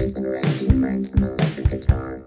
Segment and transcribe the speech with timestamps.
[0.00, 2.22] Bryce and Randy learn some electric guitar.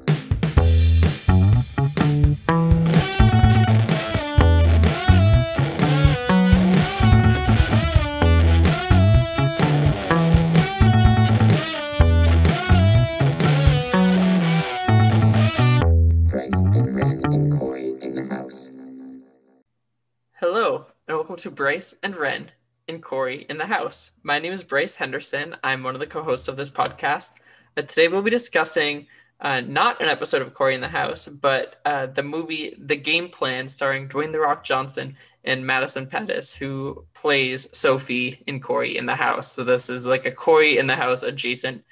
[16.30, 18.70] Bryce and Ren and Corey in the house.
[20.34, 22.52] Hello, and welcome to Bryce and Ren
[22.88, 24.12] and Corey in the House.
[24.22, 25.56] My name is Bryce Henderson.
[25.64, 27.32] I'm one of the co hosts of this podcast.
[27.76, 29.08] Today we'll be discussing
[29.42, 33.30] uh, not an episode of Corey in the House, but uh, the movie The Game
[33.30, 39.08] Plan, starring Dwayne The Rock Johnson and Madison Pettis, who plays Sophie in Corey in
[39.08, 39.52] the House.
[39.52, 41.84] So this is like a Corey in the House adjacent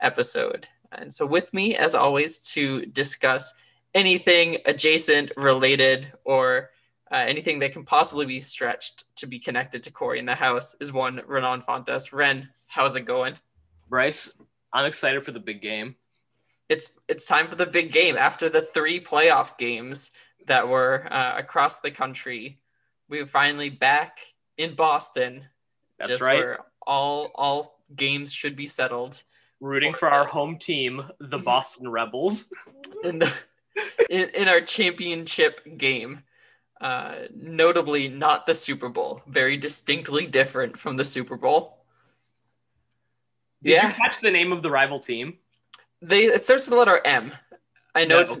[0.00, 0.68] episode.
[0.92, 3.52] And so, with me, as always, to discuss
[3.92, 6.70] anything adjacent, related, or
[7.10, 10.76] uh, anything that can possibly be stretched to be connected to Corey in the house
[10.80, 12.12] is one Renan Fontes.
[12.12, 13.34] Ren, how's it going?
[13.88, 14.30] Bryce,
[14.74, 15.94] I'm excited for the big game.
[16.68, 20.10] It's it's time for the big game after the three playoff games
[20.46, 22.58] that were uh, across the country.
[23.08, 24.18] We're finally back
[24.58, 25.44] in Boston.
[25.98, 26.38] That's just right.
[26.38, 29.22] Where all all games should be settled
[29.60, 32.48] Rooting for our home team, the Boston Rebels.
[33.04, 33.32] in the
[34.10, 36.22] in, in our championship game.
[36.80, 39.22] Uh, notably, not the Super Bowl.
[39.26, 41.83] Very distinctly different from the Super Bowl.
[43.64, 43.88] Did Yeah.
[43.88, 45.38] you catch the name of the rival team?
[46.02, 47.32] They it starts with the letter M.
[47.94, 48.20] I know No.
[48.22, 48.38] it's.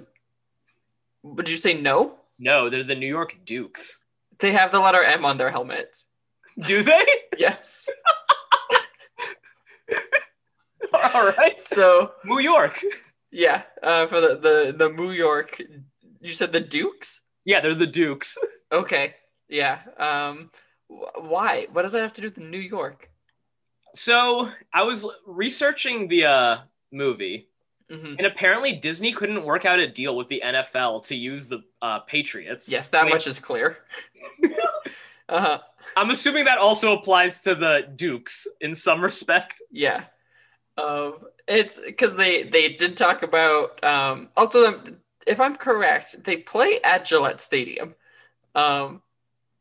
[1.22, 2.16] Would you say no?
[2.38, 4.04] No, they're the New York Dukes.
[4.38, 6.06] They have the letter M on their helmets.
[6.66, 7.04] Do they?
[7.38, 7.88] Yes.
[11.14, 11.58] All right.
[11.58, 12.80] So New York.
[13.30, 15.60] yeah, uh, for the the the New York.
[16.20, 17.20] You said the Dukes.
[17.44, 18.36] Yeah, they're the Dukes.
[18.72, 19.14] Okay.
[19.48, 19.78] Yeah.
[19.98, 20.50] Um.
[20.88, 21.68] Why?
[21.72, 23.08] What does that have to do with New York?
[23.94, 26.58] So I was researching the uh,
[26.92, 27.48] movie,
[27.90, 31.62] hmm and apparently Disney couldn't work out a deal with the NFL to use the
[31.82, 32.68] uh, Patriots.
[32.68, 33.12] Yes, that Wait.
[33.12, 33.78] much is clear.
[35.28, 35.58] uh-huh.
[35.96, 39.62] I'm assuming that also applies to the Dukes in some respect.
[39.70, 40.04] Yeah.
[40.76, 44.92] Um, it's because they they did talk about um, also um,
[45.26, 47.94] if I'm correct, they play at Gillette Stadium
[48.54, 49.02] um,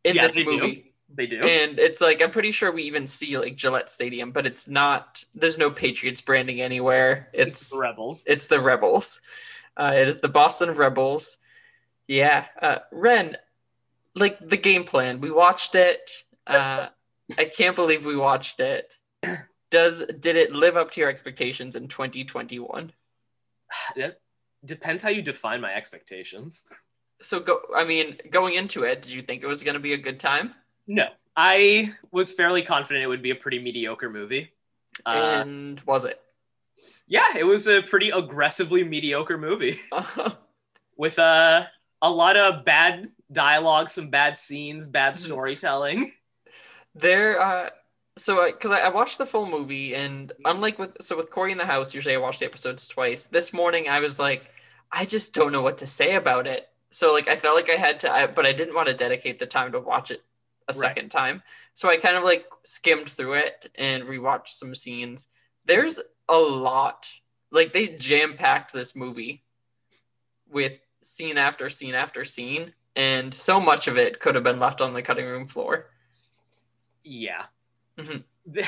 [0.04, 0.76] in Yeah, this movie.
[0.76, 0.84] do.
[1.16, 1.40] They do.
[1.42, 5.24] and it's like I'm pretty sure we even see like Gillette Stadium, but it's not.
[5.34, 7.30] There's no Patriots branding anywhere.
[7.34, 8.24] It's the Rebels.
[8.28, 9.22] it's the Rebels.
[9.78, 11.38] Uh, it is the Boston Rebels.
[12.08, 13.38] Yeah, uh, Ren,
[14.16, 15.22] like the game plan.
[15.22, 16.12] We watched it.
[16.46, 16.88] Uh,
[17.38, 18.92] I can't believe we watched it.
[19.70, 22.92] Does did it live up to your expectations in 2021?
[23.96, 24.20] It
[24.66, 26.64] depends how you define my expectations.
[27.22, 27.62] So go.
[27.76, 30.20] I mean, going into it, did you think it was going to be a good
[30.20, 30.54] time?
[30.88, 34.54] No, I was fairly confident it would be a pretty mediocre movie.
[35.06, 36.20] Uh, and was it?
[37.08, 39.78] yeah, it was a pretty aggressively mediocre movie
[40.98, 41.66] with uh,
[42.02, 45.18] a lot of bad dialogue, some bad scenes, bad Mm-hmm.
[45.18, 46.12] storytelling.
[46.96, 47.70] There, uh,
[48.18, 51.58] so because I, I watched the full movie, and unlike with so with Corey in
[51.58, 53.26] the house, usually I watch the episodes twice.
[53.26, 54.46] This morning, I was like,
[54.92, 56.70] I just don't know what to say about it.
[56.92, 59.40] So like, I felt like I had to, I, but I didn't want to dedicate
[59.40, 60.24] the time to watch it
[60.68, 60.76] a Right.
[60.76, 61.44] second time.
[61.74, 65.28] So I kind of like skimmed through it and rewatched some scenes.
[65.66, 67.10] There's a lot,
[67.52, 69.44] like they jam packed this movie
[70.48, 74.82] with scene after scene after scene, and so much of it could have been left
[74.82, 75.90] on the cutting room floor.
[77.04, 77.46] Yeah.
[77.98, 78.24] Mhm.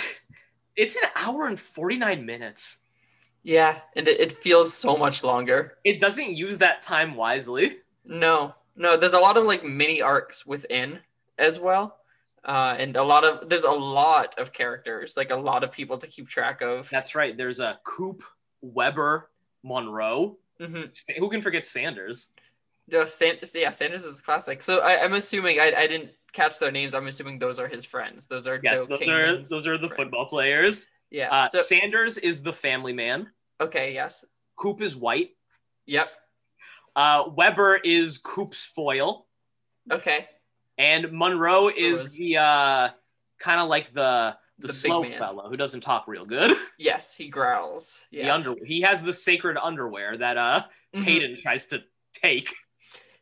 [0.78, 2.80] It's an hour and 49 minutes.
[3.44, 5.78] Yeah, and it, it feels so much longer.
[5.86, 7.78] It doesn't use that time wisely.
[8.04, 11.00] No, no, there's a lot of like mini arcs within
[11.38, 11.98] as well.
[12.44, 15.98] Uh, and a lot of there's a lot of characters, like a lot of people
[15.98, 16.90] to keep track of.
[16.90, 17.36] That's right.
[17.36, 18.22] There's a Coop,
[18.62, 19.32] Weber,
[19.64, 20.38] Monroe.
[20.60, 20.84] hmm
[21.18, 22.30] Who can forget Sanders?
[22.88, 24.62] Yeah, San- yeah, Sanders is classic.
[24.62, 26.94] So I, I'm assuming I, I didn't catch their names.
[26.94, 28.28] I'm assuming those are his friends.
[28.28, 30.04] Those are Yes, Joe those are those are the friends.
[30.04, 30.88] football players.
[31.10, 31.30] Yeah.
[31.32, 33.32] Uh, so Sanders is the family man.
[33.60, 34.24] okay, yes,
[34.56, 35.32] Coop is white.
[35.88, 36.10] yep,
[36.96, 39.26] Uh, Weber is Coop's foil,
[39.92, 40.28] okay,
[40.78, 42.90] and Monroe is the uh,
[43.40, 46.56] kind of like the the, The slow fellow who doesn't talk real good.
[46.78, 48.02] yes, he growls.
[48.10, 48.24] Yes.
[48.24, 50.64] The under he has the sacred underwear that uh
[50.96, 51.04] Mhm.
[51.04, 51.84] Hayden tries to
[52.14, 52.50] take.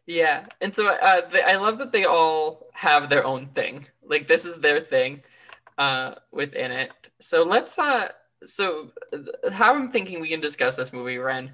[0.06, 3.88] Yeah, and so uh, they, I love that they all have their own thing.
[4.06, 5.24] Like this is their thing
[5.78, 6.92] uh, within it.
[7.22, 8.10] So let's uh,
[8.44, 11.54] so th- how I'm thinking we can discuss this movie, Ren,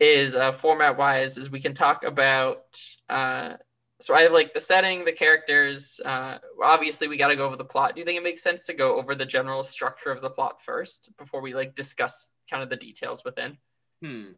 [0.00, 2.80] is uh, format wise is we can talk about.
[3.10, 3.56] Uh,
[4.00, 6.00] so I have like the setting, the characters.
[6.04, 7.94] Uh, obviously, we got to go over the plot.
[7.94, 10.60] Do you think it makes sense to go over the general structure of the plot
[10.60, 13.56] first before we like discuss kind of the details within.
[14.02, 14.32] Hmm.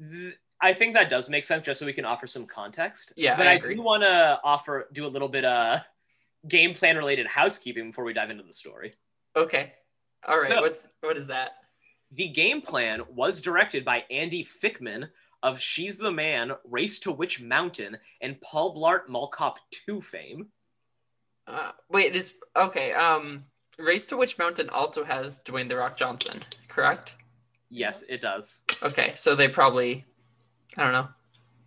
[0.00, 3.12] Th- I think that does make sense, just so we can offer some context.
[3.16, 5.80] Yeah, but I I, do want to offer do a little bit of
[6.48, 8.94] game plan related housekeeping before we dive into the story.
[9.36, 9.72] Okay.
[10.26, 10.48] All right.
[10.48, 11.52] So- What's what is that?
[12.12, 15.08] The game plan was directed by Andy Fickman
[15.42, 20.48] of She's the Man, Race to Witch Mountain, and Paul Blart Mall Cop 2 fame.
[21.46, 22.92] Uh, wait, is okay.
[22.92, 23.44] Um,
[23.78, 27.14] Race to Witch Mountain also has Dwayne the Rock Johnson, correct?
[27.70, 28.62] Yes, it does.
[28.82, 30.04] Okay, so they probably,
[30.76, 31.08] I don't know.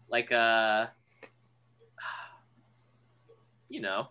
[0.10, 0.88] Like uh
[3.70, 4.10] you know.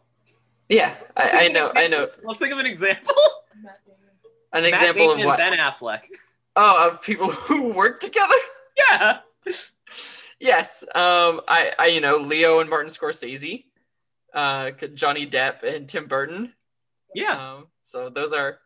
[0.69, 2.09] Yeah, I, I know, I know.
[2.25, 3.15] Let's think of an example.
[4.53, 5.39] An Matt example Damon of what?
[5.39, 6.01] Ben Affleck.
[6.57, 8.35] Oh, of people who work together.
[8.77, 9.19] Yeah.
[10.41, 10.83] Yes.
[10.95, 13.65] Um, I, I, you know, Leo and Martin Scorsese,
[14.35, 16.53] uh, Johnny Depp and Tim Burton.
[17.15, 17.55] Yeah.
[17.55, 18.59] Um, so those are,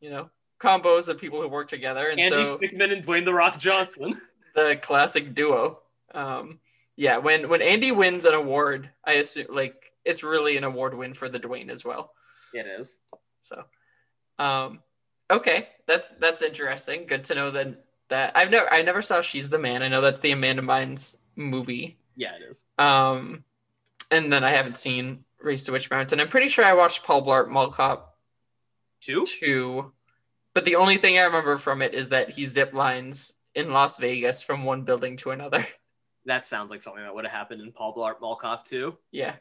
[0.00, 0.28] you know,
[0.60, 4.14] combos of people who work together, and Andy so Fickman and Dwayne the Rock Johnson.
[4.54, 5.80] the classic duo.
[6.14, 6.60] Um,
[6.96, 11.14] yeah, when when Andy wins an award, I assume like it's really an award win
[11.14, 12.12] for the Dwayne as well.
[12.52, 12.98] It is.
[13.40, 13.64] So,
[14.38, 14.80] um,
[15.30, 17.06] okay, that's that's interesting.
[17.06, 19.82] Good to know that that I've never I never saw She's the Man.
[19.82, 21.98] I know that's the Amanda Bynes movie.
[22.14, 22.64] Yeah, it is.
[22.78, 23.42] Um,
[24.10, 26.20] and then I haven't seen Race to Witch Mountain.
[26.20, 28.16] I'm pretty sure I watched Paul Blart Mall Cop
[29.00, 29.24] Two?
[29.24, 29.92] two,
[30.54, 33.98] but the only thing I remember from it is that he zip lines in Las
[33.98, 35.66] Vegas from one building to another.
[36.24, 38.96] That sounds like something that would have happened in Paul Blart Mall Cop 2.
[39.10, 39.34] Yeah.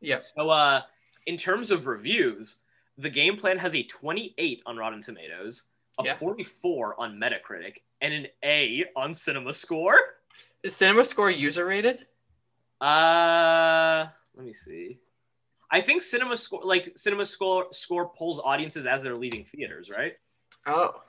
[0.00, 0.22] Yep.
[0.22, 0.82] So, uh,
[1.26, 2.58] in terms of reviews,
[2.98, 5.64] the game plan has a 28 on Rotten Tomatoes,
[5.98, 6.16] a Yeah.
[6.16, 9.96] 44 on Metacritic, and an A on Cinema Score.
[10.62, 12.06] Is Cinema Score user rated?
[12.80, 14.06] Uh,
[14.36, 14.98] let me see.
[15.70, 20.14] I think Cinema Score, like Cinema Score, score polls audiences as they're leaving theaters, right?
[20.66, 21.02] Oh.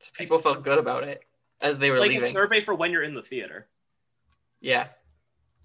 [0.00, 1.22] So people felt good about it
[1.60, 2.28] as they were Like a leaving.
[2.32, 3.68] survey for when you're in the theater.
[4.60, 4.88] Yeah.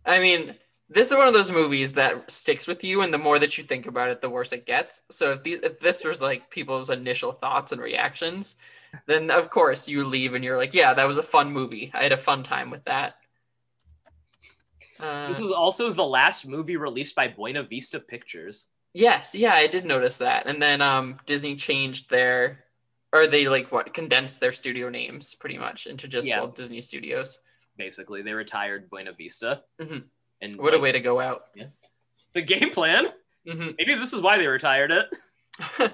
[0.06, 0.56] I mean,
[0.90, 3.64] this is one of those movies that sticks with you, and the more that you
[3.64, 5.02] think about it, the worse it gets.
[5.10, 8.56] So if, these, if this was like people's initial thoughts and reactions,
[9.06, 11.92] then of course you leave and you're like, yeah, that was a fun movie.
[11.94, 13.16] I had a fun time with that.
[15.00, 18.68] Uh, This was also the last movie released by Buena Vista Pictures.
[18.94, 20.48] yes, yeah, I did notice that.
[20.48, 22.64] And then um, Disney changed their,
[23.14, 26.40] or they like what condensed their studio names pretty much into just Yeah.
[26.40, 27.40] Walt Disney Studios.
[27.78, 29.62] Basically, they retired Buena Vista.
[29.80, 30.06] Mhm.
[30.42, 31.46] And What a way to go out.
[32.34, 33.08] the game plan.
[33.48, 35.08] hmm Maybe this is why they retired it.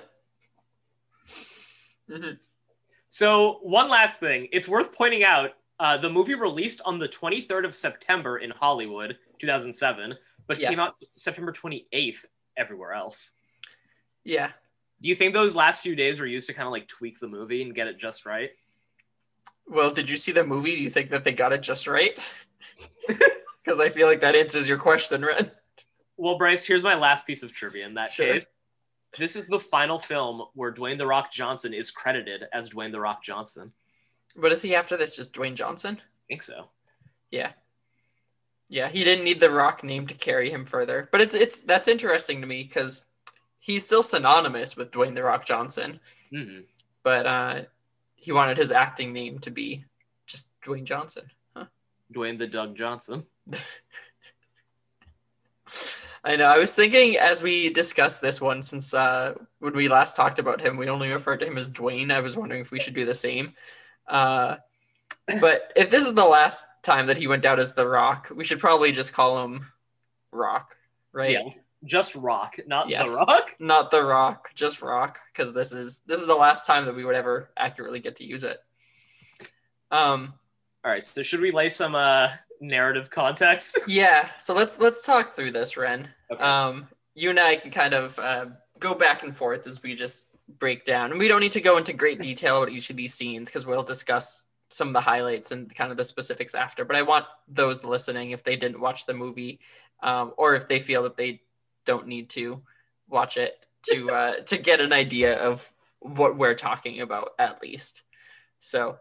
[2.12, 2.32] hmm
[3.10, 4.48] So, one last thing.
[4.52, 9.18] It's worth pointing out uh, the movie released on the 23rd of September in Hollywood,
[9.40, 10.16] 2007,
[10.48, 10.70] but Yes.
[10.70, 12.26] came out September 28th
[12.58, 13.34] everywhere else.
[14.24, 14.52] Yeah.
[15.02, 17.28] Do you think those last few days were used to kind of like tweak the
[17.28, 18.52] movie and get it just right?
[19.68, 20.76] Well, did you see the movie?
[20.76, 22.18] Do you think that they got it just right?
[23.64, 25.50] Because I feel like that answers your question, Ren.
[26.18, 28.34] Well, Bryce, here's my last piece of trivia in that Sure.
[28.34, 28.48] case.
[29.18, 33.00] This is the final film where Dwayne The Rock Johnson is credited as Dwayne The
[33.00, 33.72] Rock Johnson.
[34.36, 35.16] But is he after this?
[35.16, 36.00] Just Dwayne Johnson?
[36.02, 36.68] I think so.
[37.32, 37.52] Yeah.
[38.70, 41.08] Yeah, he didn't need the Rock name to carry him further.
[41.12, 43.06] But it's it's that's interesting to me because
[43.60, 46.00] he's still synonymous with Dwayne the Rock Johnson,
[46.32, 46.62] hmm
[47.04, 47.62] but uh,
[48.16, 49.84] he wanted his acting name to be
[50.26, 51.26] just Dwayne Johnson.
[52.14, 53.26] Dwayne The Doug Johnson.
[56.26, 56.46] I know.
[56.46, 60.62] I was thinking as we discussed this one, since uh, when we last talked about
[60.62, 62.12] him, we only referred to him as Dwayne.
[62.12, 63.54] I was wondering if we should do the same.
[64.08, 64.56] Uh,
[65.42, 68.44] but if this is the last time that he went out as The Rock, we
[68.44, 69.66] should probably just call him
[70.32, 70.76] Rock,
[71.12, 71.32] right?
[71.32, 71.50] Yeah.
[71.86, 73.10] Just Rock, not Yes.
[73.10, 73.56] The Rock.
[73.60, 77.04] Not The Rock, just Rock, because this is this is the last time that we
[77.04, 78.60] would ever accurately get to use it.
[79.92, 80.34] Um,
[80.86, 83.80] All right, so should we lay some uh, narrative context?
[83.88, 84.30] yeah.
[84.38, 86.10] So let's let's talk through this, Ren.
[86.32, 86.44] Okay.
[86.44, 88.48] um, you and I can kind of uh,
[88.80, 90.28] go back and forth as we just
[90.60, 91.12] break down.
[91.12, 93.66] And we don't need to go into great detail about each of these scenes because
[93.66, 96.84] we'll discuss some of the highlights and kind of the specifics after.
[96.84, 99.60] But I want those listening, if they didn't watch the movie
[100.02, 101.42] um, or if they feel that they
[101.86, 102.62] don't need to
[103.08, 108.04] watch it, to uh, to get an idea of what we're talking about at least.
[108.60, 108.98] So,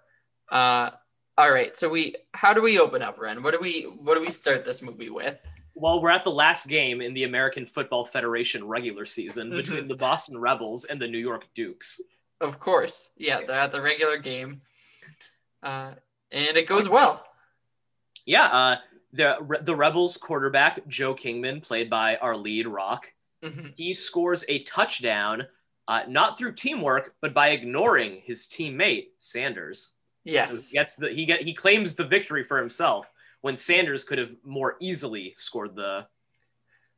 [0.50, 0.90] uh,
[1.38, 1.76] all right.
[1.76, 3.42] So we, how do we open up, Ren?
[3.42, 5.46] What do we, what do we start this movie with?
[5.74, 9.56] well, we're at the last game in the American Football Federation regular season Mhm.
[9.56, 11.98] between the Boston Rebels and the New York Dukes.
[12.42, 13.08] Of course.
[13.16, 14.60] Yeah, they're at the regular game.
[15.62, 15.92] Uh,
[16.30, 17.24] and it goes well.
[18.26, 18.76] Yeah, uh,
[19.14, 23.10] the the Rebels quarterback Joe Kingman, played by our lead Rock,
[23.42, 23.72] Mhm.
[23.74, 25.48] he scores a touchdown,
[25.88, 29.92] uh, not through teamwork, but by ignoring his teammate Sanders.
[30.24, 30.70] Yes.
[30.70, 33.10] he, gets the, he get he claims the victory for himself
[33.40, 36.06] when Sanders could have more easily scored the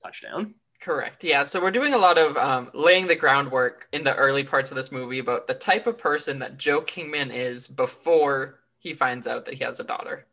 [0.03, 0.55] touchdown.
[0.81, 1.25] Correct.
[1.25, 1.45] Yeah.
[1.45, 4.77] So we're doing a lot of um, laying the groundwork in the early parts of
[4.77, 9.47] this movie about the type of person that Joe Kingman is before he finds out
[9.47, 10.27] that he has a daughter.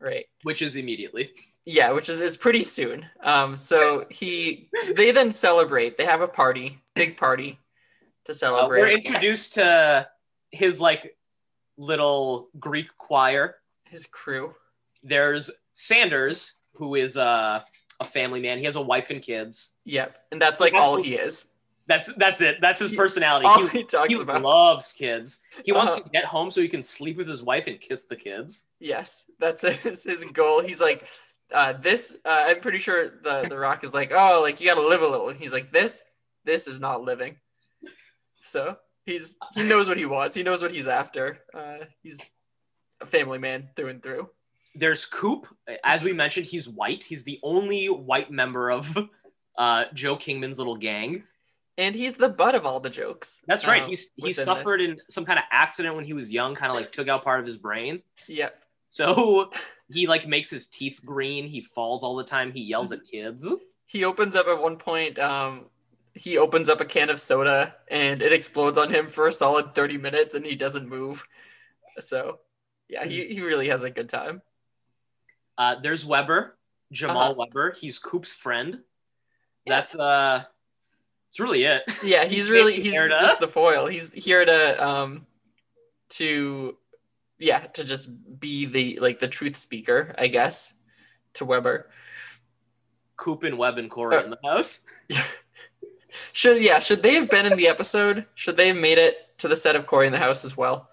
[0.00, 0.26] Right.
[0.42, 1.30] Which is immediately.
[1.64, 3.04] Yeah, which is, is pretty soon.
[3.22, 5.96] Um, so he they then celebrate.
[5.98, 7.60] They have a party, big party
[8.24, 8.80] to Uh, celebrate.
[8.80, 10.08] we're introduced to
[10.50, 11.16] his like
[11.78, 13.56] little Greek choir.
[13.88, 14.54] His crew.
[15.02, 17.62] There's Sanders, who is uh,
[18.00, 18.58] a family man.
[18.58, 19.72] He has a wife and kids.
[19.84, 20.14] Yep.
[20.32, 21.46] And that's like all he is.
[21.86, 22.58] That's that's it.
[22.60, 23.46] That's his personality.
[23.46, 24.42] All He, he talks he about.
[24.42, 25.40] loves kids.
[25.64, 26.02] He wants Uh-huh.
[26.02, 28.66] to get home so he can sleep with his wife and kiss the kids.
[28.78, 30.60] Yes, that's his, his goal.
[30.62, 31.08] He's like,
[31.54, 32.14] uh, this.
[32.26, 35.00] Uh, I'm pretty sure the the Rock is like, oh, like you got to live
[35.00, 35.30] a little.
[35.30, 36.02] And he's like, this,
[36.44, 37.36] this is not living.
[38.42, 38.76] So
[39.08, 40.36] he's he knows what he wants.
[40.36, 41.38] He knows what he's after.
[41.54, 42.32] Uh, he's
[43.00, 44.28] a family man through and through.
[44.74, 45.48] There's Coop.
[45.82, 47.02] As we mentioned, he's white.
[47.02, 48.96] He's the only white member of
[49.56, 51.24] uh, Joe Kingman's little gang.
[51.78, 53.40] And he's the butt of all the jokes.
[53.46, 53.82] That's right.
[53.82, 54.88] um, He's he suffered this.
[54.88, 57.40] in some kind of accident when he was young, kind of like took out part
[57.40, 58.02] of his brain.
[58.26, 58.62] Yep.
[58.90, 59.50] So
[59.90, 61.46] he like makes his teeth green.
[61.46, 62.52] He falls all the time.
[62.52, 63.46] He yells at kids.
[63.86, 65.18] He opens up at one point.
[65.18, 65.66] Um,
[66.18, 69.74] he opens up a can of soda and it explodes on him for a solid
[69.74, 71.24] 30 minutes and he doesn't move.
[72.00, 72.40] So,
[72.88, 74.42] yeah, he, he really has a good time.
[75.56, 76.56] Uh, there's Weber,
[76.92, 77.34] Jamal Uh-huh.
[77.38, 77.76] Weber.
[77.80, 78.80] He's Coop's friend.
[79.66, 80.44] That's uh,
[81.30, 81.82] it's really it.
[82.02, 83.86] Yeah, he's really he's to- just the foil.
[83.86, 85.26] He's here to um
[86.10, 86.76] to
[87.38, 88.08] yeah, to just
[88.40, 90.72] be the like the truth speaker, I guess,
[91.34, 91.90] to Weber.
[93.16, 94.80] Coop and Webb and Corey Uh, in the house.
[96.32, 98.26] Should yeah, should they have been in the episode?
[98.34, 100.88] Should they have made it to the set of Corey in the house as well?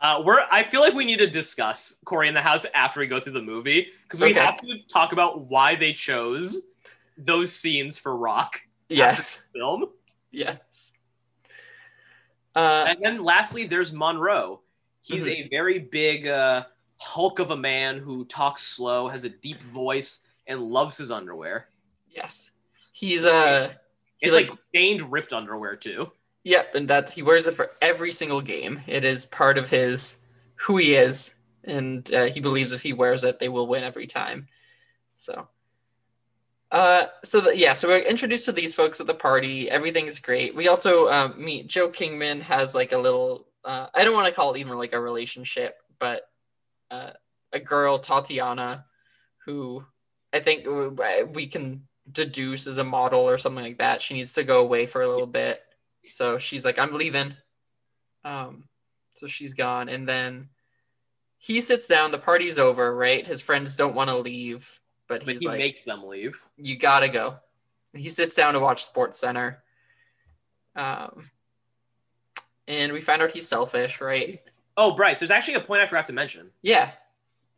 [0.00, 0.40] Uh, we're.
[0.50, 3.32] I feel like we need to discuss Corey in the house after we go through
[3.34, 4.40] the movie because we Okay.
[4.40, 6.62] have to talk about why they chose
[7.16, 9.42] those scenes for Rock Yes.
[9.54, 9.86] film.
[10.30, 10.92] Yes.
[12.54, 14.60] Uh And then lastly, there's Monroe.
[15.02, 15.46] He's Mm-hmm.
[15.46, 16.64] a very big uh,
[16.98, 21.68] hulk of a man who talks slow, has a deep voice, and loves his underwear.
[22.10, 22.50] yes.
[22.94, 23.70] He's uh
[24.20, 26.12] It's He like likes- stained, ripped underwear too.
[26.44, 28.80] Yep, and that he wears it for every single game.
[28.86, 30.18] It is part of his
[30.56, 31.34] who he is,
[31.64, 34.46] and uh, he believes if he wears it, they will win every time.
[35.16, 35.48] So,
[36.70, 39.70] uh, so the, yeah, so we're introduced to these folks at the party.
[39.70, 40.54] Everything's great.
[40.54, 43.48] We also um, meet Joe Kingman has like a little.
[43.64, 46.28] Uh, I don't want to call it even like a relationship, but
[46.90, 47.10] uh,
[47.52, 48.84] a girl Tatiana,
[49.46, 49.82] who
[50.32, 50.66] I think
[51.34, 54.02] we can deduce as a model or something like that.
[54.02, 55.62] She needs to go away for a little bit.
[56.08, 57.34] So she's like, I'm leaving.
[58.24, 58.64] Um,
[59.14, 59.88] so she's gone.
[59.88, 60.48] And then
[61.38, 63.26] he sits down, the party's over, right?
[63.26, 66.40] His friends don't want to leave, but But he like, makes them leave.
[66.56, 67.36] You gotta go.
[67.92, 69.62] And he sits down to watch Sports Center.
[70.76, 71.30] Um,
[72.66, 74.42] and we find out he's selfish, right?
[74.76, 76.50] Oh, Bryce, there's actually a point I forgot to mention.
[76.62, 76.92] Yeah.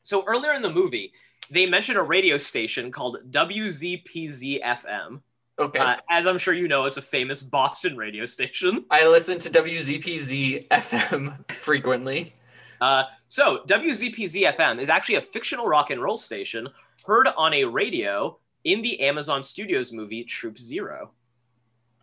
[0.03, 1.12] So earlier in the movie,
[1.50, 5.21] they mentioned a radio station called WZPZ FM.
[5.59, 5.79] Okay.
[5.79, 8.85] Uh, as I'm sure you know, it's a famous Boston radio station.
[8.91, 12.35] I listen to WZPZ FM frequently.
[12.81, 16.69] Uh, so WZPZ FM is actually a fictional rock and roll station
[17.07, 21.12] heard on a radio in the Amazon Studios movie Troop Zero.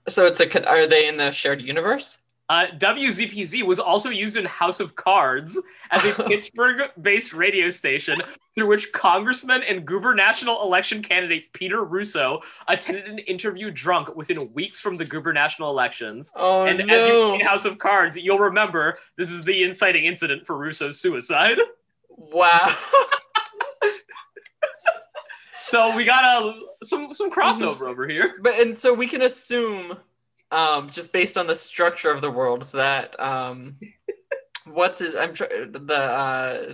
[0.07, 2.17] So it's a are they in the shared universe?
[2.49, 5.59] Uh, WZPZ was also used in House of Cards
[5.91, 8.21] as a Pittsburgh-based radio station
[8.53, 14.79] through which Congressman and gubernatorial election candidate Peter Russo attended an interview drunk within weeks
[14.79, 16.31] from the gubernatorial elections.
[16.35, 20.45] Oh and as you've seen House of Cards, you'll remember this is the inciting incident
[20.45, 21.57] for Russo's suicide.
[22.09, 22.75] Wow.
[25.63, 28.33] So we got a some some crossover over here.
[28.41, 29.97] but and so we can assume,
[30.53, 33.77] um, just based on the structure of the world, that um,
[34.65, 35.15] what's his?
[35.15, 36.73] I'm trying the uh,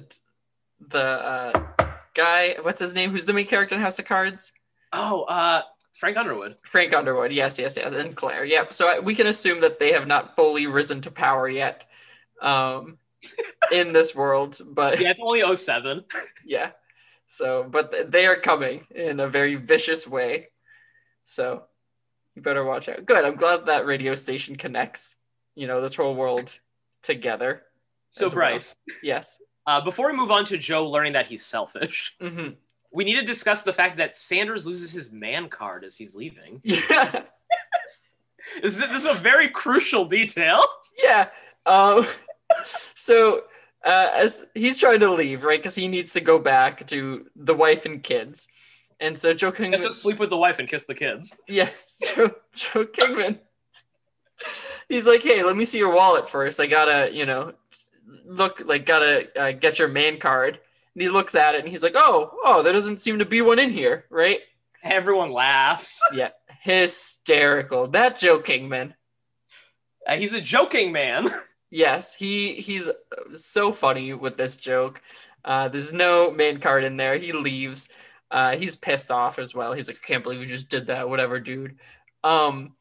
[0.87, 1.67] the uh,
[2.13, 2.55] guy.
[2.61, 3.11] What's his name?
[3.11, 4.51] Who's the main character in House of Cards?
[4.91, 5.61] Oh, uh,
[5.93, 6.57] Frank Underwood.
[6.63, 7.31] Frank Underwood.
[7.31, 8.45] Yes, yes, yes, and Claire.
[8.45, 8.73] Yep.
[8.73, 11.83] So I- we can assume that they have not fully risen to power yet,
[12.41, 12.97] um,
[13.71, 14.59] in this world.
[14.65, 16.03] But Yeah, it's only 07.
[16.45, 16.71] yeah.
[17.27, 20.47] So, but they are coming in a very vicious way.
[21.25, 21.63] So,
[22.39, 23.05] you better watch out.
[23.05, 23.25] Good.
[23.25, 25.17] I'm glad that radio station connects,
[25.55, 26.57] you know, this whole world
[27.03, 27.63] together.
[28.11, 28.59] So as well.
[29.03, 29.39] Yes.
[29.67, 32.49] uh, before we move on to Joe learning that he's selfish, hmm
[32.91, 36.59] we need to discuss the fact that Sanders loses his man card as he's leaving.
[36.63, 37.21] Yeah.
[38.63, 40.63] This is, this is a very crucial detail.
[41.03, 41.27] Yeah.
[41.67, 42.07] Um,
[42.95, 43.43] so
[43.85, 45.59] uh, as he's trying to leave, right?
[45.59, 48.47] Because he needs to go back to the wife and kids.
[48.99, 51.37] And so Joe Kingman, to sleep with the wife and kiss the kids.
[51.47, 53.39] yes, Joe, Joe Kingman.
[54.89, 56.59] He's like, hey, let me see your wallet first.
[56.59, 57.53] I gotta, you know,
[58.25, 60.59] look like gotta uh, get your man card.
[60.95, 63.41] And he looks at it and he's like, oh, oh, there doesn't seem to be
[63.41, 64.39] one in here, right?
[64.83, 66.01] Everyone laughs.
[66.13, 66.29] Yeah,
[66.61, 67.87] hysterical.
[67.87, 68.95] That Joe Kingman.
[70.07, 71.29] Uh, he's a joking man.
[71.71, 72.89] Yes, he he's
[73.35, 75.03] so funny with this joke.
[75.45, 77.15] Uh, there's no main card in there.
[77.17, 77.89] He leaves.
[78.31, 79.73] Uh, he's pissed off as well.
[79.73, 81.09] He's like, I can't believe you just did that.
[81.09, 81.77] Whatever, dude.
[82.23, 82.73] Um,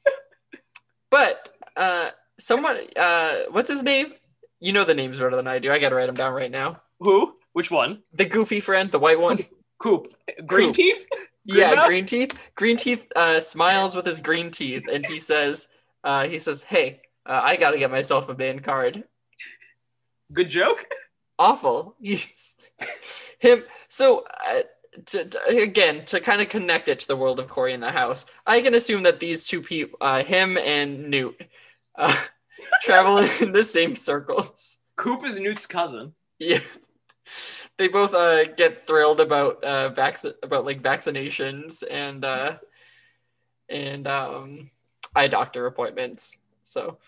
[1.11, 4.13] but uh, someone, uh, what's his name?
[4.61, 5.73] You know the names better than I do.
[5.73, 6.81] I gotta write them down right now.
[7.01, 7.37] Who?
[7.53, 8.03] Which one?
[8.13, 9.39] The goofy friend, the white one.
[9.79, 10.09] Coop.
[10.47, 10.77] Green Coop.
[10.77, 11.07] teeth?
[11.49, 11.87] Green yeah, mouth?
[11.87, 12.39] green teeth.
[12.57, 15.69] Green teeth uh, smiles with his green teeth, and he says,
[16.05, 19.05] uh, he says, hey, uh, I gotta get myself a man card.
[20.33, 20.85] Good joke.
[21.39, 21.95] awful.
[22.03, 22.55] He's
[23.39, 23.65] him.
[23.89, 24.63] So uh,
[25.07, 27.91] to, to- again, to kind of connect it to the world of Corey in the
[27.91, 31.41] house, I can assume that these two people, uh, him and Newt,
[31.97, 32.17] uh,
[32.83, 34.79] travel in the same circles.
[34.97, 36.15] Coop is Newt's cousin.
[36.39, 36.61] Yeah.
[37.77, 42.57] They both uh, get thrilled about uh, vac- about like vaccinations and uh,
[43.69, 44.71] and um,
[45.15, 46.39] eye doctor appointments.
[46.65, 46.99] So,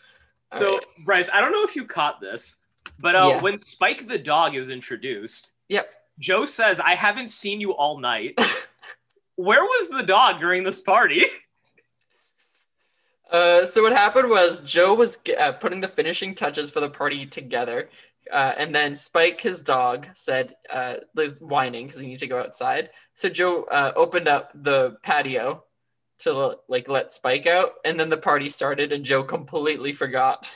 [0.52, 0.84] So, alright.
[1.04, 2.58] Bryce, I don't know if you caught this,
[2.98, 3.40] but uh, Yeah.
[3.42, 5.90] when Spike the dog is introduced, Yep.
[6.20, 8.38] Joe says, I haven't seen you all night.
[9.36, 11.24] Where was the dog during this party?
[13.30, 17.26] Uh, so what happened was Joe was uh, putting the finishing touches for the party
[17.26, 17.88] together,
[18.32, 22.40] uh, and then Spike, his dog, said, uh, "was whining because he needed to go
[22.40, 25.62] outside." So Joe uh, opened up the patio
[26.20, 30.50] to like let Spike out, and then the party started, and Joe completely forgot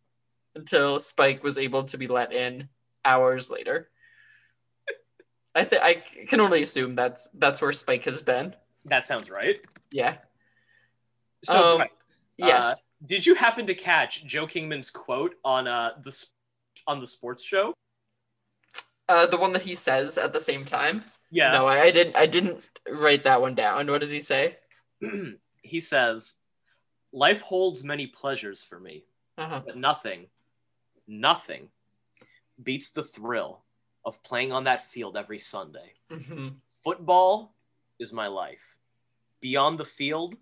[0.56, 2.68] until Spike was able to be let in
[3.04, 3.88] hours later.
[5.56, 5.94] I think I
[6.28, 8.54] can only assume that's that's where Spike has been.
[8.84, 9.58] That sounds right.
[9.90, 10.18] Yeah.
[11.42, 12.66] So, Um, Bryce, Yes.
[12.66, 12.74] uh,
[13.06, 16.36] did you happen to catch Joe Kingman's quote on uh the sp-
[16.86, 17.72] on the sports show?
[19.08, 21.04] Uh, the one that he says at the same time.
[21.30, 21.52] Yeah.
[21.52, 22.16] No, I, I didn't.
[22.16, 23.86] I didn't write that one down.
[23.88, 24.58] What does he say?
[25.62, 26.34] he says,
[27.12, 29.04] "Life holds many pleasures for me,
[29.38, 29.62] Uh-huh.
[29.64, 30.26] but nothing,
[31.08, 31.70] nothing
[32.62, 33.64] beats the thrill
[34.06, 35.92] of playing on that field every Sunday.
[36.10, 36.48] hmm
[36.82, 37.54] Football
[37.98, 38.76] is my life.
[39.40, 40.36] Beyond the field,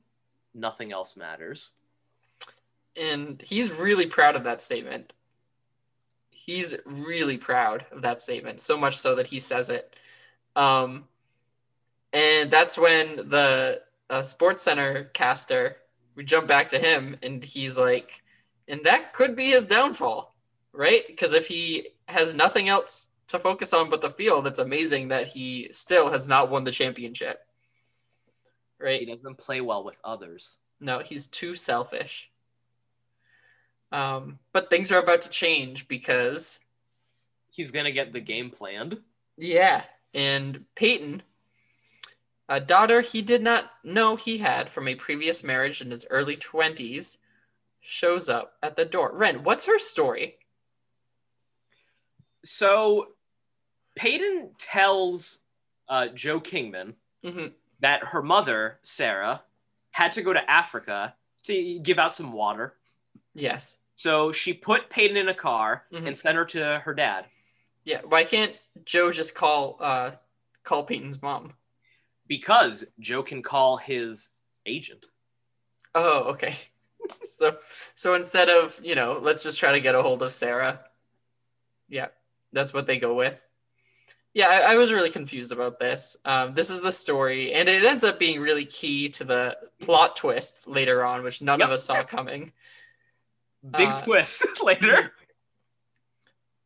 [0.55, 1.73] nothing else matters."
[2.97, 5.13] And he's really proud of that statement.
[6.31, 9.97] He's really proud of that statement, so much so that he says it.
[10.55, 11.09] Um,
[12.13, 15.79] and that's when the uh, Sports Center caster,
[16.15, 18.23] we jump back to him, and he's like,
[18.69, 20.35] and that could be his downfall,
[20.73, 21.05] right?
[21.07, 25.27] Because if he has nothing else to focus on but the field, it's amazing that
[25.27, 27.41] he still has not won the championship,
[28.79, 29.01] Right?
[29.01, 30.59] He doesn't play well with others.
[30.81, 32.31] No, he's too selfish.
[33.93, 36.61] Um, but things are about to change because
[37.55, 39.01] He's gonna get the game planned.
[39.37, 41.23] Yeah, and Peyton,
[42.49, 46.37] a daughter he did not know he had from a previous marriage in his early
[46.37, 47.17] 20s,
[47.81, 49.13] shows up at the door.
[49.15, 50.39] Ren, what's her story?
[52.43, 53.14] So,
[53.95, 55.41] Peyton tells
[55.89, 57.47] uh, Joe Kingman hmm
[57.81, 59.43] that her mother, Sarah,
[59.91, 62.75] had to go to Africa to give out some water.
[63.35, 63.79] Yes.
[63.97, 66.07] So she put Peyton in a car Mhm.
[66.07, 67.27] and sent her to her dad
[67.85, 68.01] Yeah.
[68.03, 68.55] Why can't
[68.85, 70.13] Joe just call uh
[70.63, 71.53] call Peyton's mom?
[72.27, 74.31] because Joe can call his
[74.65, 75.05] agent.
[75.95, 76.55] Oh, okay.
[77.23, 77.59] so
[77.95, 80.81] so instead of, you know, let's just try to get a hold of Sarah.
[81.89, 82.09] Yeah,
[82.53, 83.39] that's what they go with.
[84.35, 86.17] Yeah, I, I was really confused about this.
[86.25, 90.17] Um, this is the story, and it ends up being really key to the plot
[90.17, 92.53] twist later on, which none of us saw coming.
[93.63, 95.13] Big Uh, twist later.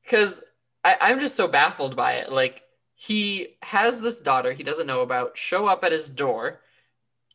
[0.03, 0.43] Because
[0.83, 2.33] I'm just so baffled by it.
[2.33, 2.63] Like,
[2.95, 6.61] he has this daughter he doesn't know about show up at his door,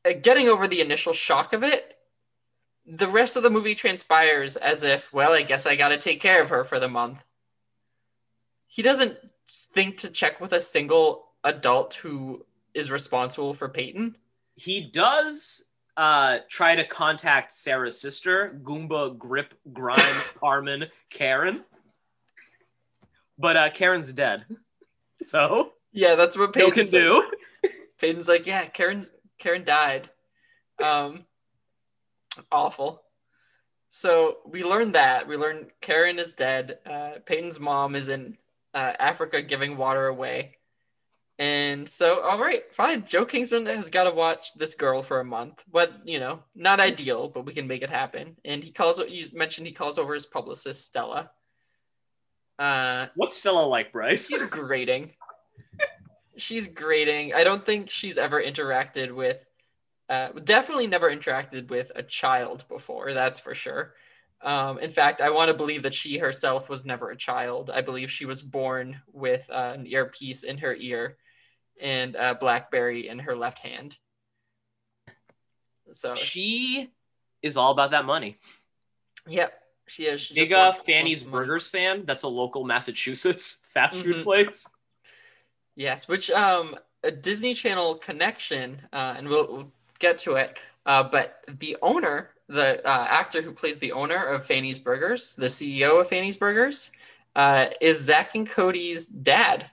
[0.04, 1.96] uh, getting over the initial shock of it.
[2.88, 6.20] The rest of the movie transpires as if, well, I guess I got to take
[6.20, 7.20] care of her for the month.
[8.68, 9.16] He doesn't
[9.74, 14.18] think to check with a single adult who is responsible for Peyton.
[14.56, 15.66] He does
[15.98, 20.00] uh, try to contact Sarah's sister, Goomba, Grip, Grime,
[20.40, 21.64] Carmen, Karen.
[23.38, 24.46] But uh, Karen's dead.
[25.26, 27.10] So, Yeah, that's what Peyton can says.
[27.10, 27.24] do.
[27.98, 30.10] Peyton's like, yeah, Karen's Karen died.
[30.84, 31.24] Um,
[32.52, 33.04] awful.
[33.88, 35.26] So we learned that.
[35.26, 36.80] We learned Karen is dead.
[36.86, 38.38] Uh, Peyton's mom is in
[38.74, 40.58] uh, Africa giving water away.
[41.40, 43.06] And so, all right, fine.
[43.06, 46.80] Joe Kingsman has got to watch this girl for a month, but you know, not
[46.80, 48.38] ideal, but we can make it happen.
[48.46, 49.00] And he calls.
[49.00, 51.32] You mentioned he calls over his publicist Stella.
[52.60, 54.28] Uh, What's Stella like, Bryce?
[54.28, 55.12] she's grating.
[56.38, 57.34] she's grating.
[57.34, 59.44] I don't think she's ever interacted with.
[60.08, 63.14] Uh, definitely never interacted with a child before.
[63.14, 63.96] That's for sure.
[64.44, 67.70] Um, in fact, I want to believe that she herself was never a child.
[67.74, 71.18] I believe she was born with uh, an earpiece in her ear
[71.82, 73.98] and a BlackBerry in her left hand.
[75.92, 76.90] So, She
[77.42, 78.38] is all about that money.
[79.28, 79.54] yep,
[79.88, 80.22] she is.
[80.22, 81.24] She Big uh, Fanny's.
[81.24, 82.04] Burgers fan.
[82.06, 84.24] That's a local Massachusetts fast food Mhm.
[84.24, 84.68] place.
[85.76, 90.58] Yes, which um a Disney Channel connection, uh, and we'll, we'll get to it.
[90.86, 95.48] Uh, but the owner, the uh, actor who plays the owner of Fanny's Burgers, the
[95.48, 96.92] CEO of Fanny's Burgers,
[97.36, 99.70] uh, is Zack and Cody's dad.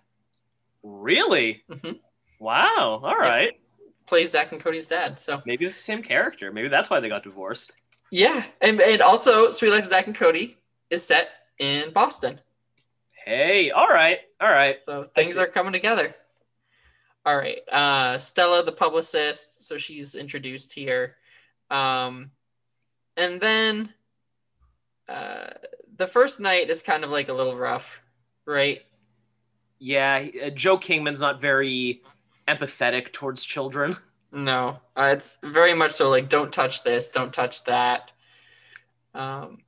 [0.82, 1.62] Really?
[1.70, 1.98] Mhm.
[2.38, 3.00] Wow.
[3.04, 3.60] All right.
[4.06, 5.18] Plays Zack and Cody's dad.
[5.18, 6.50] So Maybe it's the same character.
[6.52, 7.72] Maybe that's why they got divorced.
[8.10, 10.56] yeah, and and also Suite Life of Zack and Cody
[10.88, 12.40] is set in Boston.
[13.24, 13.70] Hey.
[13.70, 14.20] All right.
[14.40, 14.82] All right.
[14.82, 16.14] So things are coming together.
[17.26, 17.60] All right.
[17.70, 21.16] Uh, Stella, the publicist, so she's introduced here.
[21.70, 22.30] Um,
[23.20, 23.92] and then
[25.08, 25.50] uh,
[25.96, 28.00] the first night is kind of like a little rough,
[28.46, 28.80] right?
[29.78, 30.26] Yeah.
[30.46, 32.02] uh, Joe Kingman's not very
[32.48, 33.96] empathetic towards children.
[34.32, 38.12] No, uh, it's very much so like, don't touch this, don't touch that.
[39.12, 39.58] Um,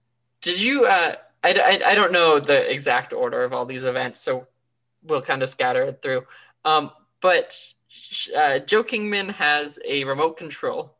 [0.40, 0.86] did you?
[0.86, 4.46] Uh, I, I, I don't know the exact order of all these events, so
[5.02, 6.22] we'll kind of scatter it through.
[6.64, 7.56] Um, but
[8.36, 10.94] uh, Joe Kingman has a remote control.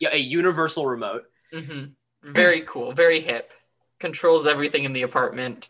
[0.00, 0.08] Yeah.
[0.12, 1.24] A universal remote.
[1.52, 1.84] Hmm
[2.22, 3.52] Very cool, very hip.
[4.00, 5.68] Controls everything in the apartment.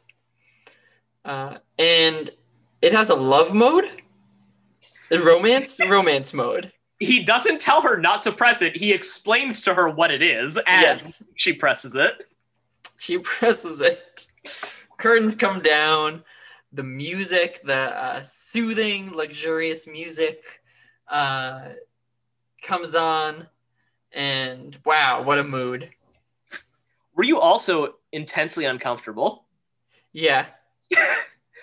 [1.24, 2.30] Uh, and
[2.80, 3.84] it has a love mode,
[5.10, 6.72] a romance, romance mode.
[6.98, 8.76] He doesn't tell her not to press it.
[8.76, 11.22] He explains to her what it is as Yes.
[11.36, 12.24] she presses it.
[12.98, 14.26] She presses it.
[14.98, 16.22] Curtains come down.
[16.72, 20.42] The music, the uh, soothing, luxurious music,
[21.08, 21.70] uh,
[22.62, 23.46] comes on,
[24.14, 25.90] and wow, what a mood!
[27.14, 29.44] Were you also intensely uncomfortable?
[30.12, 30.46] Yeah.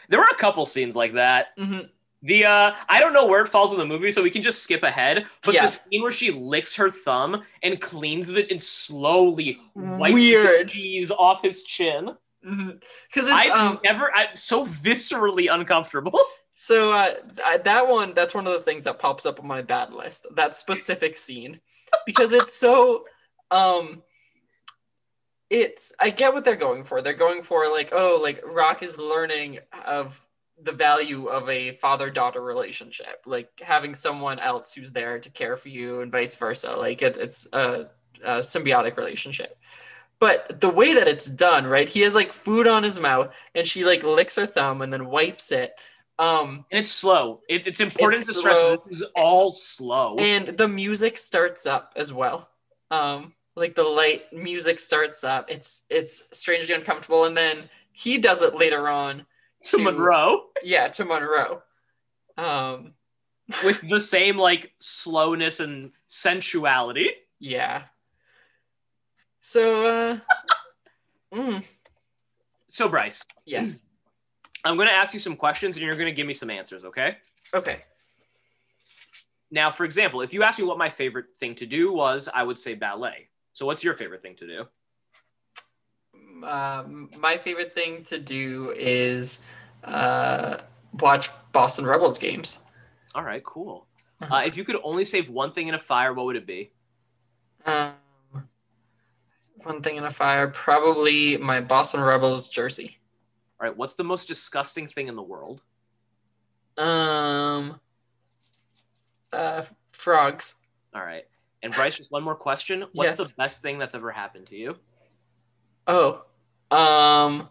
[0.10, 1.50] There were a couple scenes like that.
[1.56, 1.82] hmm
[2.24, 4.64] The uh I don't know where it falls in the movie, so we can just
[4.64, 5.28] skip ahead.
[5.44, 5.62] But Yeah.
[5.62, 10.68] the scene where she licks her thumb and cleans it and slowly wipes Weird.
[10.70, 12.10] the cheese off his chin.
[12.42, 16.20] Because it's I've um, never I'm so viscerally uncomfortable.
[16.56, 17.14] So uh,
[17.64, 20.26] that one, that's one of the things that pops up on my bad list.
[20.36, 21.62] That specific scene,
[22.06, 23.06] because it's so,
[23.52, 24.04] um,
[25.49, 27.02] it's I get what they're going for.
[27.02, 30.23] They're going for like, oh, like Rock is learning of
[30.62, 35.69] the value of a father-daughter relationship, like having someone else who's there to care for
[35.69, 36.75] you and vice versa.
[36.75, 37.88] Like it, it's a,
[38.23, 39.58] a symbiotic relationship.
[40.19, 41.88] But the way that it's done, right?
[41.88, 45.06] He has like food on his mouth, and she like licks her thumb and then
[45.08, 45.71] wipes it.
[46.19, 47.41] Um, And it's slow.
[47.49, 48.84] It, it's important It's to stress slow.
[48.86, 50.17] this is all slow.
[50.19, 52.49] and the music starts up as well
[52.91, 58.41] um like the light music starts up it's it's strangely uncomfortable and then he does
[58.41, 59.25] it later on
[59.65, 61.62] to Monroe yeah to monroe
[62.38, 62.93] um
[63.63, 67.10] with the same like slowness and sensuality.
[67.39, 67.84] yeah
[69.41, 70.19] so uh
[71.34, 71.63] mm,
[72.69, 73.84] So Bryce, yes
[74.65, 76.84] I'm going to ask you some questions and you're going to give me some answers,
[76.86, 77.17] okay?
[77.54, 77.84] okay
[79.52, 82.43] Now, for example, if you ask me what my favorite thing to do was, I
[82.43, 83.30] would say ballet.
[83.54, 84.65] So what's your favorite thing to do?
[86.43, 89.39] um my favorite thing to do is
[89.84, 90.58] uh
[91.02, 92.60] watch boston rebels games
[93.15, 93.88] All right, cool.
[94.22, 94.36] Uh-huh.
[94.36, 96.72] Uh, if you could only save one thing in a fire, what would it be?
[97.65, 97.93] Um,
[99.63, 102.99] one thing in a fire, probably my Boston Rebels jersey.
[103.62, 105.62] All right, what's the most disgusting thing in the world?
[106.78, 107.80] Um,
[109.34, 110.56] uh, frogs.
[110.95, 111.24] All right.
[111.62, 112.86] And Bryce, just one more question.
[112.93, 113.28] What's Yes.
[113.28, 114.78] the best thing that's ever happened to you?
[115.88, 116.24] Oh,
[116.72, 117.50] um,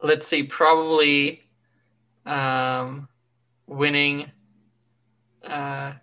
[0.00, 1.42] let's see, probably,
[2.24, 3.08] um,
[3.66, 4.30] winning,
[5.42, 5.94] uh,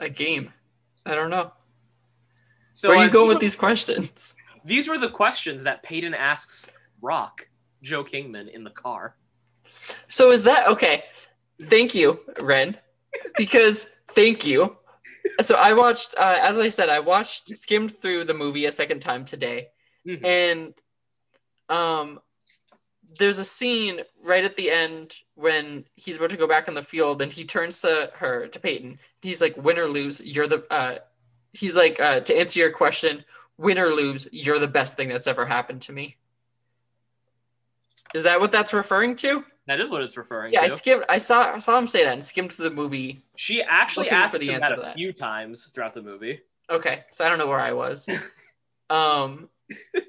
[0.00, 0.52] a game.
[1.06, 1.52] I don't know.
[2.72, 4.34] So Where are you going these with were- these questions?
[4.64, 7.48] These were the questions that Peyton asks Rock,
[7.82, 9.16] Joe Kingman, in the car.
[10.08, 11.04] So is that okay?
[11.64, 12.76] Thank you, Ren,
[13.36, 14.76] because thank you.
[15.40, 19.00] so I watched, uh, as I said, I watched, skimmed through the movie a second
[19.00, 19.68] time today,
[20.06, 20.24] Mhm.
[20.24, 20.74] and
[21.68, 22.20] um,
[23.18, 26.82] there's a scene right at the end when he's about to go back on the
[26.82, 28.98] field, and he turns to her, to Peyton.
[29.22, 30.98] He's like, "Win or lose, you're the." Uh,
[31.52, 33.24] he's like, uh, "To answer your question,
[33.58, 36.16] win or lose, you're the best thing that's ever happened to me."
[38.14, 39.44] Is that what that's referring to?
[39.66, 40.58] That is what it's referring to.
[40.58, 40.76] Yeah, I to.
[40.76, 41.04] skimmed.
[41.08, 43.22] I saw I saw him say that and skimmed through the movie.
[43.36, 44.94] she actually asked for the him answer that a that.
[44.96, 46.40] few times throughout the movie.
[46.70, 48.08] Okay, so I don't know where I was.
[48.90, 49.48] um,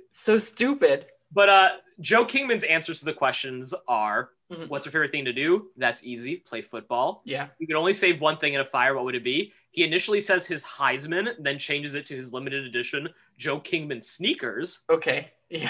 [0.09, 1.05] so stupid.
[1.31, 4.67] But uh, Joe Kingman's answers to the questions are: Mhm.
[4.69, 5.67] What's your favorite thing to do?
[5.77, 6.37] That's easy.
[6.37, 7.21] Play football.
[7.25, 7.49] Yeah.
[7.59, 8.95] You could only save one thing in a fire.
[8.95, 9.51] What would it be?
[9.71, 14.83] He initially says his Heisman, then changes it to his limited edition Joe Kingman sneakers.
[14.89, 15.31] Okay.
[15.49, 15.69] Yeah.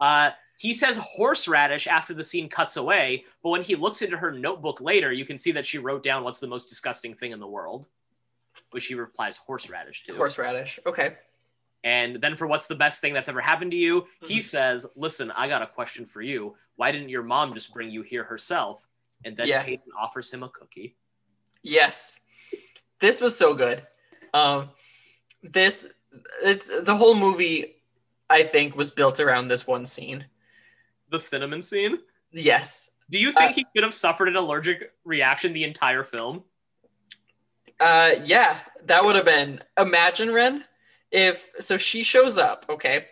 [0.00, 0.30] Uh,
[0.62, 4.80] he says horseradish after the scene cuts away, but when he looks into her notebook
[4.80, 7.46] later, you can see that she wrote down what's the most disgusting thing in the
[7.48, 7.88] world,
[8.70, 10.14] which he replies horseradish to.
[10.14, 10.78] Horseradish.
[10.86, 11.16] Okay.
[11.82, 14.42] And then for what's the best thing that's ever happened to you, he Mhm.
[14.44, 16.56] says, Listen, I got a question for you.
[16.76, 18.86] Why didn't your mom just bring you here herself?
[19.24, 19.64] And then Yeah.
[19.64, 20.94] Peyton offers him a cookie.
[21.62, 22.20] Yes.
[23.00, 23.84] This was so good.
[24.32, 24.70] Um,
[25.42, 25.88] this
[26.44, 27.82] it's the whole movie.
[28.30, 30.24] I think was built around this one scene.
[31.12, 31.98] The cinnamon scene.
[32.32, 32.90] Yes.
[33.10, 36.42] Do you think Uh, he could have suffered an allergic reaction the entire film?
[37.78, 39.62] Uh, yeah, that would have been.
[39.78, 40.64] Imagine Ren,
[41.10, 43.08] if so she shows up, okay,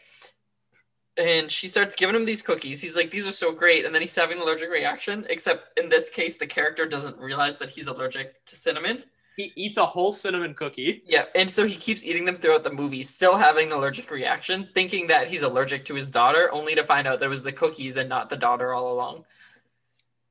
[1.19, 2.81] and she starts giving him these cookies.
[2.81, 5.27] He's like, "These are so great," and then he's having an allergic reaction.
[5.29, 9.05] Except in this case, the character doesn't realize that he's allergic to cinnamon.
[9.41, 11.03] He eats a whole cinnamon cookie.
[11.07, 14.69] Yeah, and so he keeps eating them throughout the movie, still having an allergic reaction,
[14.75, 17.53] thinking that he's allergic to his daughter, only to find out that it was the
[17.53, 19.25] cookies and not the daughter all along.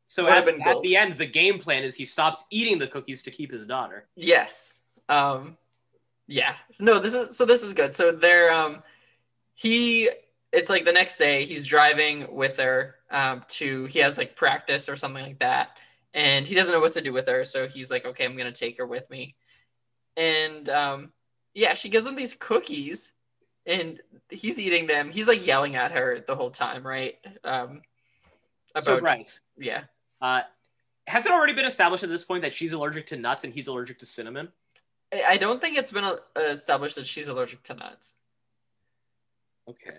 [0.08, 0.84] So Would at, been at gold.
[0.84, 4.08] the end, the game plan is he stops eating the cookies to keep his daughter.
[4.15, 4.82] Yes.
[5.08, 5.58] Um
[6.28, 6.56] yeah.
[6.80, 7.93] No, this is so this is good.
[7.93, 8.82] So they're um
[9.54, 10.10] he
[10.52, 14.89] it's like the next day he's driving with her um to he has like practice
[14.89, 15.78] or something like that
[16.13, 18.52] and he doesn't know what to do with her so he's like okay I'm going
[18.52, 19.36] to take her with me.
[20.17, 21.12] And um
[21.54, 23.12] yeah, she gives him these cookies
[23.65, 25.12] and he's eating them.
[25.12, 27.15] He's like yelling at her the whole time, right?
[27.43, 27.82] Um
[28.80, 29.26] So, right.
[29.58, 29.84] yeah.
[30.22, 30.41] Uh,
[31.08, 33.67] has it already been established at this point that she's allergic to nuts and he's
[33.67, 34.50] allergic to cinnamon?
[35.13, 38.15] I I don't think it's been uh, established that she's allergic to nuts.
[39.67, 39.98] Okay.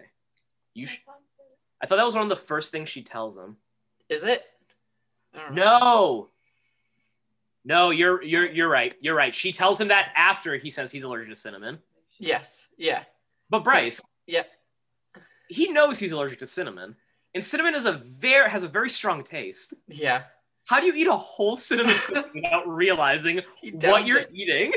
[0.75, 1.03] You sh-
[1.81, 3.57] I thought that was one of the first things she tells him.
[4.09, 4.45] Is it?
[5.35, 5.79] I don't know.
[5.79, 6.29] No.
[7.65, 8.95] No, you're you're you're right.
[9.01, 9.35] You're right.
[9.35, 11.79] She tells him that after he says he's allergic to cinnamon.
[12.19, 12.69] Yes.
[12.79, 13.05] Yeah.
[13.51, 14.45] But Bryce, Yeah.
[15.49, 16.97] he knows he's allergic to cinnamon.
[17.35, 19.75] And cinnamon is a very has a very strong taste.
[19.89, 20.23] Yeah.
[20.67, 21.97] How do you eat a whole cinnamon
[22.35, 23.41] without realizing
[23.83, 24.31] what you're it.
[24.33, 24.73] eating?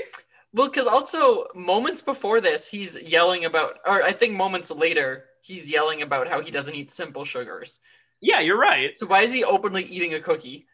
[0.53, 5.71] Well, because also moments before this, he's yelling about, or I think moments later, he's
[5.71, 7.79] yelling about how he doesn't eat simple sugars.
[8.25, 8.95] Yeah, you're right.
[8.97, 10.65] So why is he openly eating a cookie?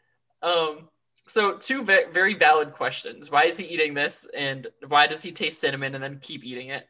[0.44, 0.88] Um.
[1.28, 3.30] So two ve- very valid questions.
[3.32, 6.70] Why is he eating this, and why does he taste cinnamon and then keep eating
[6.70, 6.88] it?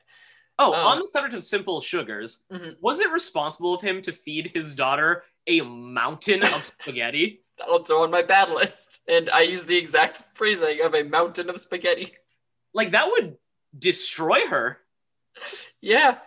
[0.58, 0.88] Oh, Oh.
[0.90, 2.76] on the subject of simple sugars, Mhm.
[2.82, 7.42] was it responsible of him to feed his daughter a mountain of spaghetti?
[7.68, 11.60] Also on my bad list, and I use the exact phrasing of a mountain of
[11.60, 12.14] spaghetti.
[12.74, 13.38] Like that would
[13.78, 14.80] destroy her.
[15.82, 16.20] Yeah.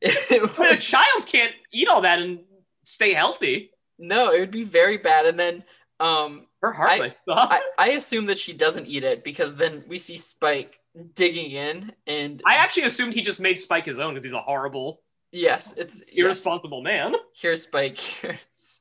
[0.56, 2.40] But a child can't eat all that and
[2.84, 3.71] stay healthy.
[4.02, 5.26] No, it would be very bad.
[5.26, 5.64] And then
[6.00, 9.98] um Her heart I- I, I assume that she doesn't eat it because then we
[9.98, 10.78] see Spike
[11.14, 14.40] digging in and I actually assumed he just made Spike his own because he's a
[14.42, 16.08] horrible, yes, it's yes.
[16.24, 17.14] irresponsible man.
[17.34, 17.96] Here's Spike.
[17.98, 18.80] Here's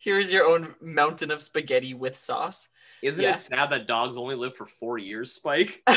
[0.00, 2.68] here's your own mountain of spaghetti with sauce.
[3.02, 3.32] Isn't Yeah.
[3.34, 5.82] it sad that dogs only live for four years, Spike?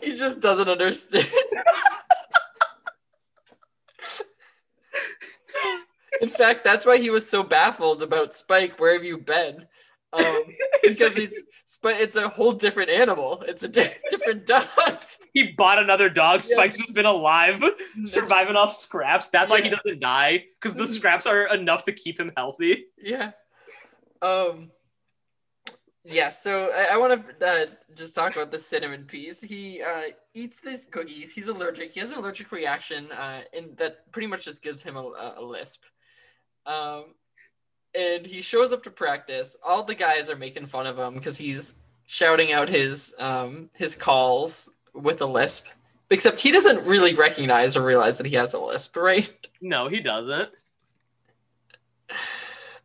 [0.00, 1.26] he just doesn't understand.
[6.20, 8.80] In fact, that's why he was so baffled about Spike.
[8.80, 9.66] Where have you been?
[10.12, 10.24] Um,
[10.82, 11.96] It's because it's Spike.
[12.00, 13.44] It's a whole different animal.
[13.46, 14.66] It's a di- different dog.
[15.32, 16.36] he bought another dog.
[16.36, 16.56] Yeah.
[16.56, 17.62] Spike's just been alive,
[18.04, 19.28] surviving off scraps.
[19.28, 22.86] That's why he doesn't die because the scraps are enough to keep him healthy.
[22.96, 23.32] Yeah.
[24.22, 24.70] Um.
[26.10, 26.30] Yeah.
[26.30, 29.40] So I, I want to uh, just talk about the cinnamon piece.
[29.40, 31.34] He uh, eats these cookies.
[31.34, 31.92] He's allergic.
[31.92, 35.42] He has an allergic reaction, uh, and that pretty much just gives him a, a
[35.42, 35.84] lisp.
[36.66, 37.14] Um,
[37.94, 39.56] and he shows up to practice.
[39.66, 41.74] All the guys are making fun of him because he's
[42.06, 45.66] shouting out his um his calls with a lisp.
[46.10, 49.30] Except he doesn't really recognize or realize that he has a lisp, right?
[49.60, 50.48] No, he doesn't.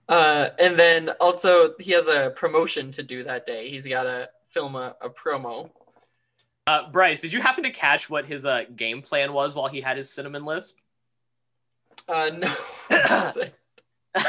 [0.09, 3.69] Uh, and then also he has a promotion to do that day.
[3.69, 5.69] He's got to film a, a promo.
[6.67, 9.81] Uh, Bryce, did you happen to catch what his uh, game plan was while he
[9.81, 10.77] had his cinnamon lisp?
[12.07, 12.53] Uh, no.
[12.89, 13.55] It?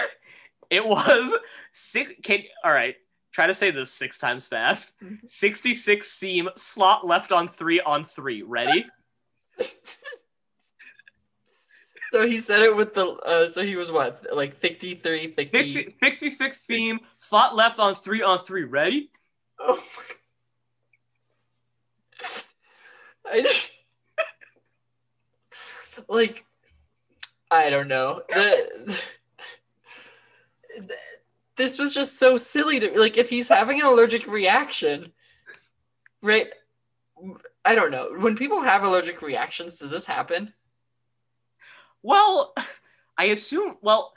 [0.70, 1.32] It was
[1.70, 2.10] six.
[2.22, 2.96] Can all right.
[3.32, 4.94] Try to say this six times fast.
[5.26, 8.42] Sixty-six seam slot left on three on three.
[8.42, 8.84] Ready?
[12.14, 13.06] so he said it with the.
[13.06, 15.74] Uh, so he was what, like 53, 50.
[15.74, 18.62] 50, 56 seam slot left on three on three.
[18.62, 19.10] Ready?
[19.58, 20.04] Oh my.
[23.32, 23.72] I just,
[26.08, 26.44] like,
[27.50, 28.22] I don't know.
[28.28, 29.02] The,
[31.56, 33.16] this was just so silly to like.
[33.16, 35.10] If he's having an allergic reaction,
[36.22, 36.46] right?
[37.64, 38.10] I don't know.
[38.16, 40.52] When people have allergic reactions, does this happen?
[42.04, 42.54] Well,
[43.18, 43.76] I assume.
[43.82, 44.12] Well,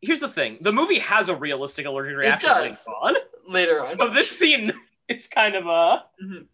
[0.00, 2.86] here's the thing: the movie has a realistic allergic reaction does.
[2.86, 3.14] later on.
[3.46, 4.72] Later on, So this scene
[5.08, 6.46] is kind of a Mhm.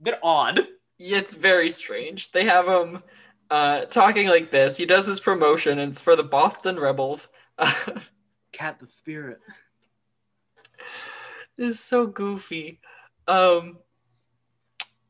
[0.00, 0.60] bit odd.
[1.00, 2.30] It's very strange.
[2.32, 3.02] They have him
[3.50, 4.76] uh, talking like this.
[4.76, 7.28] He does his promotion, and it's for the Boston Rebels.
[8.52, 9.38] Cat the spirit.
[11.58, 12.80] is so goofy.
[13.28, 13.78] Um,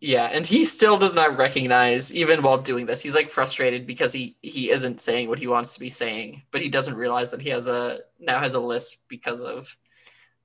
[0.00, 4.12] yeah, and he still does not recognize, even while doing this, he's like frustrated because
[4.12, 7.40] he he isn't saying what he wants to be saying, but he doesn't realize that
[7.40, 9.74] he has a now has a list because of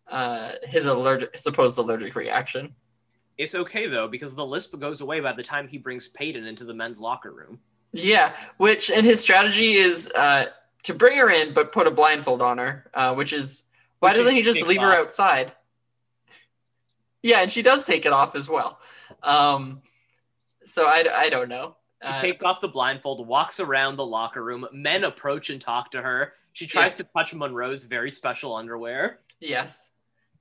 [0.10, 2.74] uh, his allergic supposed allergic reaction.
[3.38, 6.64] It's okay though because the lisp goes away by the time he brings Peyton into
[6.64, 7.60] the men's locker room.
[7.92, 10.46] Yeah, which and his strategy is uh,
[10.84, 13.66] to bring her in, but put a blindfold on her, uh, which is
[14.00, 15.52] why Which doesn't he just leave her outside?
[17.22, 18.80] Yeah, and she does take it off as well.
[19.24, 19.82] Um,
[20.64, 21.76] so I, I don't know.
[22.04, 24.68] She Uh, takes off the blindfold, walks around the locker room.
[24.72, 26.34] Men approach and talk to her.
[26.54, 29.20] She tries to touch Monroe's very special underwear.
[29.40, 29.92] yes,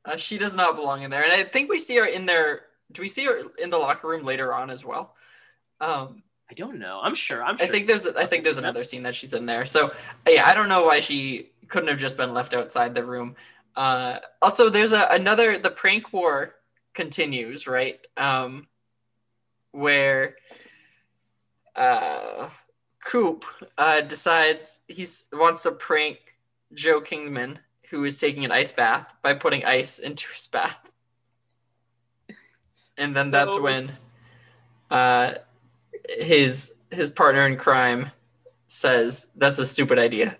[0.06, 2.62] uh, she does not belong in there, and I think we see her in there.
[2.92, 5.14] Do we see her in the locker room later on as well?
[5.80, 6.98] Um, I don't know.
[7.02, 7.44] I'm sure.
[7.44, 7.66] I'm sure.
[7.66, 9.64] I think there's I think there's another scene that she's in there.
[9.66, 9.92] So
[10.26, 13.36] yeah, I don't know why she couldn't have just been left outside the room.
[13.76, 16.56] Uh, also, there's a, another the prank war
[16.94, 18.66] continues right, um,
[19.72, 20.36] where
[21.76, 22.50] uh,
[23.04, 23.44] Coop
[23.78, 26.18] uh, decides he wants to prank
[26.74, 27.58] Joe Kingman,
[27.90, 30.92] who is taking an ice bath, by putting ice into his bath,
[32.96, 33.92] and then that's when
[34.90, 35.34] uh,
[36.08, 38.10] his his partner in crime
[38.66, 40.36] says that's a stupid idea.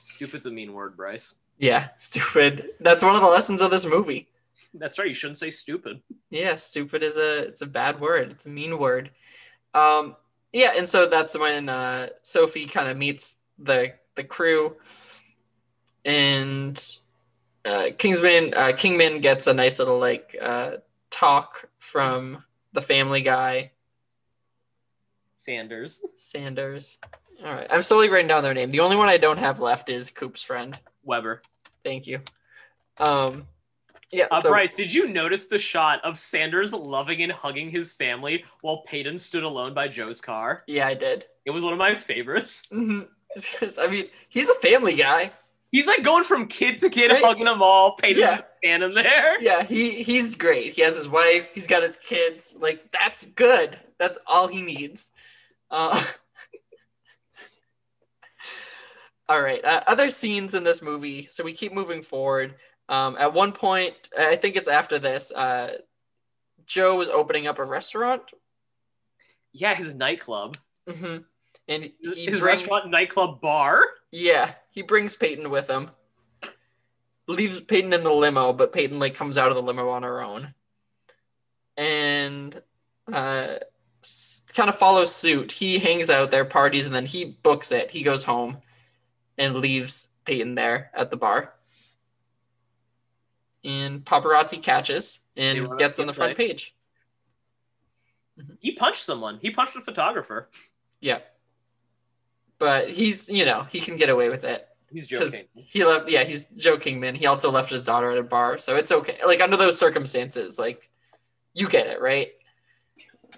[0.00, 1.34] Stupid's a mean word, Bryce.
[1.58, 2.70] Yeah, stupid.
[2.80, 4.28] That's one of the lessons of this movie.
[4.74, 5.08] That's right.
[5.08, 6.00] You shouldn't say stupid.
[6.30, 8.30] Yeah, stupid is a it's a bad word.
[8.30, 9.10] It's a mean word.
[9.74, 10.16] Um
[10.52, 14.76] yeah, and so that's when uh Sophie kind of meets the the crew
[16.04, 16.98] and
[17.64, 20.76] uh Kingsman uh Kingman gets a nice little like uh
[21.10, 23.72] talk from the family guy
[25.34, 26.04] Sanders.
[26.16, 26.98] Sanders.
[27.42, 27.66] All right.
[27.70, 28.70] I'm slowly writing down their name.
[28.70, 30.78] The only one I don't have left is Coop's friend.
[31.02, 31.40] Weber.
[31.82, 32.20] Thank you.
[32.98, 33.46] Um
[34.12, 37.92] yeah, Uh, so Bryce, did you notice the shot of Sanders loving and hugging his
[37.92, 40.64] family while Peyton stood alone by Joe's car?
[40.66, 41.26] yeah, I did.
[41.44, 42.66] It was one of my favorites.
[42.72, 43.08] Mhm.
[43.32, 45.30] Because, I mean, he's a family guy.
[45.70, 47.24] He's like going from kid to kid, Right.
[47.24, 47.92] hugging them all.
[47.94, 48.40] Peyton's Yeah.
[48.58, 49.40] standing there.
[49.40, 50.74] Yeah, he he's great.
[50.74, 51.48] He has his wife.
[51.54, 52.56] He's got his kids.
[52.58, 53.78] Like that's good.
[54.00, 55.12] That's all he needs.
[55.70, 56.04] Uh,
[59.28, 59.64] all right.
[59.64, 61.24] Uh, other scenes in this movie.
[61.26, 62.56] So we keep moving forward.
[62.90, 65.32] Um, at one point, I think it's after this.
[65.32, 65.78] Uh,
[66.66, 68.22] Joe was opening up a restaurant,
[69.52, 70.58] Yeah, his nightclub.
[70.88, 71.18] hmm
[71.68, 73.80] and His, he his brings, restaurant nightclub bar.
[74.10, 75.90] Yeah, he brings Peyton with him.
[77.28, 80.20] Leaves Peyton in the limo, but Peyton like comes out of the limo on her
[80.20, 80.52] own,
[81.76, 82.60] and
[83.12, 83.54] uh,
[84.52, 85.52] kind of follows suit.
[85.52, 87.92] He hangs out there, parties, and then he books it.
[87.92, 88.58] He goes home
[89.38, 91.54] and leaves Peyton there at the bar.
[93.62, 96.74] And paparazzi catches and gets on the front like- page.
[98.38, 98.54] Mm-hmm.
[98.60, 99.38] He punched someone.
[99.40, 100.48] He punched a photographer.
[101.00, 101.20] Yeah,
[102.58, 104.66] but he's you know he can get away with it.
[104.90, 105.46] He's joking.
[105.54, 106.10] He left.
[106.10, 107.14] Yeah, he's Joe Kingman.
[107.14, 109.18] He also left his daughter at a bar, so it's okay.
[109.24, 110.88] Like under those circumstances, like
[111.54, 112.32] you get it, right?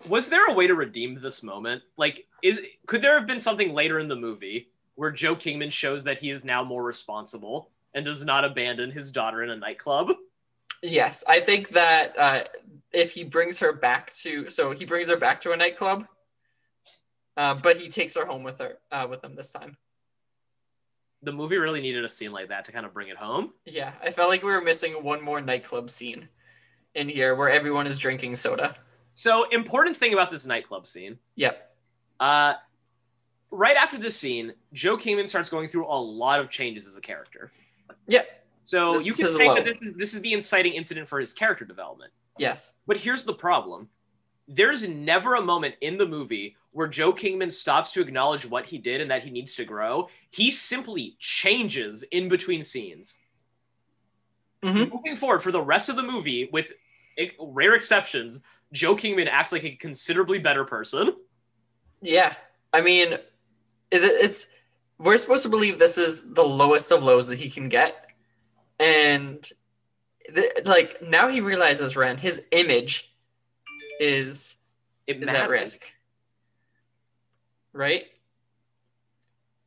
[0.08, 1.82] Was there a way to redeem this moment?
[1.96, 6.04] Like, is could there have been something later in the movie where Joe Kingman shows
[6.04, 10.12] that he is now more responsible and does not abandon his daughter in a nightclub?
[10.82, 12.44] Yes, I think that uh,
[12.92, 16.06] if he brings her back to, so he brings her back to a nightclub,
[17.36, 19.76] uh, but he takes her home with her uh, with him this time.
[21.22, 23.52] the movie really needed a scene like that to kind of bring it home.
[23.64, 26.28] Yeah, I felt like we were missing one more nightclub scene
[26.94, 28.76] in here where everyone is drinking soda.
[29.14, 31.18] So, important thing about this nightclub scene.
[31.36, 31.70] Yep.
[32.18, 32.54] Uh,
[33.50, 37.00] right after this scene, Joe Kingman starts going through a lot of changes as a
[37.00, 37.52] character.
[38.06, 38.28] Yep.
[38.62, 39.54] So This you can say low.
[39.56, 42.12] that this is this is the inciting incident for his character development.
[42.38, 42.72] Yes.
[42.86, 43.88] But here's the problem.
[44.48, 48.78] There's never a moment in the movie where Joe Kingman stops to acknowledge what he
[48.78, 50.08] did and that he needs to grow.
[50.30, 53.18] He simply changes in between scenes.
[54.62, 54.92] Mhm.
[54.92, 56.72] Moving forward for the rest of the movie, with
[57.38, 61.16] rare exceptions, Joe Kingman acts like a considerably better person.
[62.00, 62.34] Yeah.
[62.72, 63.22] I mean, it,
[63.90, 64.46] it's
[64.98, 68.06] we're supposed to believe this is the lowest of lows that he can get,
[68.78, 69.48] and
[70.34, 73.12] th- like now he realizes Ren, his image
[74.00, 74.56] is
[75.06, 75.92] It is at risk,
[77.72, 78.04] right?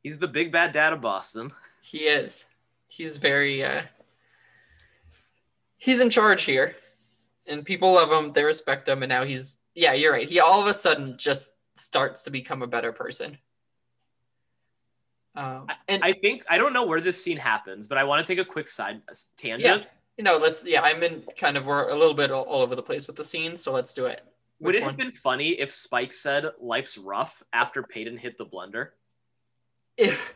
[0.03, 1.51] He's the big bad dad of Boston.
[1.83, 2.45] He is.
[2.87, 3.81] He's very uh
[5.77, 6.75] he's in charge here.
[7.47, 10.29] And people love him, they respect him, and now he's yeah, you're right.
[10.29, 13.37] He all of a sudden just starts to become a better person.
[15.35, 18.27] Um and I think I don't know where this scene happens, but I want to
[18.35, 19.01] take a quick side
[19.37, 19.81] tangent.
[19.83, 22.61] yeah, you know, let's yeah, I'm in kind of we're a little bit all, all
[22.61, 24.21] over the place with the scene, so let's do it.
[24.61, 24.91] Would it one?
[24.91, 28.89] have been funny if Spike said "Life's rough" after Peyton hit the blender?
[29.97, 30.33] If,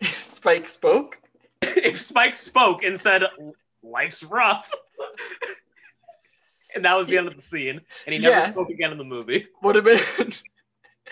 [0.00, 1.20] if Spike spoke,
[1.62, 3.24] if Spike spoke and said
[3.82, 4.70] "Life's rough,"
[6.74, 8.50] and that was the end of the scene, and he never Yeah.
[8.50, 9.46] spoke again in the movie.
[9.62, 10.32] would have been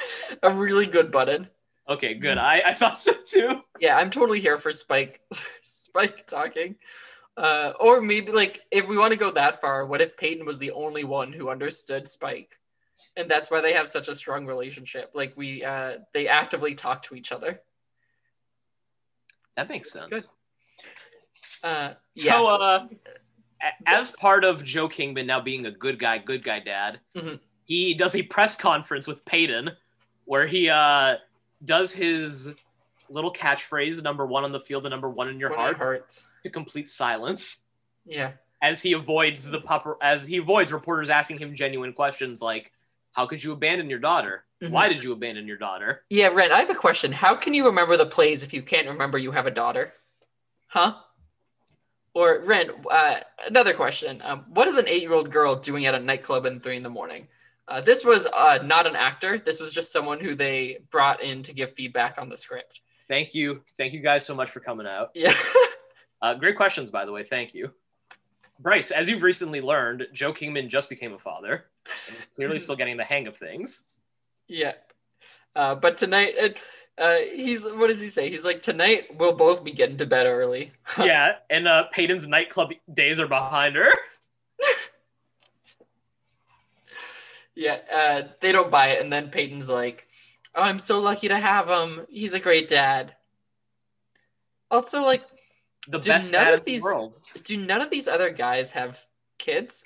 [0.42, 1.48] a really good button.
[1.88, 2.36] Okay, good.
[2.38, 3.62] I, I thought so too.
[3.80, 5.20] Yeah, I'm totally here for Spike
[5.62, 6.76] Spike talking.
[7.36, 10.58] Uh, or maybe like if we want to go that far, what if Peyton was
[10.58, 12.58] the only one who understood Spike?
[13.16, 15.12] And that's why they have such a strong relationship.
[15.14, 17.60] Like we uh they actively talk to each other.
[19.56, 20.10] That makes sense.
[20.10, 20.24] Good.
[21.62, 22.86] Uh So, uh,
[23.86, 27.40] as part of Joe Kingman now being a good guy, good guy dad, Mhm.
[27.64, 29.70] he does a press conference with Peyton
[30.24, 31.16] where he uh,
[31.64, 32.52] does his
[33.10, 36.50] little catchphrase number one on the field and number one in your when heart to
[36.50, 37.62] complete silence
[38.06, 38.32] Yeah.
[38.62, 42.72] as he avoids the pop as he avoids reporters asking him genuine questions like
[43.12, 44.70] how could you abandon your daughter Mhm.
[44.70, 47.12] why did you abandon your daughter Yeah, Ren, I have a question.
[47.12, 49.94] How can you remember the plays if you can't remember you have a daughter?
[50.66, 50.96] Huh?
[52.14, 54.20] Or Ren, uh, another question.
[54.22, 57.28] Um, what is an eight-year-old girl doing at a nightclub in three in the morning?
[57.68, 59.38] Uh, this was uh, not an actor.
[59.38, 62.80] This was just someone who they brought in to give feedback on the script.
[63.08, 65.34] thank you thank you guys so much for coming out Yeah.
[66.22, 67.70] uh, great questions by the way thank you
[68.60, 71.64] bryce as you've recently learned joe kingman just became a father
[72.34, 73.84] clearly still getting the hang of things
[74.48, 74.72] yeah.
[75.54, 76.34] Uh, but tonight,
[76.96, 78.30] uh, he's what does he say?
[78.30, 80.72] He's like, tonight we'll both be getting to bed early.
[80.98, 83.90] yeah and uh, peyton's nightclub days are behind her
[87.58, 90.06] Yeah, uh, they don't buy it, and then Peyton's like,
[90.54, 92.06] "Oh, I'm so lucky to have him.
[92.08, 93.16] He's a great dad."
[94.70, 95.24] Also, like,
[95.88, 98.30] the Do best none dad of in the these- world do none of these other
[98.30, 99.04] guys have
[99.38, 99.82] kids?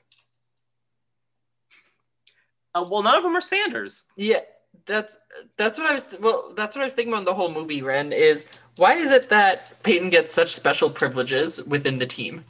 [2.74, 4.40] uh, well none of them are sanders Yeah,
[4.86, 5.16] that's
[5.56, 6.08] that's what I was.
[6.20, 7.82] Well, that's what I was thinking about the whole movie.
[7.82, 8.46] Ren is
[8.76, 12.44] why is it that Peyton gets such special privileges within the team?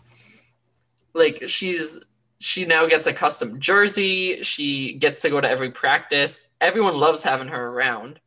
[1.14, 2.00] Like she's
[2.43, 4.43] she now gets a custom jersey.
[4.43, 6.51] She gets to go to every practice.
[6.61, 8.18] Everyone loves having her around.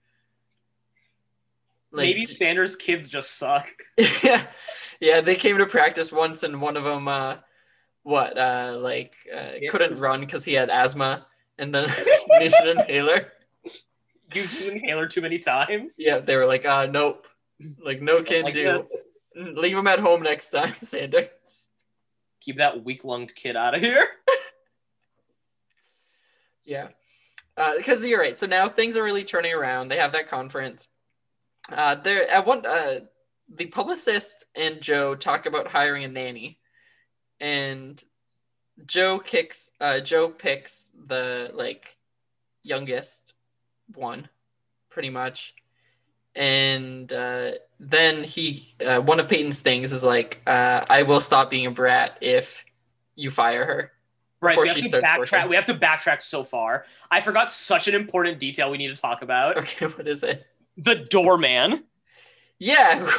[1.91, 3.67] Like, maybe sanders kids just suck
[4.23, 4.47] yeah,
[4.99, 5.21] yeah.
[5.21, 7.37] They came to practice once, and one of them, uh,
[8.03, 9.69] what, uh, like, uh, Yeah.
[9.69, 11.25] couldn't run because he had asthma,
[11.57, 11.89] and then
[12.39, 13.31] needed an inhaler.
[14.33, 17.27] used an inhaler too many times Yeah, they were like, uh, nope,
[17.81, 18.63] like, no can Like do.
[18.63, 18.97] this.
[19.35, 21.69] Leave him at home next time, Sanders.
[22.45, 24.07] Keep that weak-lunged kid out of here
[26.65, 26.87] Yeah,
[27.77, 28.37] because you're right.
[28.37, 29.87] So now things are really turning around.
[29.87, 30.87] They have that conference.
[31.71, 33.01] Uh, there at one, uh,
[33.53, 36.59] the publicist and Joe talk about hiring a nanny,
[37.39, 38.03] and
[38.85, 39.69] Joe kicks.
[39.79, 41.97] Uh, Joe picks the like
[42.63, 43.33] youngest
[43.93, 44.27] one,
[44.89, 45.53] pretty much,
[46.35, 51.49] and uh, then he uh, one of Peyton's things is like, uh, "I will stop
[51.49, 52.65] being a brat if
[53.15, 53.91] you fire her."
[54.41, 54.53] Right.
[54.57, 55.17] Before we have to backtrack.
[55.17, 55.49] working.
[55.49, 56.85] We have to backtrack so far.
[57.09, 59.57] I forgot such an important detail we need to talk about.
[59.65, 60.45] Okay, what is it?
[60.77, 61.85] The doorman.
[62.59, 63.09] Yeah.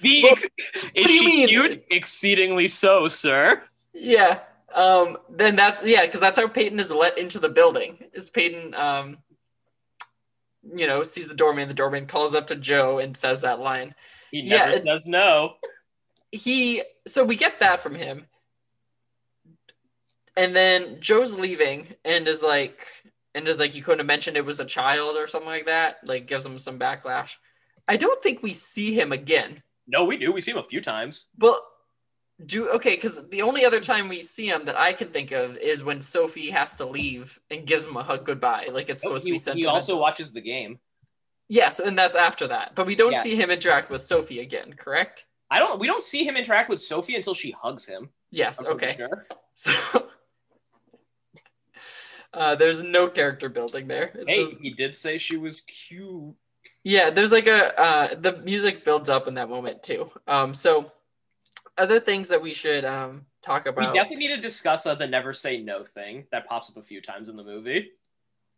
[0.00, 0.34] The Well,
[0.94, 1.48] is do you she mean?
[1.48, 1.84] cute?
[1.90, 3.62] Exceedingly so, sir.
[3.94, 4.40] Yeah.
[4.74, 8.04] Um, then that's yeah, because that's how Peyton is let into the building.
[8.12, 9.18] Is Peyton um
[10.76, 13.94] you know, sees the doorman, the doorman calls up to Joe and says that line.
[14.30, 15.54] He Yeah, never it- says no.
[16.30, 18.26] he so we get that from him
[20.36, 22.80] and then joe's leaving and is like
[23.34, 25.96] and is like you couldn't have mentioned it was a child or something like that
[26.04, 27.36] like gives him some backlash
[27.88, 30.32] i don't think we see him again No, we do.
[30.32, 31.28] We see him a few times.
[31.36, 31.60] but
[32.46, 35.56] do okay because the only other time we see him that i can think of
[35.58, 39.24] is when sophie has to leave and gives him a hug goodbye like it's supposed
[39.24, 39.58] he, to be sent.
[39.58, 40.78] he also watches the game.
[41.48, 43.20] yes and that's after that but we don't Yeah.
[43.22, 45.78] see him interact with sophie again correct I don't.
[45.78, 48.08] We don't see him interact with Sophie until she hugs him.
[48.30, 49.26] yes okay sure.
[49.54, 49.72] So
[52.32, 54.12] uh, there's no character building there.
[54.14, 56.34] It's Hey, just- he did say she was cute.
[56.84, 60.10] yeah, there's like a uh, the music builds up in that moment too.
[60.26, 60.90] Um, so
[61.78, 63.92] other things that we should um, talk about.
[63.92, 66.82] We definitely need to discuss uh, the never say no thing that pops up a
[66.82, 67.90] few times in the movie.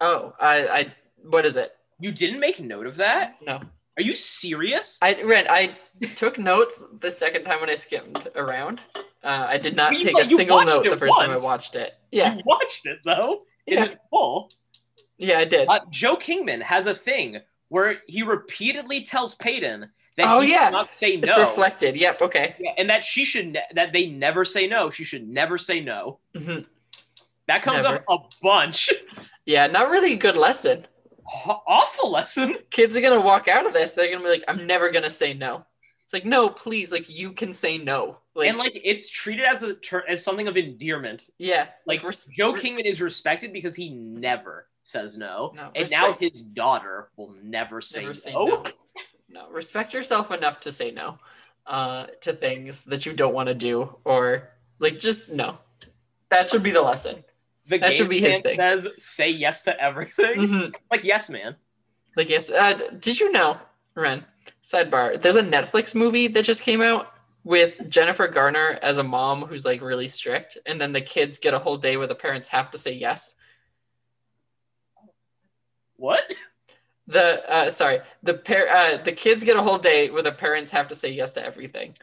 [0.01, 1.73] oh, I, I what is it?
[2.01, 3.37] You didn't make note of that?
[3.47, 3.61] No,
[3.97, 4.99] Are you serious?
[5.01, 5.47] I read.
[5.49, 5.77] I
[6.17, 8.81] took notes the second time when I skimmed around.
[9.23, 11.95] Uh, I did not you- take a single note the first time I watched it.
[12.11, 13.43] Yeah, You watched it though.
[13.67, 14.51] In yeah, full.
[15.17, 15.39] yeah.
[15.39, 15.67] I did.
[15.69, 17.39] Uh, Joe Kingman has a thing
[17.69, 20.65] where he repeatedly tells Peyton that Oh, yeah.
[20.67, 21.41] cannot say It's no.
[21.43, 21.97] reflected.
[21.97, 22.23] Yep.
[22.23, 22.55] Okay.
[22.61, 24.91] Yeah, and that she should ne- that they never say no.
[24.91, 26.19] She should never say no.
[26.35, 26.67] Mhm.
[27.47, 27.97] That comes Never.
[27.97, 28.91] up a bunch.
[29.47, 30.87] Yeah, not really a good lesson.
[31.27, 32.57] Aw- Awful lesson.
[32.71, 33.93] kids are gonna walk out of this.
[33.93, 35.67] They're gonna be like, "I'm never gonna say no."
[36.03, 38.21] It's like, no, please, like you can say no.
[38.35, 41.25] Like, and like it's treated as a ter- as something of endearment.
[41.39, 46.15] yeah, Like res- Joe Kingman is respected because he never says no, No, and now
[46.15, 48.47] his daughter will never say, never say no.
[48.47, 48.65] No,
[49.51, 51.19] respect yourself enough to say no
[51.67, 55.59] uh, to things that you don't want to do, or like just no.
[56.31, 57.25] That should be the lesson.
[57.69, 58.57] The That game should be his thing.
[58.57, 60.37] says say yes to everything.
[60.37, 60.75] Mhm.
[60.91, 61.57] Like yes, man.
[62.17, 63.59] Like yes, uh, did you know,
[63.95, 64.25] Ren?
[64.63, 67.13] Sidebar: There's a Netflix movie that just came out
[67.45, 71.55] with Jennifer Garner as a mom who's like really strict, and then the kids get
[71.55, 73.35] a whole day where the parents have to say yes.
[75.97, 76.23] What?
[77.07, 80.71] The uh, sorry, the pair, uh, the kids get a whole day where the parents
[80.73, 81.95] have to say yes to everything.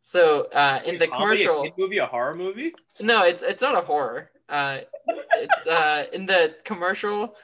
[0.00, 2.72] So uh, in the Comedy, a commercial, movie, a horror movie.
[3.00, 4.30] no, it's it's not a horror.
[4.48, 7.36] Uh, it's uh, in the commercial,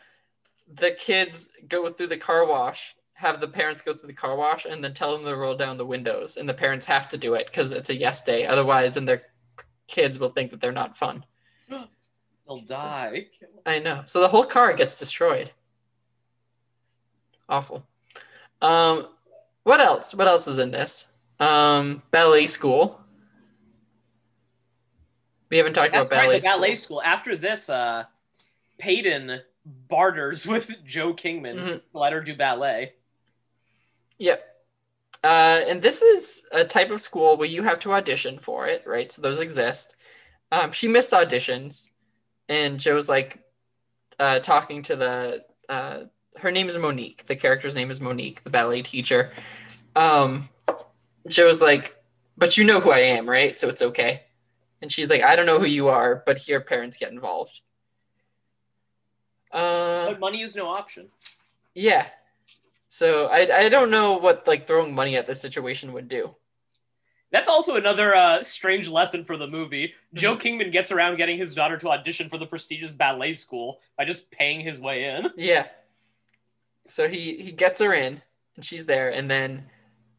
[0.75, 4.65] the kids go through the car wash, have the parents go through the car wash,
[4.65, 7.35] and then tell them to roll down the windows, and the parents have to do
[7.35, 8.47] it because it's a yes day.
[8.47, 9.23] Otherwise, then their
[9.87, 11.25] kids will think that they're not fun.
[12.47, 13.27] They'll die.
[13.65, 14.03] I know.
[14.07, 15.51] So the whole car gets destroyed.
[17.49, 17.87] Awful.
[18.63, 19.09] Um,
[19.65, 20.15] what else?
[20.15, 21.07] What else is in this?
[21.39, 23.01] Um, ballet school.
[25.51, 26.25] We haven't talked That's about right.
[26.27, 26.81] ballet, The ballet school.
[26.81, 27.03] school.
[27.03, 28.05] After this, uh,
[28.79, 31.75] Peyton barters with Joe Kingman Mhm.
[31.93, 32.95] to let her do ballet.
[34.19, 34.43] Yep.
[35.23, 38.83] Uh, and this is a type of school where you have to audition for it,
[38.87, 39.11] right?
[39.11, 39.95] So those exist.
[40.53, 41.91] Um, she missed auditions,
[42.49, 43.39] and Joe's like
[44.19, 45.45] uh, talking to the.
[45.69, 46.05] Uh,
[46.39, 47.27] her name is Monique.
[47.27, 49.33] The character's name is Monique, the ballet teacher.
[49.95, 50.49] Um,
[51.29, 51.97] Joe's like,
[52.37, 53.57] but you know who I am, right?
[53.59, 54.23] So it's okay.
[54.83, 57.61] And she's like, I don't know who you are, but here parents get involved.
[59.53, 61.09] Uh, But money is no option.
[61.75, 62.07] yeah.
[62.89, 66.35] So I I don't know what like throwing money at this situation would do.
[67.33, 69.93] That's also another uh, strange lesson for the movie.
[70.15, 74.05] Joe Kingman gets around getting his daughter to audition for the prestigious ballet school by
[74.05, 75.27] just paying his way in.
[75.37, 75.67] Yeah.
[76.89, 78.21] So he he gets her in
[78.57, 79.65] and she's there and then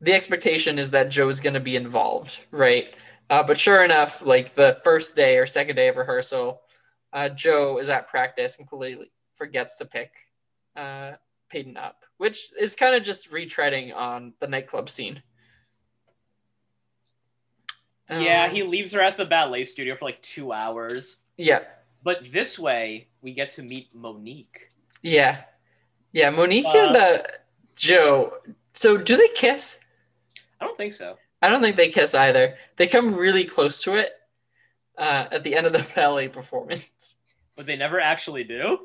[0.01, 2.93] the expectation is that Joe's going to be involved, right?
[3.29, 6.61] Uh, but sure enough, like the first day or second day of rehearsal,
[7.13, 10.11] uh, Joe is at practice and completely forgets to pick
[10.75, 11.13] uh,
[11.49, 15.21] Peyton up, which is kind of just retreading on the nightclub scene.
[18.09, 21.17] yeah, Um, he leaves her at the ballet studio for like two hours.
[21.37, 21.61] Yeah,
[22.03, 24.71] But this way, we get to meet Monique.
[25.01, 25.41] yeah,
[26.17, 26.29] yeah.
[26.29, 27.17] Monique Uh, and uh,
[27.75, 28.37] Joe.
[28.73, 29.77] So do they kiss?
[30.59, 31.17] I don't think so.
[31.41, 32.55] I don't think they kiss either.
[32.77, 34.11] They come really close to it
[34.97, 37.17] uh, at the end of the ballet performance.
[37.55, 38.79] But they never actually do.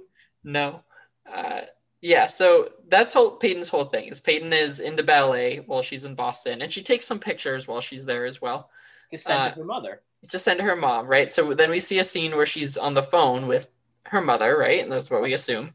[0.45, 0.83] No.
[1.31, 1.63] Uh,
[2.01, 6.15] yeah, so that's whole Peyton's whole thing is Peyton is into ballet while she's in
[6.15, 8.71] Boston, and she takes some pictures while she's there as well
[9.13, 10.03] To send Uh, to her mother.
[10.29, 11.31] to send to her mom, right?
[11.31, 13.69] So then we see a scene where she's on the phone with
[14.07, 14.83] her mother, right?
[14.83, 15.75] And that's what we assume.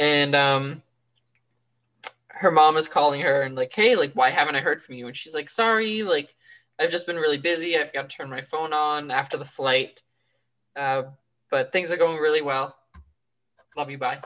[0.00, 0.82] And um,
[2.28, 5.06] her mom is calling her and like, hey, like, why haven't I heard from you?
[5.06, 6.34] And she's like, sorry, like,
[6.78, 7.78] I've just been really busy.
[7.78, 10.02] I've got to turn my phone on after the flight.
[10.74, 11.02] Uh,
[11.50, 12.74] but things are going really well.
[13.76, 13.98] Love you.
[13.98, 14.20] Bye.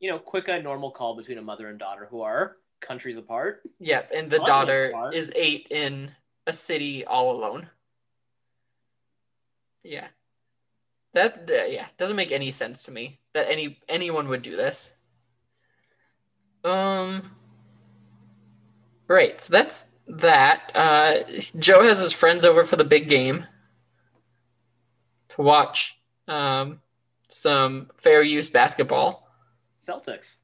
[0.00, 3.62] You know, quick, a normal call between a mother and daughter who are countries apart.
[3.80, 6.10] Yep, and the daughter is eight in
[6.46, 7.68] a city all alone.
[9.84, 10.08] Yeah.
[11.14, 14.92] That uh, yeah doesn't make any sense to me that any anyone would do this.
[16.64, 17.30] Um.
[19.08, 20.70] Right, so that's that.
[20.74, 21.18] Uh,
[21.58, 23.44] Joe has his friends over for the big game
[25.30, 25.98] to watch
[26.28, 26.80] um,
[27.28, 29.28] some fair use basketball.
[29.78, 30.36] Celtics.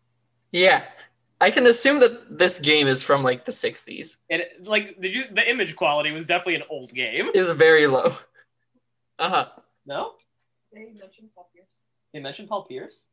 [0.52, 0.84] Yeah,
[1.40, 4.16] I can assume that this game is from like the '60s.
[4.30, 7.30] And it, like the the image quality was definitely an old game.
[7.34, 8.16] is very low.
[9.18, 9.46] Uh huh.
[9.86, 10.12] No,
[10.72, 13.04] They mentioned Paul Pierce, they mentioned Paul Pierce.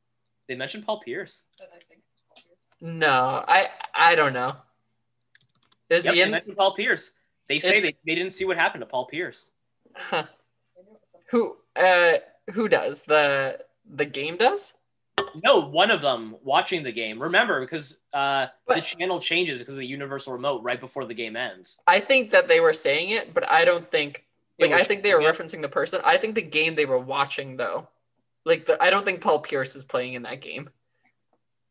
[0.47, 1.45] They mentioned Paul Pierce.
[1.57, 2.93] but I think it's Paul Pierce.
[2.99, 4.55] No, I I don't know.
[5.89, 7.11] Is Yep, he they mentioned Paul Pierce.
[7.47, 9.51] They say If- they, they didn't see what happened to Paul Pierce.
[9.95, 10.23] Huh.
[10.75, 11.27] Maybe it was something.
[11.31, 12.17] Who uh
[12.53, 14.73] who does the the game does?
[15.43, 17.21] No, one of them watching the game.
[17.21, 21.35] Remember, because uh, the channel changes because of the universal remote right before the game
[21.35, 21.77] ends.
[21.87, 24.24] I think that they were saying it, but I don't think
[24.59, 26.01] Like I think they were referencing the person.
[26.03, 27.87] I think the game they were watching though.
[28.45, 30.69] Like the I don't think Paul Pierce is playing in that game.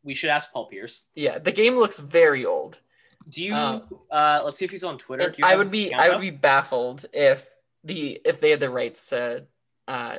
[0.03, 1.05] We should ask Paul Pierce.
[1.15, 2.79] Yeah, the game looks very old.
[3.27, 3.55] Do you?
[3.55, 3.81] Uh,
[4.11, 5.33] uh, let's see if he's on Twitter.
[5.41, 7.49] I would be I would be baffled if
[7.83, 9.45] the if they had the rights to
[9.87, 10.17] uh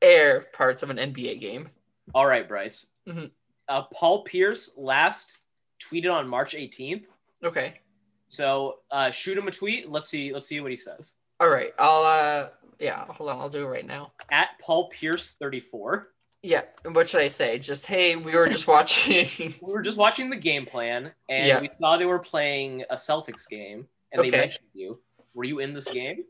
[0.00, 1.68] air parts of an NBA game.
[2.14, 2.88] All right, Bryce.
[3.06, 3.30] Mhm.
[3.68, 5.38] Uh, Paul Pierce last
[5.80, 7.04] tweeted on March 18th.
[7.44, 7.80] Okay.
[8.32, 9.90] So uh, shoot him a tweet.
[9.90, 10.32] Let's see.
[10.32, 11.16] Let's see what he says.
[11.38, 11.74] All right.
[11.78, 14.12] I'll uh yeah, hold on, I'll do it right now.
[14.30, 16.08] At Paul Pierce 34.
[16.42, 16.62] Yeah.
[16.84, 17.58] and What should I say?
[17.58, 19.28] Just hey, we were just watching
[19.60, 21.60] We were just watching the game plan, and Yeah.
[21.60, 24.98] we saw they were playing a Celtics game, and they mentioned you.
[25.34, 26.24] Were you in this game?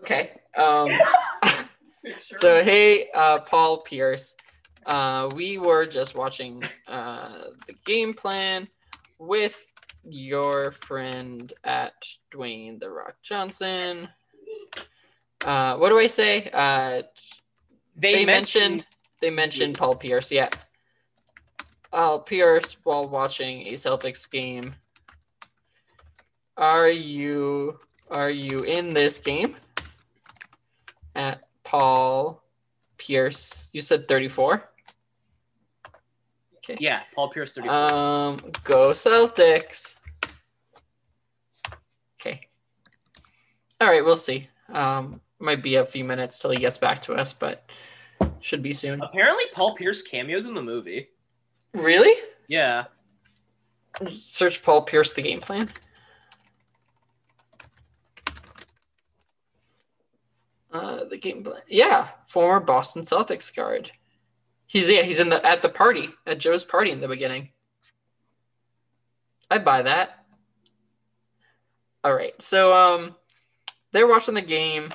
[0.00, 0.32] Okay.
[0.56, 0.90] Um
[2.04, 2.14] Sure.
[2.38, 4.36] so hey, uh Paul Pierce.
[4.84, 8.68] Uh we were just watching uh the game plan
[9.18, 9.56] with
[10.08, 14.08] your friend at Dwayne the Rock Johnson.
[15.44, 16.50] Uh what do I say?
[16.52, 17.02] Uh
[17.96, 18.86] they, mentioned,
[19.20, 20.48] they mentioned Paul Pierce, yeah.
[21.90, 24.74] Paul Pierce while watching a Celtics game.
[26.56, 27.78] Are you
[28.10, 29.56] are you in this game?
[31.14, 32.42] At Paul
[32.98, 33.70] Pierce.
[33.72, 34.54] You said 34?
[34.54, 34.64] Okay.
[36.78, 37.74] Yeah, Paul Pierce 34.
[37.74, 39.96] Um go Celtics.
[42.20, 42.40] Okay.
[43.80, 44.46] All right, we'll see.
[44.68, 47.70] Um might be a few minutes till he gets back to us, but
[48.40, 49.00] should be soon.
[49.02, 51.08] Apparently, Paul Pierce cameos in the movie.
[51.74, 52.14] Really?
[52.48, 52.84] Yeah.
[54.10, 55.68] Search Paul Pierce the game plan.
[60.72, 61.60] Uh, the game plan.
[61.68, 63.90] Yeah, former Boston Celtics guard.
[64.70, 67.48] He's yeah, he's in the at the party at Joe's party in the beginning.
[69.50, 70.24] I buy that.
[72.04, 73.16] All right, so um,
[73.90, 74.94] they're watching the game.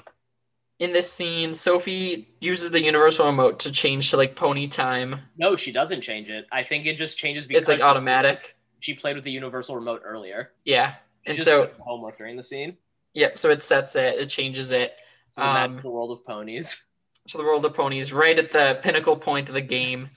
[0.79, 5.19] In this scene, Sophie uses the universal remote to change to like pony time.
[5.37, 6.45] No, she doesn't change it.
[6.53, 8.55] I think it just changes because It's like automatic.
[8.79, 10.51] she played with the universal remote earlier.
[10.63, 10.95] Yeah,
[11.25, 12.77] and just so homework during the scene.
[13.13, 13.37] Yep.
[13.39, 14.15] So it sets it.
[14.19, 14.93] It changes it.
[15.35, 16.85] So Um, magical world of ponies.
[17.27, 20.09] So the world of ponies, right at the pinnacle point of the game.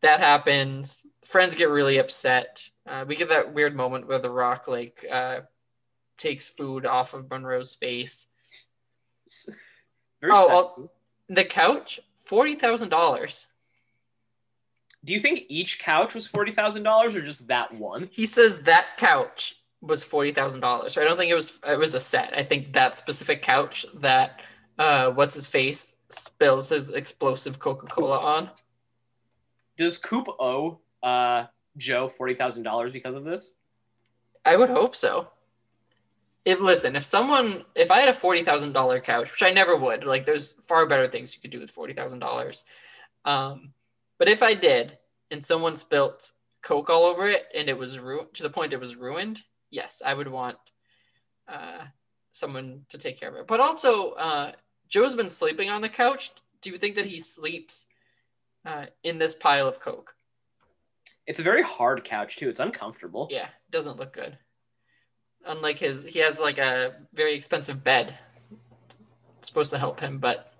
[0.00, 1.06] That happens.
[1.24, 2.62] Friends get really upset.
[2.86, 5.40] Uh, we get that weird moment where the Rock like uh,
[6.18, 8.26] takes food off of Monroe's face.
[10.20, 10.90] Very Oh,
[11.28, 13.48] The couch, forty thousand dollars.
[15.04, 18.08] Do you think each couch was forty thousand dollars or just that one?
[18.12, 20.92] He says that couch was forty thousand dollars.
[20.92, 21.58] So I don't think it was.
[21.66, 22.32] It was a set.
[22.36, 24.42] I think that specific couch that
[24.78, 28.50] uh, what's his face spills his explosive Coca Cola on.
[29.76, 31.46] Does Coop owe uh,
[31.76, 33.54] Joe forty thousand dollars because of this?
[34.44, 35.28] I would hope so.
[36.44, 39.76] If listen, if someone, if I had a forty thousand dollar couch, which I never
[39.76, 42.64] would, like there's far better things you could do with forty thousand dollars.
[43.24, 43.72] Um,
[44.18, 44.98] but if I did,
[45.30, 48.80] and someone spilt Coke all over it, and it was ruined to the point it
[48.80, 50.58] was ruined, yes, I would want
[51.48, 51.84] uh,
[52.32, 53.46] someone to take care of it.
[53.46, 54.52] But also, uh,
[54.94, 56.30] Joe's been sleeping on the couch.
[56.62, 57.86] Do you think that he sleeps
[58.64, 60.14] uh, in this pile of Coke?
[61.26, 62.48] It's a very hard couch too.
[62.48, 63.26] It's uncomfortable.
[63.28, 64.38] Yeah, it doesn't look good.
[65.46, 68.16] Unlike his, he has like a very expensive bed.
[69.40, 70.52] It's supposed to help him, but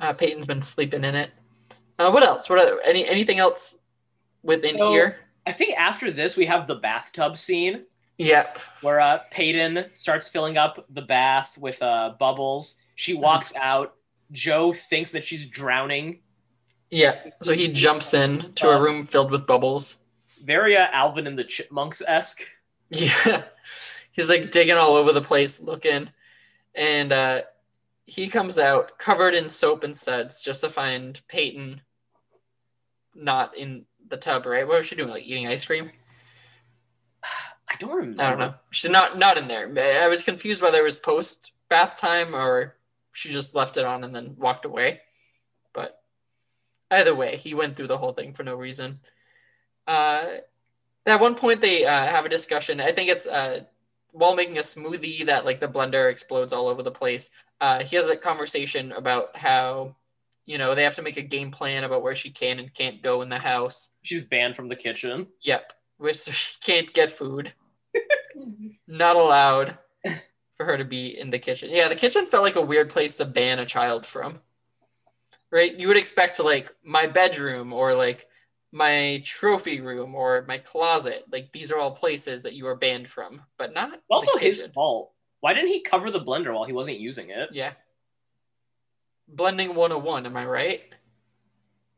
[0.00, 1.30] uh, Peyton's been sleeping in it.
[2.00, 2.50] Uh, what else?
[2.50, 3.76] What are, any anything else
[4.42, 5.18] within So- here?
[5.46, 7.84] I think after this we have the bathtub scene
[8.18, 8.58] Yep.
[8.80, 12.78] where uh, Peyton starts filling up the bath with uh, bubbles.
[13.02, 13.96] She walks out.
[14.30, 16.20] Joe thinks that she's drowning.
[16.88, 17.16] Yeah.
[17.42, 19.96] So he jumps in to a room filled with bubbles.
[20.44, 22.42] very uh, Alvin and the Chipmunks esque.
[22.90, 23.44] Yeah.
[24.12, 26.10] He's like digging all over the place looking.
[26.74, 27.42] And uh,
[28.04, 31.80] he comes out covered in soap and suds just to find Peyton
[33.14, 34.68] not in the tub, right?
[34.68, 35.08] What was she doing?
[35.08, 35.90] Like eating ice cream?
[37.68, 38.22] I don't remember.
[38.22, 38.54] I don't know.
[38.70, 39.72] She's not not in there.
[40.04, 42.76] I was confused whether it was post bath time or
[43.12, 45.00] she just left it on and then walked away.
[45.72, 46.02] But
[46.90, 49.00] either way, he went through the whole thing for no reason.
[49.86, 50.24] Uh,
[51.06, 52.80] at one point, they uh, have a discussion.
[52.80, 53.60] I think it's uh,
[54.12, 57.30] while making a smoothie that like the blender explodes all over the place.
[57.60, 59.96] Uh, he has a conversation about how
[60.46, 63.02] you know they have to make a game plan about where she can and can't
[63.02, 63.90] go in the house.
[64.02, 65.26] She's banned from the kitchen.
[65.42, 65.72] Yep,
[66.12, 67.52] so she can't get food.
[68.86, 69.78] Not allowed
[70.62, 71.70] for her to be in the kitchen.
[71.72, 74.38] Yeah, the kitchen felt like a weird place to ban a child from.
[75.50, 75.74] Right?
[75.74, 78.26] You would expect like my bedroom or like
[78.70, 81.24] my trophy room or my closet.
[81.30, 85.10] Like these are all places that you are banned from, but not Also his fault.
[85.40, 87.48] Why didn't he cover the blender while he wasn't using it?
[87.52, 87.72] Yeah.
[89.26, 90.82] Blending 101, am I right?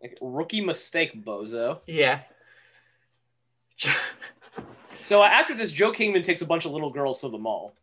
[0.01, 1.81] Like, rookie mistake, bozo.
[1.87, 2.21] Yeah.
[5.05, 7.75] So uh, after this, Joe Kingman takes a bunch of little girls to the mall.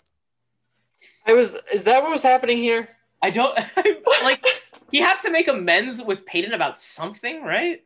[1.26, 2.89] I was is that what was happening here?
[3.22, 3.57] I don't
[4.24, 4.45] like.
[4.91, 7.82] He has to make amends with Peyton about something, right?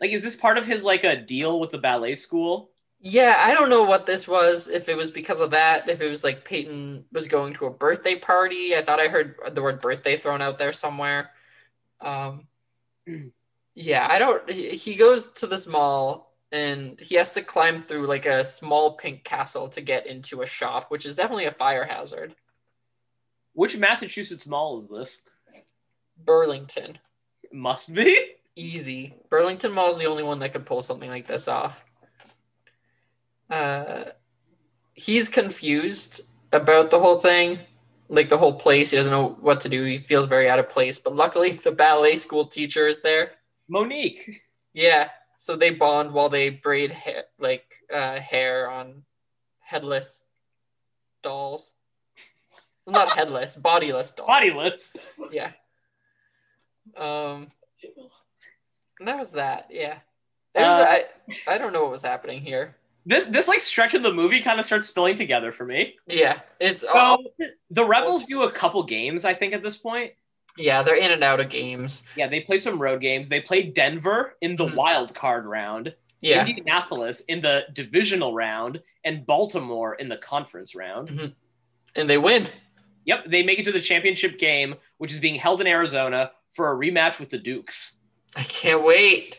[0.00, 2.70] Like, is this part of his like a deal with the ballet school?
[3.00, 4.68] Yeah, I don't know what this was.
[4.68, 7.70] If it was because of that, if it was like Peyton was going to a
[7.70, 8.74] birthday party.
[8.74, 11.30] I thought I heard the word birthday thrown out there somewhere.
[12.00, 12.48] Um,
[13.74, 14.50] yeah, I don't.
[14.50, 18.96] He he goes to this mall and he has to climb through like a small
[18.96, 22.34] pink castle to get into a shop, which is definitely a fire hazard.
[23.52, 25.22] Which Massachusetts mall is this?
[26.24, 26.98] Burlington,
[27.52, 28.32] Must be.
[28.56, 29.14] easy.
[29.30, 31.84] Burlington Mall is the only one that could pull something like this off.
[33.50, 34.04] Uh,
[34.94, 36.22] he's confused
[36.52, 37.58] about the whole thing,
[38.08, 38.90] like the whole place.
[38.90, 39.84] He doesn't know what to do.
[39.84, 40.98] He feels very out of place.
[40.98, 43.32] But luckily, the ballet school teacher is there.
[43.68, 44.40] Monique.
[44.74, 45.08] Yeah,
[45.38, 49.04] so they bond while they braid hair, like uh, hair on
[49.60, 50.28] headless
[51.22, 51.72] dolls.
[52.86, 54.26] Not headless, bodiless dolls.
[54.28, 54.96] Bodiless.
[55.30, 55.52] Yeah.
[56.96, 57.52] Um,
[58.98, 59.68] and that was that.
[59.70, 59.98] Yeah.
[60.54, 61.04] There's Uh, I
[61.46, 62.76] I don't know what was happening here.
[63.06, 65.96] This this like stretch of the movie kind of starts spilling together for me.
[66.08, 67.18] Yeah, it's So oh,
[67.70, 70.12] the Rebels do a couple games, I think, at this point.
[70.58, 72.04] Yeah, they're in and out of games.
[72.16, 73.28] Yeah, they play some road games.
[73.28, 74.74] They play Denver in the Mhm.
[74.74, 81.32] wild card round, Yeah, Indianapolis in the divisional round, and Baltimore in the conference round.
[81.94, 82.48] and they win.
[83.06, 86.70] Yep, they make it to the championship game, which is being held in Arizona for
[86.72, 87.96] a rematch with the Dukes.
[88.36, 89.38] I can't wait.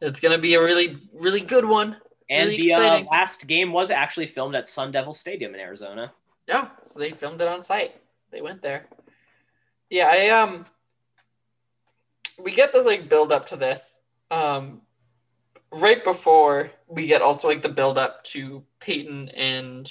[0.00, 1.96] It's gonna be a really really good one.
[2.30, 6.12] And Really the uh, last game was actually filmed at Sun Devil Stadium in Arizona.
[6.48, 7.94] Yeah, so they filmed it on site.
[8.30, 8.86] They went there.
[9.92, 10.64] Yeah, I um
[12.42, 14.00] we get this like build up to this.
[14.30, 14.80] Um
[15.70, 19.86] right before we get also like the build up to Peyton and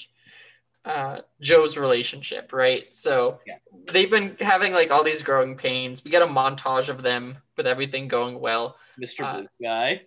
[0.86, 2.92] uh Joe's relationship, right?
[2.92, 3.58] So Yeah.
[3.92, 6.04] they've been having like all these growing pains.
[6.04, 8.78] We get a montage of them with everything going well.
[9.00, 9.24] Mr.
[9.24, 10.02] Uh, Blue Sky.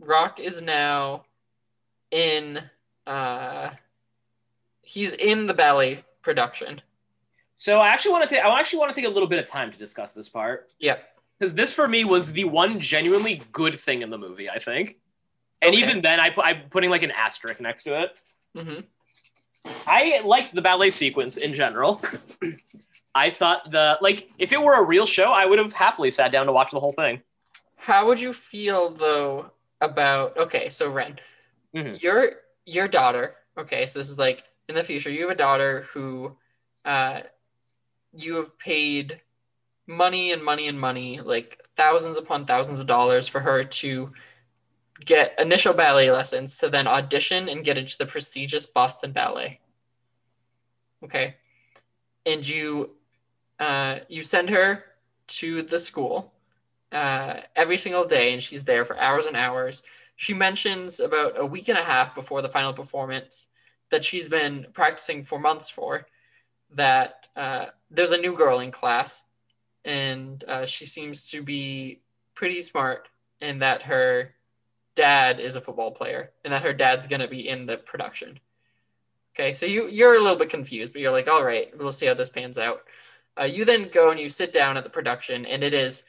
[0.00, 1.22] Rock is now
[2.10, 2.64] in
[3.06, 3.70] uh
[4.82, 6.82] he's in the ballet production.
[7.60, 9.44] So I actually want to take I actually want to take a little bit of
[9.44, 10.70] time to discuss this part.
[10.78, 10.96] Yeah.
[11.38, 14.48] because this for me was the one genuinely good thing in the movie.
[14.48, 14.96] I think,
[15.60, 15.82] and Okay.
[15.82, 18.18] even then, I put I'm putting like an asterisk next to it.
[18.56, 18.80] hmm
[19.86, 22.02] I liked the ballet sequence in general.
[23.14, 26.32] I thought the like if it were a real show, I would have happily sat
[26.32, 27.20] down to watch the whole thing.
[27.76, 29.50] How would you feel though
[29.82, 31.20] about okay, so Ren,
[31.76, 32.00] Mhm.
[32.02, 32.32] your
[32.64, 36.36] your daughter, okay, so this is like in the future, you have a daughter who
[36.86, 37.20] uh
[38.12, 39.20] you have paid
[39.86, 44.12] money and money and money, like thousands upon thousands of dollars for her to
[45.04, 49.60] get initial ballet lessons to then audition and get into the prestigious Boston Ballet.
[51.02, 51.36] Okay.
[52.26, 52.90] And you
[53.58, 54.84] uh you send her
[55.26, 56.32] to the school
[56.92, 59.82] uh, every single day, and she's there for hours and hours.
[60.16, 63.48] She mentions about a week and a half before the final performance
[63.90, 66.06] that she's been practicing for months for.
[66.74, 69.24] That uh, there's a new girl in class,
[69.84, 72.00] and uh, she seems to be
[72.34, 73.08] pretty smart,
[73.40, 74.34] and that her
[74.94, 78.38] dad is a football player, and that her dad's gonna be in the production.
[79.34, 82.06] Okay, so you you're a little bit confused, but you're like, all right, we'll see
[82.06, 82.82] how this pans out.
[83.40, 86.04] Uh, you then go and you sit down at the production, and it is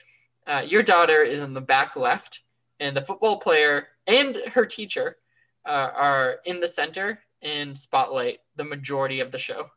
[0.47, 2.41] uh, your daughter is in the back left,
[2.79, 5.17] and the football player and her teacher
[5.65, 9.69] uh, are in the center and spotlight the majority of the show.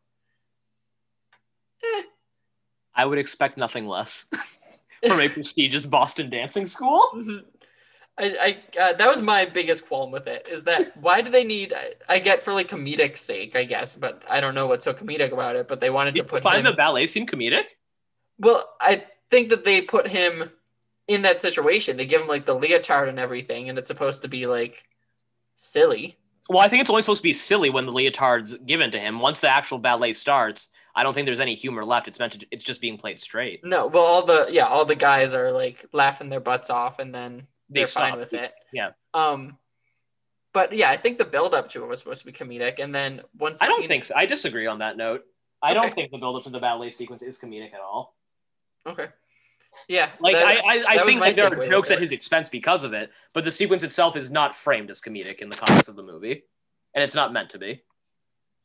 [1.83, 2.03] Eh,
[2.95, 4.27] I would expect nothing less
[5.07, 7.09] from a prestigious Boston dancing school.
[7.14, 7.45] Mhm.
[8.16, 11.43] I, I uh, that was my biggest qualm with it is that why do they
[11.43, 14.85] need I, I get for like comedic sake I guess but I don't know what's
[14.85, 17.27] so comedic about it but they wanted Did to put find him the ballet scene
[17.27, 17.64] comedic?
[18.39, 20.49] well I think that they put him
[21.09, 24.29] in that situation they give him like the leotard and everything and it's supposed to
[24.29, 24.85] be like
[25.57, 26.16] silly
[26.49, 29.18] Well, I think it's only supposed to be silly when the leotard's given to him.
[29.18, 32.07] Once the actual ballet starts, I don't think there's any humor left.
[32.09, 32.47] It's meant to.
[32.53, 33.64] It's just being played straight.
[33.64, 37.14] no well all the yeah all the guys are like laughing their butts off and
[37.14, 38.90] then They they're fine with it Yeah.
[39.12, 39.59] um
[40.53, 42.95] but yeah I think the build up to it was supposed to be comedic and
[42.95, 44.14] then once the I don't scene- think so.
[44.14, 45.22] I disagree on that note.
[45.62, 48.14] I don't think the build up to the ballet sequence is comedic at all.
[48.86, 49.09] okay
[49.88, 52.84] yeah Like that- I, I, I think that there are jokes at his expense because
[52.84, 55.97] of it, but the sequence itself is not framed as comedic in the context of
[55.97, 56.45] the movie,
[56.95, 57.82] and it's not meant to be.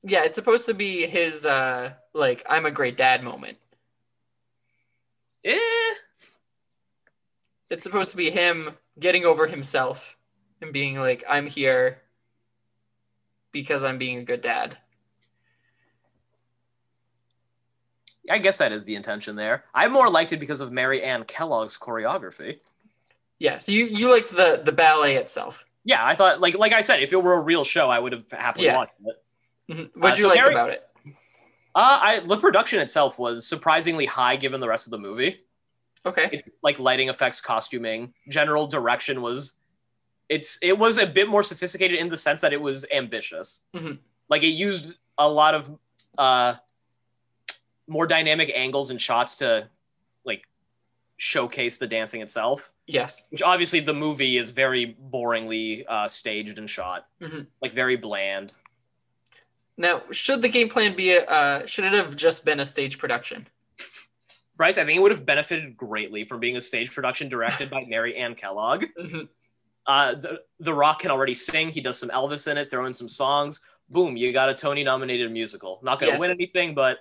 [0.03, 3.57] Yeah, it's supposed to be his uh like I'm a great dad moment.
[5.43, 5.57] Eh,
[7.69, 10.17] It's supposed to be him getting over himself
[10.61, 12.01] and being like I'm here
[13.51, 14.77] because I'm being a good dad.
[18.29, 19.63] I guess that is the intention there.
[19.73, 22.59] I more liked it because of Mary Ann Kellogg's choreography.
[23.39, 25.65] Yeah, so you you liked the the ballet itself.
[25.83, 28.11] Yeah, I thought like like I said, if it were a real show, I would
[28.11, 28.75] have happily Yeah.
[28.75, 29.15] watched it.
[29.69, 29.89] Mhm.
[29.95, 30.89] What'd Uh, you so like Mary- about it?
[31.75, 35.39] Uh, I the production itself was surprisingly high given the rest of the movie.
[36.05, 36.29] Okay.
[36.31, 39.59] It's like lighting effects, costuming, general direction was
[40.29, 43.61] it's it was a bit more sophisticated in the sense that it was ambitious.
[43.75, 43.99] Mhm.
[44.29, 45.77] Like it used a lot of
[46.17, 46.55] uh
[47.87, 49.67] more dynamic angles and shots to
[50.25, 50.47] like
[51.17, 52.71] showcase the dancing itself.
[52.87, 53.27] Yes.
[53.29, 57.45] Which obviously the movie is very boringly uh, staged and shot, Mhm.
[57.61, 58.53] like very bland.
[59.79, 62.99] Now, should the game plan be a uh should it have just been a stage
[62.99, 63.47] production?
[64.57, 67.85] Bryce, I think it would have benefited greatly from being a stage production directed by
[67.87, 68.83] Mary Ann Kellogg.
[68.99, 69.29] Mhm.
[69.87, 71.69] Uh, the, the Rock can already sing.
[71.69, 73.61] He does some Elvis in it, throw in some songs.
[73.87, 75.79] Boom, you got a Tony nominated musical.
[75.81, 76.19] Not going to Yes.
[76.19, 76.97] win anything, but,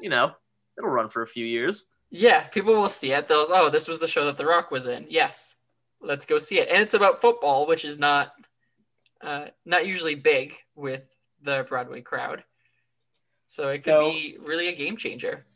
[0.00, 0.32] you know,
[0.76, 1.86] it'll run for a few years.
[2.10, 3.26] Yeah, people will see it.
[3.26, 5.06] They'll oh, this was the show that The Rock was in.
[5.08, 5.56] Yes,
[6.00, 6.68] let's go see it.
[6.68, 8.32] And it's about football, which is not
[9.20, 11.12] uh, not usually big with
[11.42, 12.44] the Broadway crowd.
[13.46, 15.46] So it could So- be really a game changer,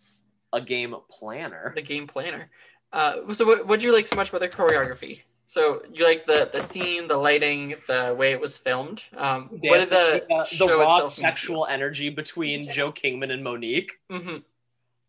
[0.53, 1.73] A game planner.
[1.75, 2.51] the game planner.
[2.93, 5.23] Uh, so what would you like so much about the choreography?
[5.47, 9.05] So you like the the scene, the lighting, the way it was filmed.
[9.17, 13.93] Um, what did the uh, the raw sexual energy between Joe Kingman and Monique.
[14.11, 14.45] Mhm.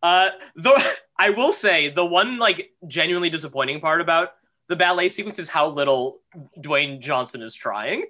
[0.01, 0.77] Uh, though
[1.17, 4.35] I will say the one like genuinely disappointing part about
[4.67, 6.19] the ballet sequence is how little
[6.57, 8.05] Dwayne Johnson is trying.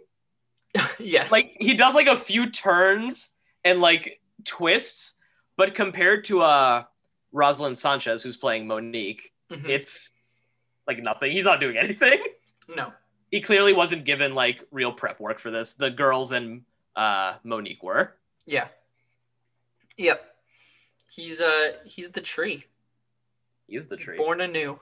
[1.00, 3.30] yes, Like he does like a few turns
[3.64, 5.14] and like twists,
[5.58, 6.84] but compared to uh
[7.32, 9.68] Rosalind Sanchez who's playing Monique, Mhm.
[9.70, 10.12] it's
[10.88, 11.32] like nothing.
[11.32, 12.24] He's not doing anything.
[12.76, 12.92] no.
[13.32, 15.74] He clearly wasn't given like real prep work for this.
[15.74, 16.64] The girls and
[16.96, 18.16] uh Monique were.
[18.46, 18.68] Yeah.
[19.98, 20.24] Yep.
[21.12, 22.66] He's uh he's the tree.
[23.68, 24.18] He's the tree.
[24.18, 24.80] Born anew.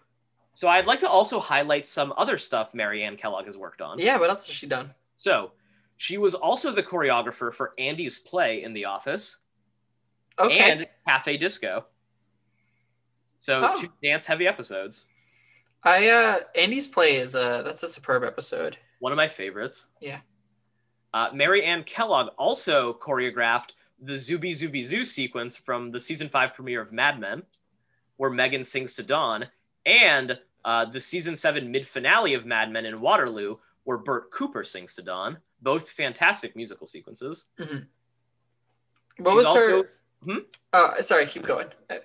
[0.56, 4.00] So I'd like to also highlight some other stuff Mary Ann Kellogg has worked on.
[4.00, 4.94] Yeah, what else has she done?
[5.16, 5.52] So
[6.02, 9.38] she was also the choreographer for Andy's play in The Office
[10.40, 10.58] Okay.
[10.58, 11.86] and Cafe Disco.
[13.38, 13.80] So Oh.
[13.80, 15.06] two dance heavy episodes.
[15.84, 18.78] I uh Andy's play is uh that's a superb episode.
[18.98, 19.90] One of my favorites.
[20.00, 20.22] Yeah.
[21.14, 26.56] Uh, Mary Ann Kellogg also choreographed the Zou Bisou Bisou sequence from the season five
[26.56, 27.44] premiere of Mad Men,
[28.18, 29.46] where Megan sings to Don,
[29.86, 34.64] and uh, the season seven mid finale of Mad Men in Waterloo, where Bert Cooper
[34.64, 35.38] sings to Don.
[35.62, 37.46] Both fantastic musical sequences.
[37.58, 37.68] What
[39.18, 39.90] She's was her
[40.24, 40.38] Hmm?
[40.74, 41.68] uh sorry, keep going.
[41.90, 41.96] Uh,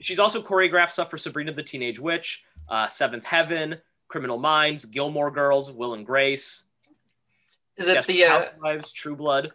[0.00, 3.76] She's also choreographed stuff for Sabrina the Teenage Witch, uh, Seventh Heaven,
[4.08, 6.64] Criminal Minds, Gilmore Girls, Will and Grace,
[7.76, 9.52] Is it the uh Housewives, True Blood.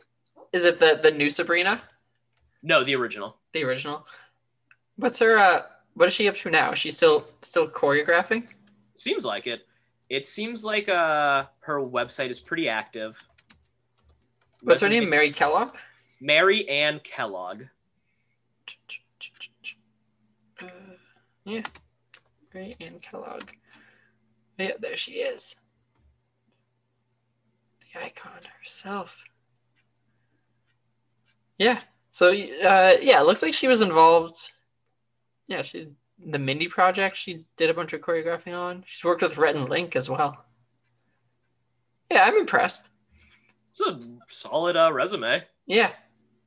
[0.54, 1.82] is it the the new Sabrina?
[2.64, 3.38] No, the original.
[3.54, 4.06] The original?
[4.96, 5.64] What's her uh
[5.96, 6.74] what is she up to now?
[6.74, 8.48] She's still still choreographing?
[8.96, 9.68] Seems like it.
[10.10, 13.22] It seems like uh, her website is pretty active.
[14.62, 15.10] What's her name?
[15.10, 15.76] Mary Kellogg?
[16.20, 17.64] Mary Ann Kellogg.
[20.62, 20.68] Uh,
[21.46, 21.64] yeah.
[22.54, 23.50] Mary Ann Kellogg.
[24.58, 25.56] Yeah, there she is.
[27.82, 29.24] The icon herself.
[31.58, 31.80] Yeah.
[32.12, 34.52] So, uh, yeah, it looks like she was involved.
[35.48, 35.90] Yeah, she
[36.24, 37.16] the Mindy project.
[37.18, 38.84] She did a bunch of choreographing on.
[38.86, 40.46] She's worked with Rhett and Link as well.
[42.12, 42.91] Yeah, I'm impressed.
[43.72, 45.92] It's a solid uh, resume, Yeah.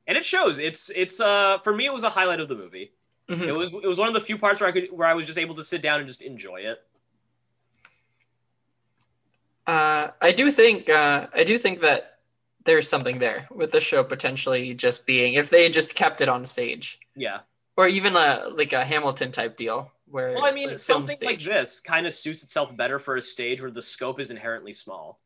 [0.07, 0.59] and it shows.
[0.59, 2.91] It's it's uh for me it was a highlight of the movie.
[3.29, 3.47] Mhm.
[3.47, 5.25] It was it was one of the few parts where I could where I was
[5.25, 6.83] just able to sit down and just enjoy it.
[9.67, 12.19] Uh, I do think uh, I do think that
[12.65, 16.43] there's something there with the show potentially just being if they just kept it on
[16.45, 17.39] stage Yeah.
[17.77, 21.39] or even a like a Hamilton type deal where Well, I mean, like, something like
[21.39, 25.19] this kind of suits itself better for a stage where the scope is inherently small.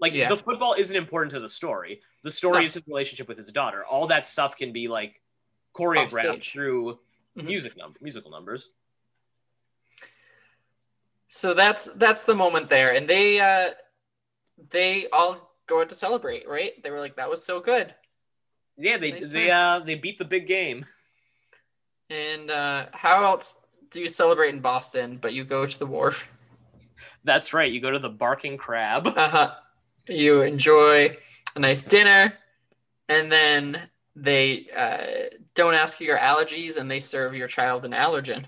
[0.00, 0.28] Like Yeah.
[0.28, 2.00] the football isn't important to the story.
[2.22, 2.64] The story No.
[2.64, 3.84] is his relationship with his daughter.
[3.84, 5.20] All that stuff can be like
[5.74, 6.98] choreographed through
[7.36, 7.44] Mhm.
[7.44, 8.70] music num- musical numbers.
[11.28, 13.74] So that's that's the moment there, and they uh,
[14.70, 16.82] they all go out to celebrate, right?
[16.82, 17.94] They were like, "That was so good,"
[18.76, 19.82] Yeah, they nice they time.
[19.82, 20.84] uh they beat the big game.
[22.10, 23.58] and uh, how else
[23.90, 25.18] do you celebrate in Boston?
[25.18, 26.26] But you go to the wharf.
[27.22, 27.70] That's right.
[27.70, 29.06] You go to the barking crab.
[29.06, 29.54] Uh huh.
[30.08, 31.16] You enjoy
[31.56, 32.32] a nice dinner,
[33.08, 33.80] and then
[34.16, 38.44] they uh, don't ask you your allergies, and they serve your child an allergen.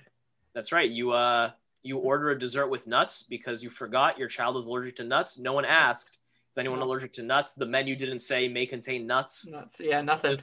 [0.54, 0.90] That's right.
[0.90, 1.50] You uh
[1.82, 5.38] you order a dessert with nuts because you forgot your child is allergic to nuts.
[5.38, 6.18] No one asked.
[6.50, 6.84] Is anyone No.
[6.84, 7.54] allergic to nuts?
[7.54, 9.46] The menu didn't say may contain nuts.
[9.48, 9.80] Nuts.
[9.82, 10.36] Yeah, nothing.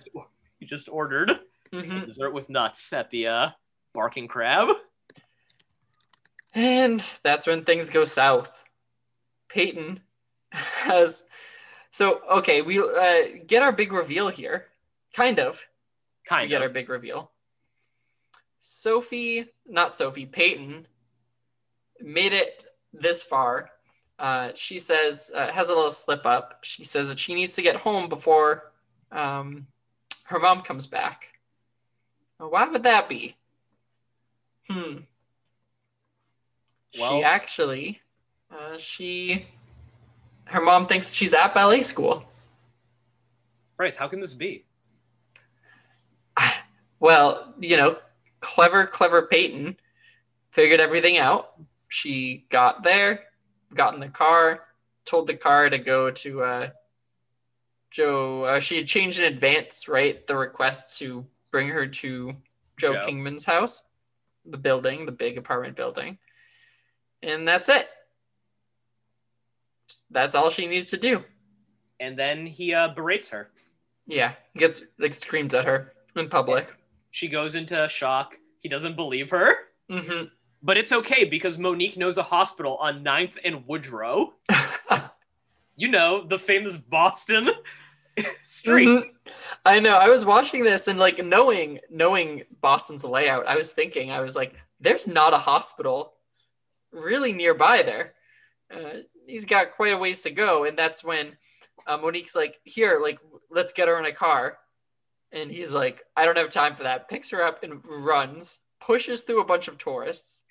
[0.59, 1.29] You just ordered
[1.73, 3.49] a hmm dessert with nuts at the uh
[3.93, 4.69] barking crab.
[6.55, 8.63] And that's when things go south.
[9.49, 10.01] Peyton
[10.51, 11.23] has.
[11.91, 14.67] So, okay, we uh, get our big reveal here.
[15.13, 15.65] Kind of.
[16.23, 17.31] We Kind get our big reveal.
[18.59, 20.85] Sophie, not Sophie, Peyton
[22.01, 23.71] made it this far.
[24.17, 26.59] Uh, she says, uh, has a little slip up.
[26.61, 28.71] She says that she needs to get home before
[29.11, 29.67] um,
[30.25, 31.39] her mom comes back.
[32.39, 33.35] Now, why would that be?
[34.69, 34.97] Hmm.
[36.91, 38.01] she actually,
[38.51, 39.47] uh, she,
[40.49, 42.25] her mom thinks she's at ballet school.
[43.77, 44.65] Bryce, how can this be?
[47.01, 47.95] Well, you know,
[48.41, 49.77] clever, clever Peyton
[50.51, 51.53] figured everything out.
[51.87, 53.21] She got there,
[53.73, 54.65] got in the car,
[55.05, 56.69] told the car to go to uh,
[57.89, 58.43] Joe.
[58.43, 60.27] Uh, she had changed in advance, right?
[60.27, 62.33] The request to bring her to
[62.77, 62.99] Joe, Joe.
[62.99, 63.85] Kingman's house,
[64.45, 66.17] the building, the big apartment building.
[67.23, 67.87] And that's it.
[70.11, 71.23] That's all she needs to do.
[71.99, 73.49] And then he uh berates her.
[74.07, 76.67] Yeah, gets like screams at her in public.
[77.11, 78.37] She goes into shock.
[78.59, 79.55] He doesn't believe her.
[79.89, 80.23] hmm
[80.63, 84.33] But it's okay because Monique knows a hospital on 9th and Woodrow.
[85.75, 87.49] You know, the famous Boston
[88.43, 88.87] street.
[88.87, 89.03] Mhm.
[89.65, 89.95] I know.
[89.97, 94.35] I was watching this and like knowing knowing Boston's layout, I was thinking, I was
[94.35, 96.15] like, there's not a hospital
[96.91, 98.13] really nearby there.
[98.73, 101.37] Uh, he's got quite a ways to go, and that's when
[101.87, 103.19] uh, Monique's like, here, like,
[103.49, 104.57] let's get her in a car,
[105.31, 107.07] and he's like, I don't have time for that.
[107.07, 110.43] Picks her up and runs, pushes through a bunch of tourists,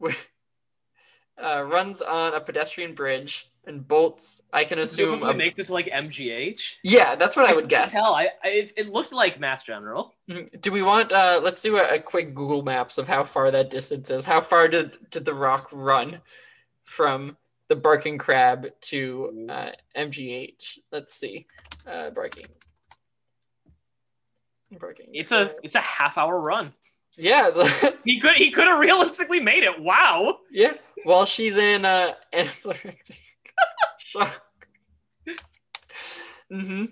[1.42, 4.42] uh, runs on a pedestrian bridge, and bolts.
[4.52, 5.22] I can assume.
[5.22, 6.60] A- make this like MGH.
[6.82, 7.92] yeah, that's what I would guess.
[7.92, 10.12] Hell, I, I it, looked like Mass General.
[10.28, 10.60] Mhm.
[10.60, 11.12] Do we want?
[11.12, 14.24] Uh, let's do a, a quick Google Maps of how far that distance is.
[14.24, 16.20] How far did did the Rock run
[16.84, 17.36] from
[17.72, 20.78] the Barking Crab to uh, MGH?
[20.90, 21.46] Let's see.
[21.86, 22.44] Uh, barking.
[24.78, 25.08] Barking.
[25.14, 26.74] It's a it's a half hour run.
[27.16, 27.50] yeah,
[28.04, 29.80] He could he could have realistically made it.
[29.80, 30.40] Wow.
[30.50, 30.74] yeah.
[31.04, 33.16] While she's in uh, anaphylactic
[33.98, 34.42] shock.
[36.52, 36.84] Mm-hmm.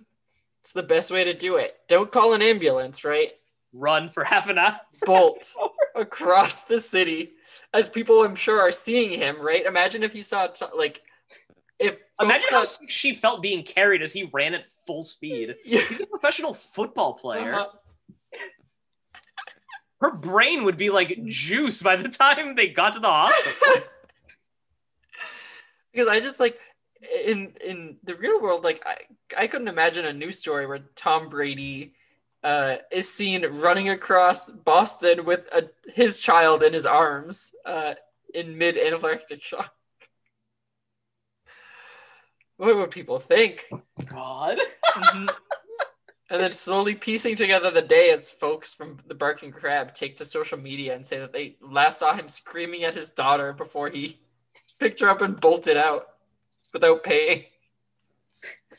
[0.63, 1.77] It's the best way to do it.
[1.87, 3.33] Don't call an ambulance, right?
[3.75, 4.81] Run for half an hour.
[5.05, 5.55] bolt
[5.95, 7.33] across the city
[7.73, 9.65] as people I'm sure are seeing him, right?
[9.65, 11.03] Imagine if you saw t- like
[11.79, 15.55] if Imagine how she felt being carried as he ran at full speed.
[15.65, 15.81] Yeah.
[15.81, 17.55] He's a professional football player.
[17.55, 17.69] Uh-huh.
[20.01, 23.85] Her brain would be like juice by the time they got to the hospital.
[25.93, 26.59] because I just like
[27.25, 28.97] in in the real world, like I
[29.37, 31.95] I couldn't imagine a news story where Tom Brady
[32.43, 37.95] uh, is seen running across Boston with a, his child in his arms uh,
[38.35, 39.73] in mid anaphylactic shock.
[42.57, 43.65] What would people think?
[44.07, 44.59] God.
[44.95, 45.35] Mhm.
[46.31, 50.25] and then slowly piecing together the day as folks from the Barking Crab take to
[50.25, 54.21] social media and say that they last saw him screaming at his daughter before he
[54.79, 56.09] picked her up and bolted out
[56.73, 57.45] without paying.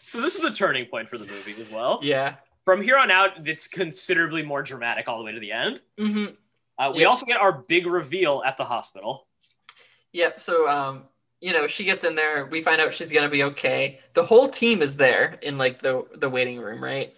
[0.02, 2.00] So this is a turning point for the movie as well.
[2.02, 2.36] Yeah.
[2.66, 5.82] From here on out, it's considerably more dramatic all the way to the end.
[5.98, 6.26] hmm
[6.78, 7.08] Uh, we Yeah.
[7.08, 9.28] also get our big reveal at the hospital.
[10.14, 10.40] Yep.
[10.42, 11.04] So um,
[11.40, 12.46] you know, she gets in there.
[12.46, 14.00] We find out she's gonna be okay.
[14.14, 17.16] The whole team is there in like the the waiting room, right?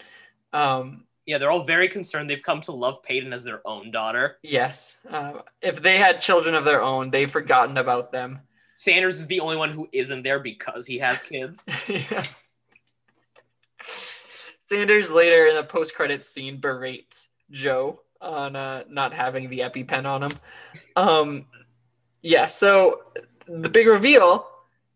[0.54, 2.30] Um, Yeah, they're all very concerned.
[2.30, 4.38] They've come to love Peyton as their own daughter.
[4.44, 4.98] yes.
[5.10, 8.40] Um, if they had children of their own, they've forgotten about them.
[8.76, 11.64] Sanders is the only one who isn't there because he has kids.
[11.88, 12.24] Yeah.
[14.74, 20.06] Sanders later in the post credit scene berates Joe on uh, not having the EpiPen
[20.06, 20.32] on him.
[20.96, 21.46] Um,
[22.24, 23.02] yeah, so
[23.48, 24.48] the big reveal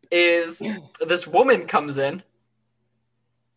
[0.10, 0.64] is
[1.06, 2.24] this woman comes in.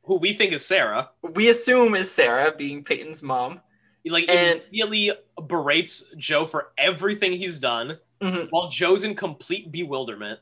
[0.04, 1.08] who we think is Sarah.
[1.22, 3.60] We assume is Sarah, being Peyton's mom.
[4.04, 5.12] Like And- immediately
[5.46, 8.48] berates Joe for everything he's done, Mhm.
[8.50, 10.40] while Joe's in complete bewilderment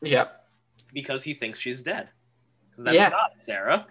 [0.00, 0.28] Yeah,
[0.94, 2.08] because he thinks she's dead.
[2.78, 3.08] That's Yeah.
[3.10, 3.86] not Sarah.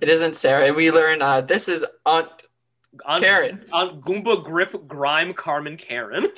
[0.00, 0.72] It isn't Sarah.
[0.72, 2.28] We learn uh, this is Aunt
[3.06, 3.64] Aunt, Karen.
[3.72, 6.26] Aunt Goomba Grip Grime Carmen Karen.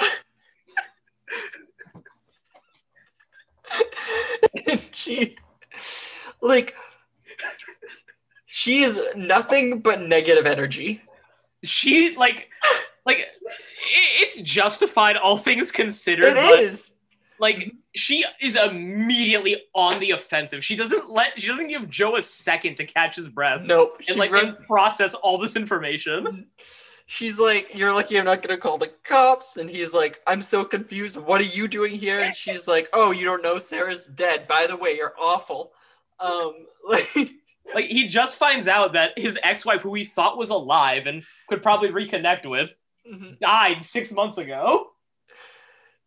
[4.66, 5.36] and she
[6.40, 6.74] like
[8.46, 11.00] she is nothing but negative energy
[11.62, 12.48] she like
[13.06, 13.26] like
[14.22, 16.92] it's justified all things considered It but is
[17.38, 20.64] like she is immediately on the offensive.
[20.64, 24.12] She doesn't let she doesn't give joe a second to catch his breath nope she
[24.12, 26.46] and like run, and process all this information.
[27.06, 30.64] She's like you're lucky i'm not gonna call the cops and he's like i'm so
[30.64, 31.16] confused.
[31.18, 32.20] What are you doing here?
[32.20, 34.48] And she's like oh you don't know sarah's dead.
[34.48, 35.72] By the way you're awful.
[36.18, 37.14] Um like
[37.74, 41.62] like he just finds out that his ex-wife who he thought was alive and could
[41.62, 42.74] probably reconnect with
[43.10, 44.92] mhm, died six months ago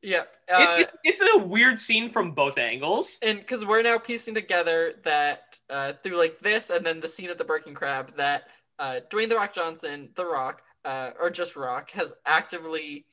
[0.05, 3.97] yeah uh, It- it- it's a weird scene from both angles and because we're now
[3.97, 8.15] piecing together that uh, through like this and then the scene at the Barking Crab
[8.17, 8.43] that
[8.79, 13.05] uh, Dwayne the Rock Johnson, The Rock, uh, or just Rock, has actively,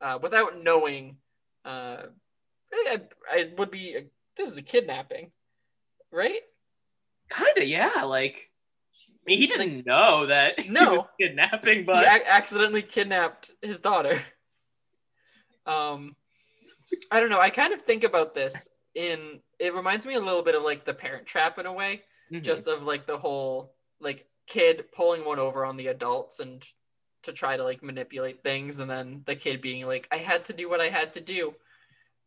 [0.00, 1.16] uh, without knowing,
[1.64, 2.04] uh,
[2.72, 3.96] I, I would be
[4.36, 5.30] this is a kidnapping,
[6.12, 6.40] right?
[7.28, 8.50] kind of yeah like
[9.08, 10.94] I mean, he didn't know that he No.
[10.94, 14.18] was kidnapping He but accidentally kidnapped his daughter.
[15.66, 16.16] Um,
[17.10, 17.40] I don't know.
[17.40, 19.40] I kind of think about this in.
[19.58, 22.02] It reminds me a little bit of like the Parent Trap in a way.
[22.32, 22.42] Mhm.
[22.42, 26.64] just of like the whole like kid pulling one over on the adults and
[27.24, 30.52] to try to like manipulate things and then the kid being like i had to
[30.52, 31.52] do what i had to do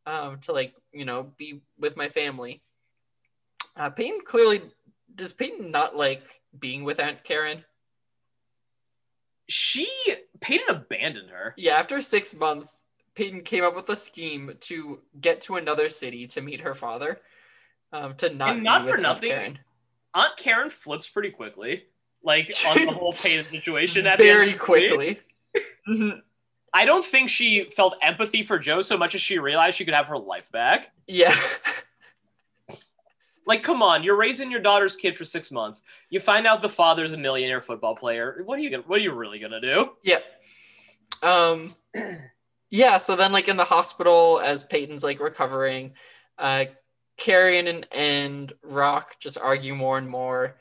[0.06, 2.62] um to like you know be with my family
[3.78, 4.62] uh peyton clearly
[5.16, 7.64] does peyton not like being with aunt karen
[9.50, 9.88] she
[10.42, 11.54] Peyton abandoned her.
[11.58, 12.83] yeah after six months
[13.16, 17.22] peyton came up with a scheme to get to another city to meet her father
[17.92, 19.60] um to not, And not for Aunt nothing, Karen.
[20.14, 21.86] Aunt Karen flips pretty quickly,
[22.24, 24.06] like on the whole Peyton situation.
[24.08, 24.88] At very of the movie.
[24.88, 25.20] quickly
[25.88, 26.22] Mhm.
[26.74, 29.94] I don't think she felt empathy for Joe so much as she realized she could
[29.94, 30.92] have her life back.
[31.08, 31.36] yeah
[33.46, 35.84] Like, come on, you're raising your daughter's kid for six months.
[36.10, 38.42] You find out the father's a millionaire football player.
[38.46, 38.84] What are you gonna?
[38.88, 39.92] What are you really gonna do?
[40.02, 40.20] Yeah.
[41.22, 41.76] Um
[42.74, 45.94] yeah, so then like in the hospital as Peyton's like recovering,
[46.40, 46.66] uh
[47.18, 50.56] Karen and, and Rock just argue more and more.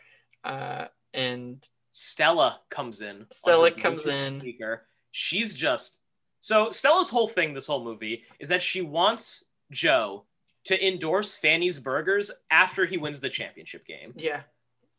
[0.44, 3.24] Uh and Stella comes in.
[3.30, 4.40] Stella comes in.
[4.40, 4.82] Speaker.
[5.10, 6.00] She's just
[6.40, 10.24] so Stella's whole thing this whole movie is that she wants Joe
[10.64, 14.12] to endorse Fanny's Burgers after he wins the championship game.
[14.16, 14.42] yeah.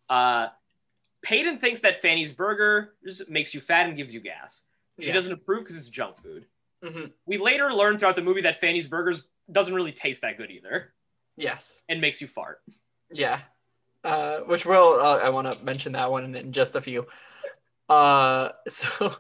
[0.10, 0.48] Uh,
[1.22, 4.64] Peyton thinks that Fanny's Burgers makes you fat and gives you gas.
[5.00, 5.14] She yes.
[5.14, 6.46] doesn't approve because it's junk food.
[6.84, 7.14] Mhm.
[7.26, 10.94] We later learn throughout the movie that Fanny's Burgers doesn't really taste that good either
[11.38, 11.84] Yes.
[11.90, 12.62] and makes you fart.
[13.12, 13.42] Yeah.
[14.04, 17.08] Uh which will uh, I want to mention that one in, in just a few.
[17.88, 19.16] Uh so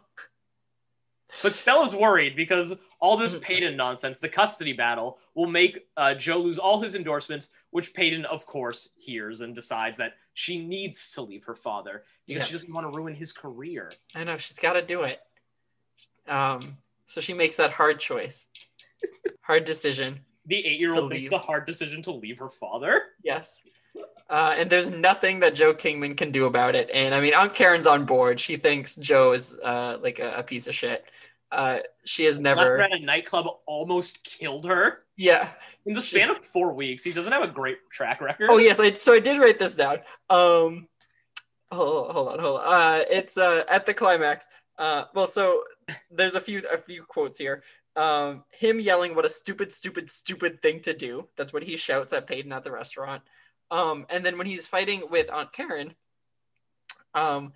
[1.41, 3.41] But Stella's worried because all this Mhm.
[3.41, 8.23] Peyton nonsense, the custody battle, will make uh, Joe lose all his endorsements, which Peyton,
[8.26, 12.48] of course, hears and decides that she needs to leave her father because Yeah.
[12.48, 13.91] she doesn't want to ruin his career.
[14.15, 15.22] I know she's got to do it.
[16.27, 18.48] Um so she makes that hard choice.
[19.42, 20.20] Hard decision.
[20.46, 23.02] The eight year old makes the hard decision to leave her father.
[23.24, 23.64] Yes.
[24.30, 26.90] Uh, and there's nothing that Joe Kingman can do about it.
[26.94, 28.40] And I mean, Aunt Karen's on board.
[28.40, 31.06] She thinks Joe is uh, like a, a piece of shit.
[31.52, 32.82] Uh, she has Left never.
[32.82, 35.50] at a nightclub almost killed her Yeah.
[35.86, 37.04] in the span of four weeks.
[37.04, 38.50] He doesn't have a great track record.
[38.50, 38.80] Oh yes.
[38.80, 40.00] I, so I did write this down.
[40.30, 40.88] Um,
[41.72, 42.40] hold, hold on.
[42.40, 42.66] Hold on.
[42.66, 44.48] Uh, it's uh, at the climax.
[44.80, 45.64] Uh, well, so
[46.11, 47.64] there's a few a few quotes here.
[47.95, 52.14] Um, him yelling, "What a stupid, stupid, stupid thing to do!" That's what he shouts
[52.14, 53.22] at Peyton at the restaurant.
[53.72, 55.95] Um, and then when he's fighting with Aunt Karen,
[57.14, 57.53] um,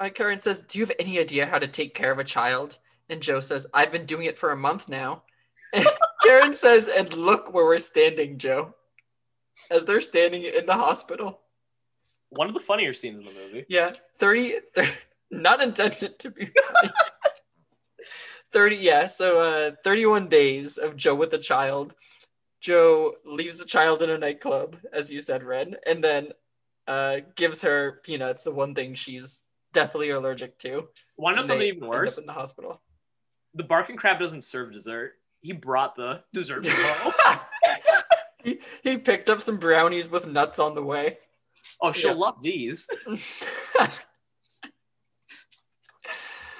[0.00, 2.78] Aunt Karen says, "Do you have any idea how to take care of a child?"
[3.08, 5.24] And Joe says, "I've been doing it for a month now."
[6.22, 8.74] Karen says, and look where we're standing, Joe.
[9.70, 11.40] As they're standing in the hospital.
[12.30, 13.66] One of the funnier scenes in the movie.
[13.68, 14.88] Yeah, 30, thir-
[15.30, 16.92] not intended to be funny.
[18.54, 21.94] 30, yeah, so uh, 31 days of Joe with a child.
[22.60, 26.28] Joe leaves the child in a nightclub, as you said, Red, and then
[26.86, 30.88] uh, gives her peanuts, the one thing she's deathly allergic to.
[31.18, 32.16] Want to know something even worse?
[32.16, 32.80] in the hospital.
[33.54, 35.14] The barking crab doesn't serve dessert.
[35.42, 36.66] He brought the dessert
[38.44, 41.18] he, he picked up some brownies with nuts on the way.
[41.82, 42.16] Oh, she'll Yeah.
[42.16, 42.86] love these.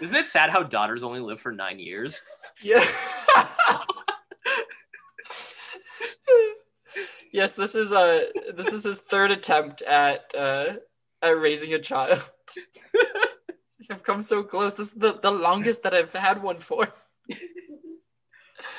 [0.04, 2.20] Isn't it sad how daughters only live for nine years?
[2.62, 2.86] Yeah.
[7.32, 8.24] yes, this is uh
[8.54, 10.74] this is his third attempt at uh
[11.22, 12.30] at raising a child.
[13.90, 14.74] I've come so close.
[14.74, 16.88] This is the, the longest that I've had one for.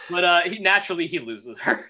[0.10, 1.89] But uh, he naturally he loses her.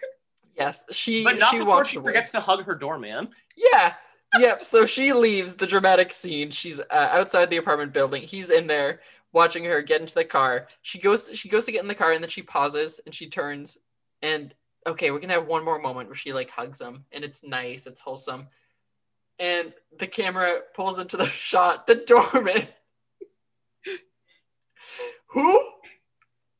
[0.57, 2.11] Yes, she But not she walks she away.
[2.13, 3.29] forgets to hug her doorman.
[3.57, 3.93] Yeah.
[4.37, 4.65] Yep.
[4.65, 6.51] So she leaves the dramatic scene.
[6.51, 8.23] She's uh, outside the apartment building.
[8.23, 8.99] He's in there
[9.35, 10.67] watching her get into the car.
[10.81, 11.29] She goes.
[11.35, 13.77] She goes to get in the car, and then she pauses and she turns.
[14.23, 14.55] And
[14.87, 17.85] okay, we're gonna have one more moment where she like hugs him, and it's nice.
[17.85, 18.47] It's wholesome.
[19.37, 21.85] And the camera pulls into the shot.
[21.85, 22.67] The doorman.
[25.27, 25.71] Who?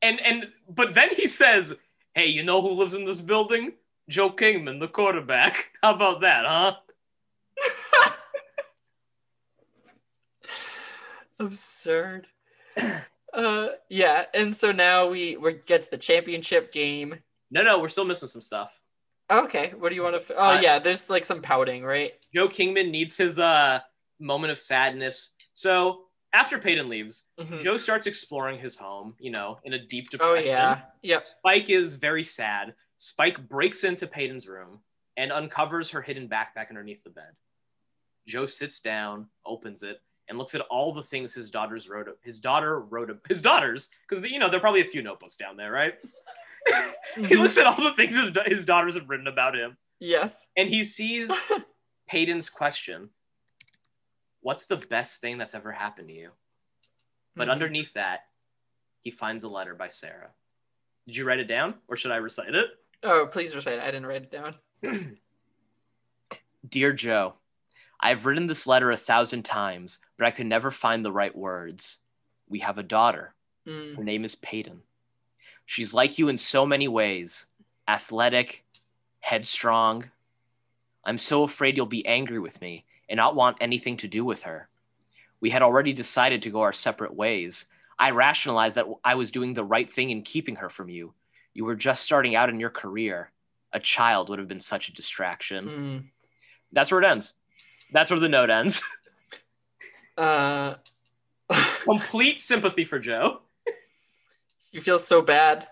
[0.02, 1.73] And and but then he says,
[2.14, 3.72] "Hey, you know who lives in this building?
[4.10, 5.72] Joe Kingman, the quarterback.
[5.81, 6.76] How about that, huh?"
[11.38, 12.27] Absurd.
[13.34, 17.15] Uh, yeah, and so now we we get to the championship game.
[17.52, 18.72] No, no, we're still missing some stuff.
[19.30, 20.22] Okay, what do you want to?
[20.22, 22.14] F- oh Uh, yeah, there's like some pouting, right?
[22.34, 23.80] Joe Kingman needs his uh
[24.19, 25.31] moment of sadness.
[25.53, 27.61] So after Peyton leaves, Mhm.
[27.61, 30.31] Joe starts exploring his home, you know, in a deep depression.
[30.31, 30.81] Oh depression.
[31.02, 31.27] yeah, yep.
[31.27, 32.73] Spike is very sad.
[32.97, 34.80] Spike breaks into Peyton's room
[35.18, 37.35] and uncovers her hidden backpack underneath the bed.
[38.27, 42.07] Joe sits down, opens it, and looks at all the things his daughters wrote.
[42.23, 43.15] His daughter wrote.
[43.27, 45.93] His daughters, because you know there are probably a few notebooks down there, right?
[47.15, 47.38] he Mhm.
[47.38, 50.47] looks at all the things his, his daughters have written about him, Yes.
[50.57, 51.31] and he sees
[52.07, 53.10] Peyton's question:
[54.41, 56.31] "What's the best thing that's ever happened to you?"
[57.35, 57.52] But Mhm.
[57.52, 58.22] underneath that,
[59.02, 60.31] he finds a letter by Sarah.
[61.06, 62.69] Did you write it down, or should I recite it?
[63.03, 63.76] Oh, please recite.
[63.77, 63.81] it.
[63.81, 64.56] I didn't write it down.
[66.68, 67.35] Dear Joe,
[68.00, 72.00] I've written this letter a thousand times, but I could never find the right words.
[72.48, 73.34] We have a daughter.
[73.68, 73.96] Mm.
[73.96, 74.82] Her name is Peyton.
[75.66, 77.48] She's like you in so many ways
[77.88, 78.64] athletic,
[79.20, 80.10] headstrong.
[81.04, 84.44] I'm so afraid you'll be angry with me and not want anything to do with
[84.44, 84.70] her.
[85.40, 87.66] We had already decided to go our separate ways.
[88.00, 91.14] I rationalized that I was doing the right thing in keeping her from you.
[91.54, 93.32] You were just starting out in your career.
[93.72, 95.66] A child would have been such a distraction.
[95.66, 96.04] Mm.
[96.72, 97.36] That's where it ends.
[97.91, 98.82] That's where the note ends.
[100.18, 100.76] Uh,
[101.84, 103.41] Complete sympathy for Joe.
[104.72, 105.68] you feel so bad.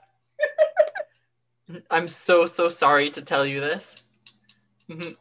[1.90, 4.03] I'm so so sorry to tell you this.
[4.90, 5.15] Mhm.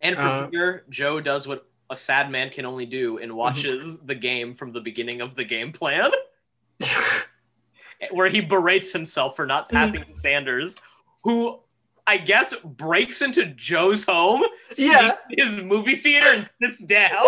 [0.00, 4.00] And for Uh, Peter, Joe does what a sad man can only do and watches
[4.00, 6.10] the game from the beginning of the game plan,
[8.10, 10.76] where he berates himself for not passing to Sanders,
[11.22, 11.60] who
[12.06, 14.42] I guess breaks into Joe's home,
[14.76, 15.16] Yeah.
[15.30, 17.24] his movie theater, and sits down.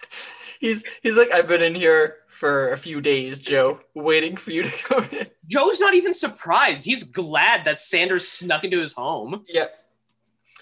[0.60, 4.62] he's he's like, I've been in here for a few days, Joe, waiting for you
[4.62, 5.26] to come in.
[5.46, 6.84] Joe's not even surprised.
[6.84, 9.44] He's glad that Sanders snuck into his home.
[9.48, 9.74] Yep.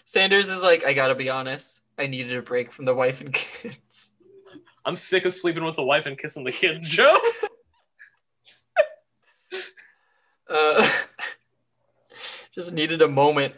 [0.04, 1.80] Sanders is like, I gotta be honest.
[1.98, 4.10] I needed a break from the wife and kids.
[4.84, 7.16] I'm sick of sleeping with the wife and kissing the kid, Joe.
[10.48, 10.88] Uh,
[12.56, 13.54] just needed a moment.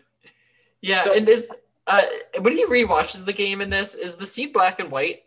[0.82, 1.48] Yeah, So- and is
[1.86, 2.02] uh,
[2.40, 5.22] when he rewatches the game in this, is the scene black and white?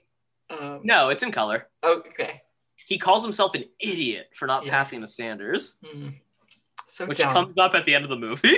[0.52, 1.68] Um, no, it's in color.
[1.84, 2.44] Okay.
[2.86, 4.72] He calls himself an idiot for not Yeah.
[4.72, 6.10] passing to Sanders, Hmm.
[6.86, 7.34] So which dumb.
[7.34, 8.58] comes up at the end of the movie.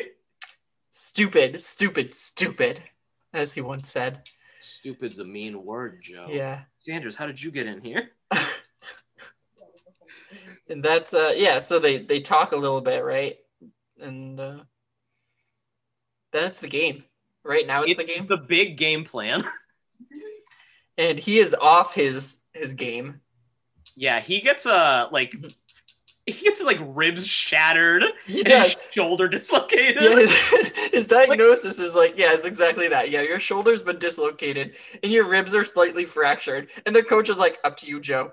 [0.92, 2.82] Stupid, stupid, stupid,
[3.32, 4.28] as he once said.
[4.60, 6.28] Stupid's a mean word, Joe.
[6.30, 6.64] Yeah.
[6.80, 8.12] Sanders, how did you get in here?
[10.70, 13.38] and that's uh yeah, so they they talk a little bit, right?
[14.02, 14.60] And uh
[16.34, 17.04] then it's the game.
[17.46, 18.28] Right now it's, the game.
[18.28, 19.44] the big game plan.
[20.98, 23.22] and he is off his his game.
[23.96, 25.34] yeah, he gets uh like
[26.26, 28.74] he gets his like ribs shattered He and does.
[28.76, 30.02] his shoulder dislocated.
[30.02, 30.34] Yeah, his,
[30.94, 33.10] his diagnosis is like, yeah, it's exactly that.
[33.12, 36.70] Yeah, your shoulder's been dislocated and your ribs are slightly fractured.
[36.86, 38.32] And the coach is like, up to you, Joe.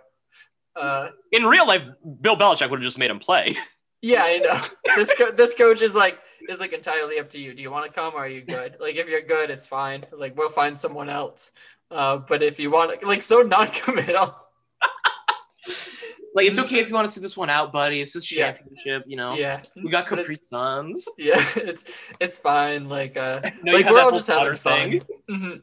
[0.77, 1.83] Uh, In real life,
[2.21, 3.57] Bill Belichick would have just made him play.
[4.03, 4.61] Yeah, I know.
[4.97, 6.19] This co- this coach is like
[6.49, 7.55] is like entirely up to you.
[7.55, 8.15] Do you want to come?
[8.15, 8.77] Or are you good?
[8.81, 10.05] Like if you're good, it's fine.
[10.13, 11.53] Like we'll find someone else.
[11.91, 14.37] Uh, but if you want, like so non-committal.
[16.33, 18.01] Like it's okay if you want to see this one out, buddy.
[18.01, 18.53] It's just Yeah.
[18.53, 19.35] championship, you know.
[19.35, 21.07] Yeah, We got Capri Suns.
[21.19, 21.45] yeah.
[21.57, 21.85] It's
[22.21, 22.89] it's fine.
[22.89, 25.01] Like uh, No, like we're all just having daughter fun.
[25.29, 25.63] Mhm.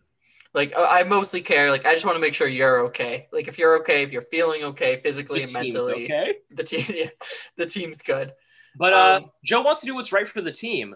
[0.58, 1.70] Like I mostly care.
[1.72, 3.28] Like I just want to make sure you're okay.
[3.32, 6.38] Like if you're okay, if you're feeling okay physically The and mentally, okay.
[6.50, 7.10] the team, yeah,
[7.58, 8.34] the team's good.
[8.76, 10.96] But uh, Um, Joe wants to do what's right for the team,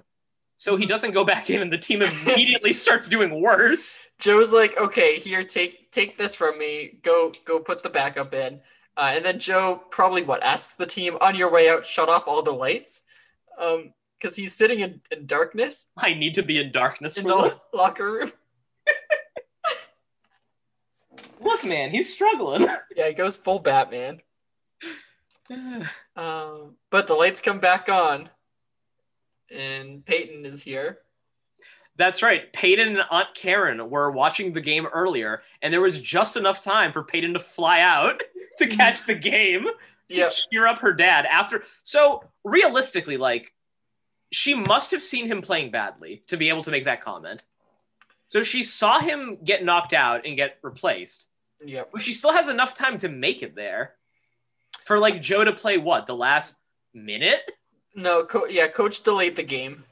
[0.57, 0.81] so Mm-hmm.
[0.81, 4.07] he doesn't go back in, and the team immediately starts doing worse.
[4.19, 6.99] Joe's like, okay, here, take take this from me.
[7.03, 8.59] Go go put the backup in.
[8.97, 12.27] Uh, and then Joe probably what asks the team on your way out, shut off
[12.27, 13.03] all the lights,
[13.57, 17.17] um, because he's sitting in, in darkness I need to be in darkness.
[17.17, 17.35] in the...
[17.35, 18.31] lo- locker room.
[21.39, 22.67] Look, man, he's struggling.
[22.95, 24.21] Yeah, he goes full Batman.
[26.15, 28.29] Um, but the lights come back on,
[29.53, 30.99] and Peyton is here.
[31.97, 32.51] That's right.
[32.53, 36.93] Peyton and Aunt Karen were watching the game earlier, and there was just enough time
[36.93, 38.23] for Peyton to fly out
[38.59, 39.65] to catch the game
[40.09, 41.63] to cheer up her dad after.
[41.83, 43.53] So realistically, like,
[44.31, 47.45] she must have seen him playing badly to be able to make that comment.
[48.31, 51.25] So she saw him get knocked out and get replaced,
[51.65, 51.89] Yep.
[51.91, 53.95] but she still has enough time to make it there
[54.85, 56.57] for like Joe to play what the last
[56.93, 57.41] minute.
[57.93, 59.83] No, co- yeah, coach delayed the game.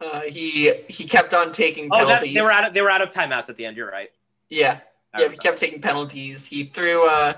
[0.00, 2.34] Uh, he he kept on taking Oh, that, penalties.
[2.34, 3.76] they were out of they were out of timeouts at the end.
[3.76, 4.10] You're right.
[4.48, 4.80] yeah,
[5.12, 6.46] I yeah, he kept taking penalties.
[6.46, 7.34] He threw uh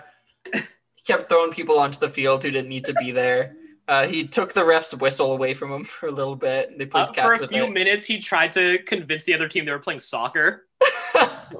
[0.54, 0.60] he
[1.04, 3.56] kept throwing people onto the field who didn't need to be there.
[3.88, 6.76] Uh, he took the ref's whistle away from him for a little bit.
[6.78, 7.72] They played Uh, for a few it.
[7.72, 10.66] minutes, he tried to convince the other team they were playing soccer.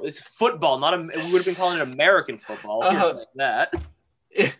[0.03, 0.99] It's football, not a.
[0.99, 2.83] We would have been calling it American football.
[2.83, 3.13] if you were Uh-huh.
[3.13, 3.73] playing that.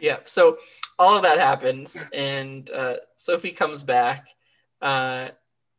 [0.00, 0.56] yeah, so
[0.98, 4.26] all of that happens, and uh, Sophie comes back.
[4.80, 5.28] Uh,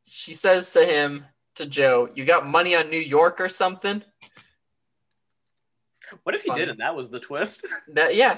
[0.05, 1.25] she says to him,
[1.55, 4.03] to Joe, "You got money on New York or something?"
[6.23, 6.61] What if he Funny.
[6.61, 7.65] did and that was the twist?
[7.93, 8.37] That yeah.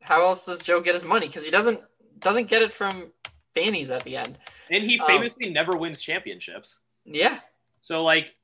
[0.00, 1.26] How else does Joe get his money?
[1.26, 1.80] Because he doesn't
[2.20, 3.06] doesn't get it from
[3.54, 4.38] Fanny's at the end.
[4.70, 6.80] And he Um, famously never wins championships.
[7.06, 7.40] Yeah,
[7.80, 8.36] So like,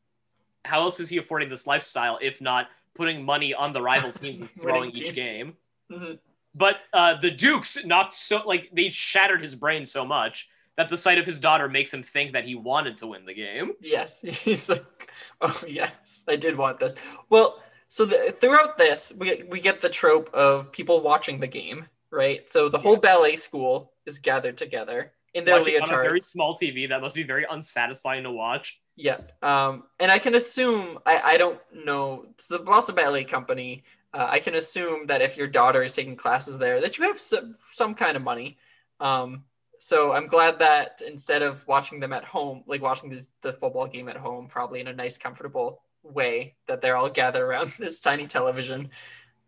[0.64, 4.40] how else is he affording this lifestyle if not putting money on the rival teams
[4.40, 5.14] and throwing each team.
[5.14, 5.56] game?
[5.92, 6.18] Mhm.
[6.54, 10.96] But uh, the Dukes knocked so like they shattered his brain so much that the
[10.96, 13.72] sight of his daughter makes him think that he wanted to win the game.
[13.80, 14.20] yes.
[14.24, 15.12] He's like,
[15.42, 16.94] oh yes, I did want this.
[17.28, 21.86] Well, so the, throughout this, we we get the trope of people watching the game,
[22.10, 22.48] right?
[22.48, 26.56] So the whole ballet school is gathered together in their Watching on a very small
[26.56, 28.80] TV that must be very unsatisfying to watch.
[28.96, 29.32] Yep.
[29.44, 32.26] Um, and I can assume I, I don't know.
[32.38, 33.84] So the Boston Ballet Company.
[34.14, 37.20] Uh, I can assume that if your daughter is taking classes there, that you have
[37.20, 38.56] some, some kind of money.
[38.98, 39.44] Um,
[39.78, 43.86] so I'm glad that instead of watching them at home, like watching this, the football
[43.86, 48.00] game at home, probably in a nice, comfortable way, that they're all gathered around this
[48.00, 48.90] tiny television.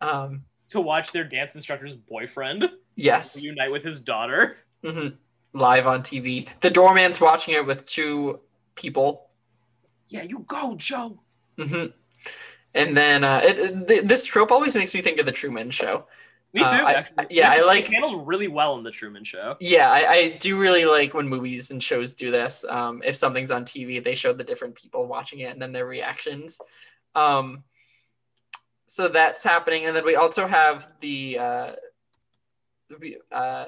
[0.00, 3.42] Um, To watch their dance instructor's boyfriend yes.
[3.42, 4.56] reunite with his daughter.
[4.84, 5.08] hmm
[5.54, 6.46] Live on TV.
[6.60, 8.40] The doorman's watching it with two
[8.74, 9.30] people
[10.08, 11.20] Yeah, you go, Joe.
[11.58, 11.86] hmm
[12.74, 16.06] And then uh, it, it- this trope always makes me think of the Truman Show.
[16.54, 16.66] Me too.
[16.66, 19.56] Uh, I- yeah, I like- handled really well in the Truman Show.
[19.60, 22.64] Yeah, I, I do really like when movies and shows do this.
[22.68, 25.86] Um, if something's on TV, they show the different people watching it and then their
[25.86, 26.58] reactions.
[27.14, 27.64] Um,
[28.86, 31.72] so that's happening, and then we also have the uh,
[33.32, 33.64] uh,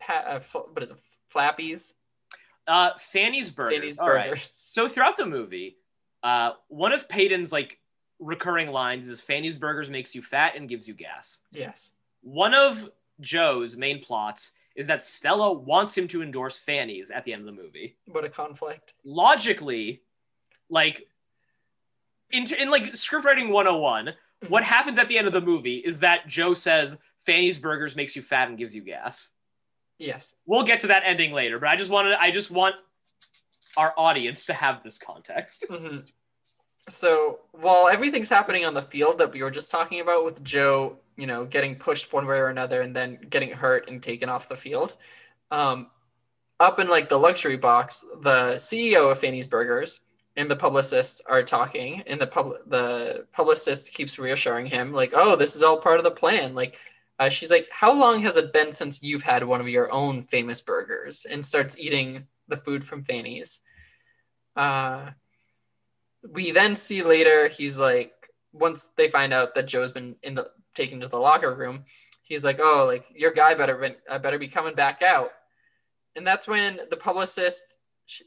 [0.00, 0.40] pa- uh,
[0.72, 0.98] what is it?
[1.32, 1.92] Flappies,
[2.66, 3.78] Uh, Fanny's Burgers.
[3.78, 4.30] Fanny's All right.
[4.30, 4.50] Burgers.
[4.54, 5.76] So throughout the movie,
[6.22, 7.78] uh, one of Peyton's like
[8.18, 11.38] recurring lines is Fanny's Burgers makes you fat and gives you gas.
[11.52, 11.92] Yes.
[12.26, 12.90] One of
[13.20, 17.54] Joe's main plots is that Stella wants him to endorse Fanny's at the end of
[17.54, 17.96] the movie.
[18.06, 18.94] What a conflict.
[19.04, 20.02] Logically,
[20.68, 21.06] like
[22.32, 24.12] in, in like scriptwriting 101,
[24.48, 28.16] what happens at the end of the movie is that Joe says Fanny's Burgers makes
[28.16, 29.28] you fat and gives you gas.
[30.00, 30.34] Yes.
[30.46, 32.74] We'll get to that ending later, but I just wanted I just want
[33.76, 35.64] our audience to have this context.
[35.70, 35.98] hmm
[36.88, 40.98] So while everything's happening on the field that we were just talking about with Joe,
[41.16, 44.48] you know, getting pushed one way or another and then getting hurt and taken off
[44.48, 44.96] the field,
[45.50, 45.88] um,
[46.60, 50.00] up in like the luxury box, the CEO of Fanny's Burgers
[50.36, 55.36] and the publicist are talking, and the pub the publicist keeps reassuring him like, "Oh,
[55.36, 56.78] this is all part of the plan." Like,
[57.18, 60.22] uh, she's like, "How long has it been since you've had one of your own
[60.22, 63.60] famous burgers?" And starts eating the food from Fanny's.
[64.54, 65.10] Uh,
[66.30, 68.12] we then see later he's like
[68.52, 71.84] once they find out that Joe's been in the taken to the locker room,
[72.22, 75.30] he's like, "Oh, like your guy better be, I better be coming back out,"
[76.14, 77.78] and that's when the publicist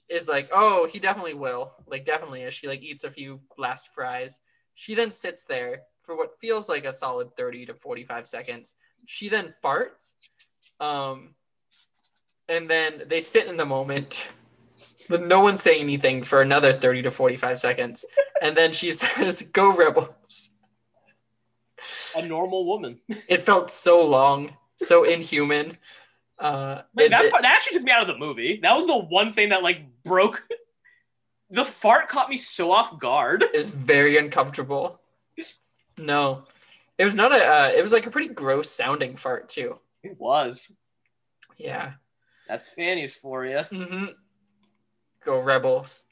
[0.09, 3.93] is like, "Oh, he definitely will, like definitely." As she like eats a few last
[3.93, 4.39] fries,
[4.73, 8.76] she then sits there for what feels like a solid thirty to forty-five seconds.
[9.05, 10.15] She then farts,
[10.80, 11.35] um,
[12.47, 14.27] and then they sit in the moment.
[15.09, 18.05] With no one saying anything for another 30 to 45 seconds.
[18.43, 20.51] And then she says, Go Rebels.
[22.15, 22.99] A normal woman.
[23.27, 25.77] It felt so long, so inhuman.
[26.38, 28.60] Uh, Like, it- that, it- that actually took me out of the movie.
[28.61, 30.47] That was the one thing that like broke.
[31.51, 33.41] The fart caught me so off guard.
[33.41, 35.01] it was very uncomfortable.
[35.97, 36.43] No,
[36.99, 37.43] it was not a.
[37.43, 39.80] Uh, it was like a pretty gross sounding fart too.
[40.03, 40.72] It was.
[41.57, 41.93] Yeah.
[42.47, 43.61] That's Fanny's for you.
[43.64, 44.06] hmm
[45.26, 46.03] Go Rebels.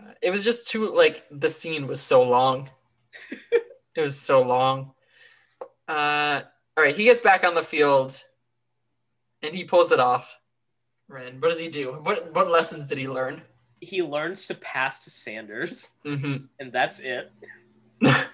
[0.00, 2.70] Uh, it was just too like the scene was so long.
[3.94, 4.92] it was so long.
[5.86, 6.42] Uh,
[6.76, 8.22] all right, he gets back on the field,
[9.42, 10.38] and he pulls it off.
[11.08, 11.92] Ren, what does he do?
[12.02, 13.42] What what lessons did he learn?
[13.80, 17.30] He learns to pass to Sanders, hmm and that's it.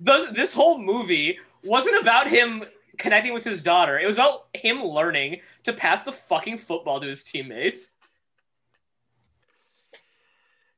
[0.00, 2.64] Those, this whole movie wasn't about him
[2.98, 3.98] connecting with his daughter.
[3.98, 7.92] It was about him learning to pass the fucking football to his teammates.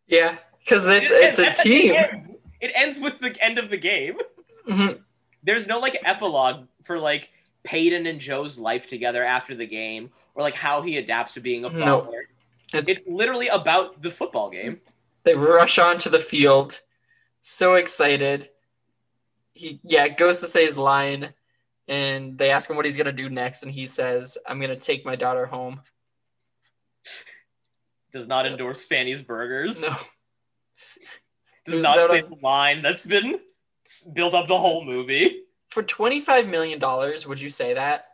[0.07, 1.95] Yeah, because it's it's a team.
[1.95, 2.31] It ends,
[2.61, 4.17] it ends with the end of the game.
[4.69, 5.03] Mhm.
[5.43, 7.31] There's no like epilogue for like
[7.63, 11.65] Peyton and Joe's life together after the game, or like how he adapts to being
[11.65, 12.05] a No.
[12.05, 12.29] father.
[12.73, 14.81] It's, It's literally about the football game.
[15.25, 16.81] they rush onto the field,
[17.43, 18.51] so excited.
[19.53, 21.35] He yeah goes to say his line,
[21.89, 25.05] and they ask him what he's gonna do next, and he says, "I'm gonna take
[25.05, 25.83] my daughter home."
[28.13, 29.83] Does not endorse Fanny's Burgers.
[29.83, 29.95] No,
[31.67, 33.39] Does not say the line that's been
[34.15, 35.43] built up the whole movie.
[35.69, 38.07] for twenty five million dollars, would you say that?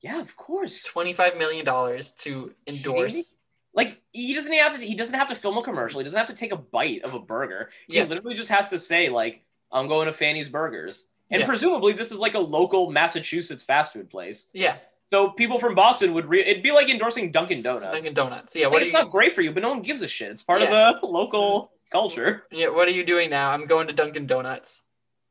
[0.00, 0.82] Yeah, of course.
[0.84, 3.34] Twenty five million dollars to endorse.
[3.74, 4.84] Like he doesn't have to.
[4.84, 6.00] He doesn't have to film a commercial.
[6.00, 7.70] He doesn't have to take a bite of a burger.
[7.88, 8.04] He Yeah.
[8.04, 11.46] literally just has to say like, "I'm going to Fanny's Burgers," and Yeah.
[11.46, 14.48] presumably this is like a local Massachusetts fast food place.
[14.52, 14.76] Yeah,
[15.08, 16.26] So people from Boston would.
[16.28, 17.84] Re- it'd be like endorsing Dunkin' Donuts.
[17.92, 18.56] Dunkin' Donuts.
[18.56, 18.98] Yeah, Like, what are it's you?
[18.98, 20.30] not great for you, but no one gives a shit.
[20.32, 20.90] It's part Yeah.
[20.90, 22.46] of the local culture.
[22.50, 23.50] Yeah, what are you doing now?
[23.50, 24.82] I'm going to Dunkin' Donuts.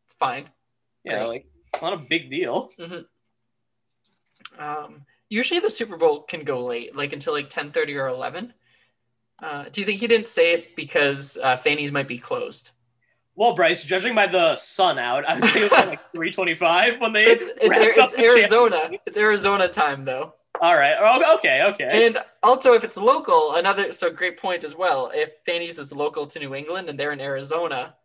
[0.08, 0.50] It's fine.
[1.04, 1.28] Yeah, Great.
[1.28, 2.70] like it's not a big deal.
[4.58, 8.54] Um, usually the Super Bowl can go late, like until like ten thirty or eleven.
[9.44, 12.72] Uh, do you think he didn't say it because uh, Fanny's might be closed?
[13.36, 17.12] Well, Bryce, judging by the sun out, I would say it was like 325 when
[17.12, 17.26] they.
[17.26, 18.92] It's it's, it's Arizona.
[19.06, 20.34] It's Arizona time though.
[20.62, 20.96] All right.
[21.00, 21.64] Oh, okay.
[21.64, 22.08] Okay.
[22.08, 25.12] And also, if it's local, another so great point as well.
[25.14, 27.96] If Fanny's is local to New England and they're in Arizona,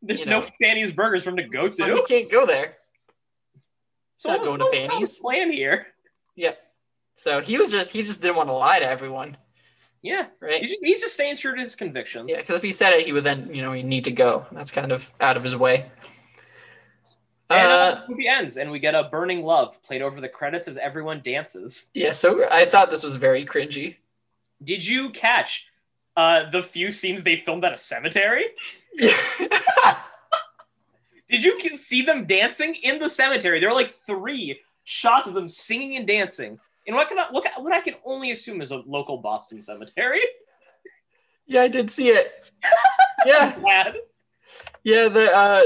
[0.00, 0.46] There's you no know.
[0.60, 1.94] Fanny's Burgers from to go to.
[1.96, 2.76] he can't go there.
[4.16, 5.18] so not going to Fanny's.
[5.18, 5.86] plan here?
[6.36, 6.58] Yep.
[7.14, 9.36] So he was just he just didn't want to lie to everyone,
[10.00, 10.26] Yeah.
[10.40, 10.62] right?
[10.62, 12.30] He's just, he's just staying true to his convictions.
[12.30, 14.46] Yeah, because if he said it, he would then you know he need to go.
[14.52, 15.90] That's kind of out of his way.
[17.52, 20.28] And uh, Uh, the movie ends, and we get a burning love played over the
[20.28, 21.88] credits as everyone dances.
[21.94, 23.96] yeah, so I thought this was very cringy.
[24.62, 25.66] Did you catch
[26.16, 28.46] uh, the few scenes they filmed at a cemetery?
[31.28, 33.58] Did you see them dancing in the cemetery?
[33.58, 36.58] There are like three shots of them singing and dancing.
[36.86, 40.20] In what, can I, what, what I can only assume is a local Boston cemetery.
[41.46, 42.32] yeah, I did see it.
[43.24, 43.92] Yeah,
[44.82, 45.08] yeah.
[45.08, 45.62] The uh,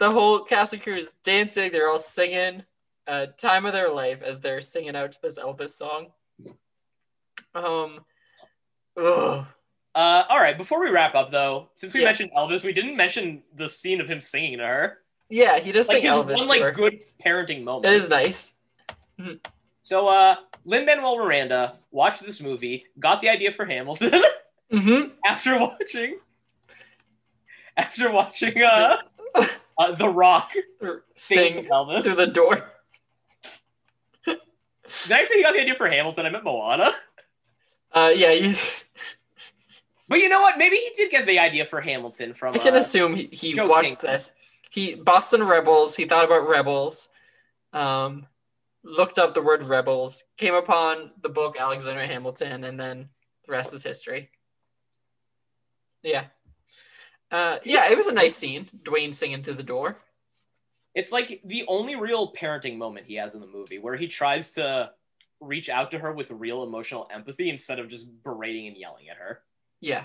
[0.00, 1.70] the whole cast and crew is dancing.
[1.70, 2.64] They're all singing.
[3.06, 6.06] Uh, time of their life as they're singing out to this Elvis song.
[7.54, 8.00] Um,
[8.96, 9.46] ugh.
[9.94, 12.06] Uh, all right, before we wrap up, though, since we Yeah.
[12.06, 14.98] mentioned Elvis, we didn't mention the scene of him singing to her.
[15.28, 16.36] yeah, he does Like sing Elvis.
[16.36, 17.84] one like good parenting moment.
[17.84, 18.52] That is nice.
[19.82, 24.22] So, uh, Lin Manuel Miranda watched this movie, got the idea for Hamilton
[24.72, 26.18] hmm after watching,
[27.76, 28.98] after watching uh,
[29.80, 30.50] uh The Rock
[31.14, 32.02] sing, Elvis.
[32.02, 32.70] through the door.
[34.26, 36.26] Did I say you got the idea for Hamilton?
[36.26, 36.92] I meant Moana.
[37.92, 38.84] Uh, yeah, he's.
[40.08, 40.58] But you know what?
[40.58, 42.56] Maybe he did get the idea for Hamilton from.
[42.56, 44.32] I can uh, assume he, he Joe watched this.
[44.68, 45.94] He Boston Rebels.
[45.94, 47.08] He thought about rebels.
[47.72, 48.26] Um,
[48.82, 50.24] looked up the word rebels.
[50.36, 53.08] Came upon the book Alexander Hamilton, and then
[53.46, 54.30] the rest is history.
[56.02, 56.24] Yeah.
[57.30, 58.68] Uh, yeah, it was a nice scene.
[58.82, 59.96] Dwayne singing through the door.
[60.94, 64.52] It's like the only real parenting moment he has in the movie, where he tries
[64.52, 64.90] to
[65.40, 69.16] reach out to her with real emotional empathy instead of just berating and yelling at
[69.16, 69.40] her.
[69.80, 70.04] Yeah.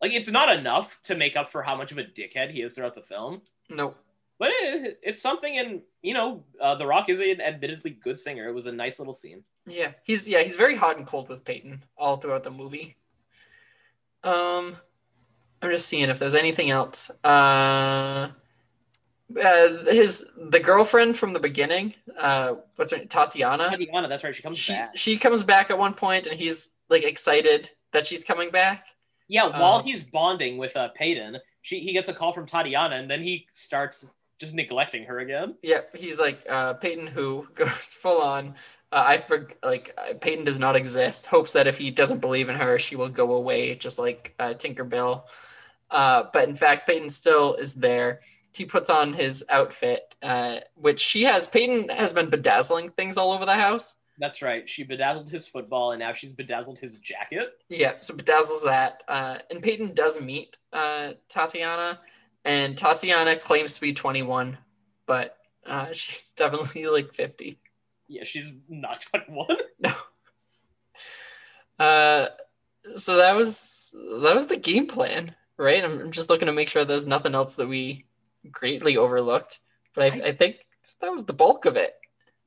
[0.00, 2.72] Like it's not enough to make up for how much of a dickhead he is
[2.74, 3.42] throughout the film.
[3.68, 3.96] Nope.
[4.38, 5.58] but it, it's something.
[5.58, 8.48] And you know, uh, The Rock is an admittedly good singer.
[8.48, 9.42] It was a nice little scene.
[9.66, 12.96] Yeah, he's yeah he's very hot and cold with Peyton all throughout the movie.
[14.24, 14.76] Um,
[15.62, 17.10] I'm just seeing if there's anything else.
[17.22, 18.28] Uh,
[19.42, 21.94] uh his the girlfriend from the beginning.
[22.18, 23.08] Uh, what's her name?
[23.08, 23.70] Tatiana.
[23.70, 24.34] Tatiana, that's right.
[24.34, 24.96] She comes She back.
[24.96, 28.86] she comes back at one point, and he's like excited that she's coming back.
[29.28, 32.96] Yeah, while Um, he's bonding with uh, Peyton, she he gets a call from Tatiana,
[32.96, 34.08] and then he starts
[34.40, 35.54] just neglecting her again.
[35.62, 38.54] Yeah, he's like uh, Peyton, who goes full on.
[38.92, 41.26] Uh, I for like uh, Peyton does not exist.
[41.26, 44.54] Hopes that if he doesn't believe in her, she will go away, just like uh,
[44.54, 45.22] Tinkerbell.
[45.90, 48.20] Uh, but in fact, Peyton still is there.
[48.52, 51.46] He puts on his outfit, uh, which she has.
[51.46, 53.94] Peyton has been bedazzling things all over the house.
[54.18, 54.68] That's right.
[54.68, 57.52] She bedazzled his football, and now she's bedazzled his jacket.
[57.70, 59.02] Yeah, so bedazzles that.
[59.08, 62.00] Uh, and Peyton does meet uh, Tatiana,
[62.44, 64.58] and Tatiana claims to be 21,
[65.06, 67.58] but uh, she's definitely like 50.
[68.10, 69.46] Yeah, she's not 21.
[69.78, 69.92] No.
[71.78, 72.28] Uh,
[72.96, 75.82] so that was that was the game plan, right?
[75.82, 78.04] I'm just looking to make sure there's nothing else that we
[78.50, 79.60] greatly overlooked,
[79.94, 80.56] but I, I think
[81.00, 81.94] that was the bulk of it.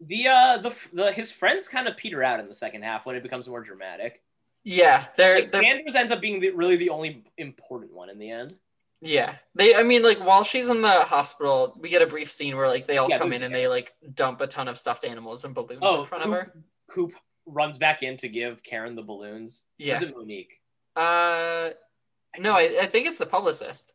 [0.02, 3.16] The uh the the his friends kind of peter out in the second half when
[3.16, 4.22] it becomes more dramatic.
[4.66, 8.20] Yeah, they're, Like, they're Sanders ends up being the, really the only important one in
[8.20, 8.56] the end.
[9.04, 9.36] Yeah.
[9.56, 12.68] They I mean like while she's in the hospital, we get a brief scene where
[12.68, 15.44] like they all Yeah, come in and they like dump a ton of stuffed animals
[15.46, 16.54] and balloons Oh, in front of her.
[16.90, 17.12] Coop
[17.46, 19.64] runs back in to give Karen the balloons.
[19.78, 19.96] Yeah.
[19.96, 20.62] Is it Monique?
[20.96, 21.70] Uh
[22.40, 23.94] no, I, I think it's the publicist.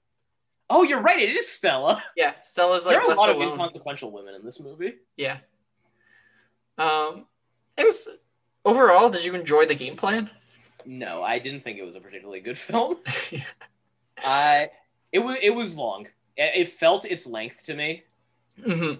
[0.70, 1.18] Oh, you're right.
[1.18, 2.02] It is Stella.
[2.16, 4.94] Yeah, Stella's like there are a lot of inconsequential women in this movie.
[5.16, 5.38] Yeah.
[6.76, 7.24] Um,
[7.76, 8.08] it was
[8.64, 9.08] overall.
[9.08, 10.30] Did you enjoy the game plan?
[10.84, 12.98] No, I didn't think it was a particularly good film.
[14.24, 14.70] I
[15.12, 16.06] it was it was long.
[16.36, 18.04] It, it felt its length to me.
[18.64, 18.94] hmm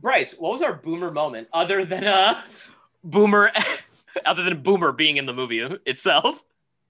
[0.00, 2.40] Bryce, what was our boomer moment other than uh
[3.04, 3.50] boomer
[4.26, 6.42] other than boomer being in the movie itself?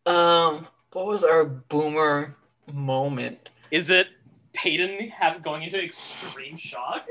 [0.07, 2.35] Um, what was our boomer
[2.73, 3.51] moment?
[3.71, 4.09] Is it
[4.53, 7.07] Peyton have going into extreme shock?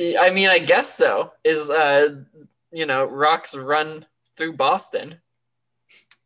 [0.00, 1.32] I mean, I guess so.
[1.44, 2.20] Is uh,
[2.72, 4.06] you know, Rock's run
[4.36, 5.20] through Boston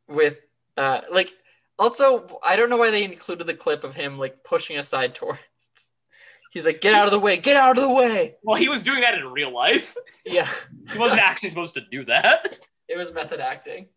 [0.09, 0.41] with
[0.77, 1.33] uh, like.
[1.79, 5.93] Also, I don't know why they included the clip of him like pushing aside tourists.
[6.53, 7.37] He's like, "Get out of the way!
[7.37, 9.97] Get out of the way!" Well, he was doing that in real life.
[10.25, 10.49] Yeah.
[10.93, 12.59] He wasn't actually supposed to do that.
[12.89, 13.89] It was method acting.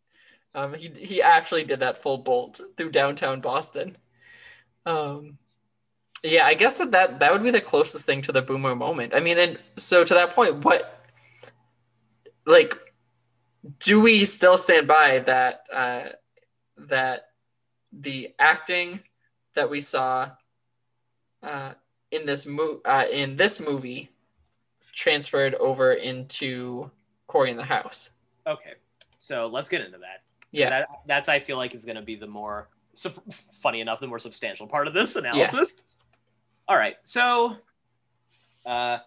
[0.53, 3.97] Um, he he actually did that full bolt through downtown Boston.
[4.85, 5.38] Um,
[6.23, 9.14] yeah, I guess that, that that would be the closest thing to the boomer moment.
[9.15, 11.07] I mean, and so to that point, what
[12.45, 12.73] like
[13.80, 16.03] do we still stand by that uh,
[16.77, 17.28] that
[17.91, 18.99] the acting
[19.55, 20.31] that we saw
[21.43, 21.73] uh,
[22.11, 24.09] in this mo- uh, in this movie
[24.93, 26.89] transferred over into
[27.27, 28.11] Corey in the House?
[28.45, 28.73] Okay,
[29.17, 30.23] so let's get into that.
[30.51, 30.69] Yeah.
[30.69, 32.69] That, that's I feel like is going to be the more
[33.61, 35.73] funny enough, the more substantial part of this analysis.
[35.75, 35.85] Yes.
[36.67, 37.55] All right, so
[38.65, 38.99] uh,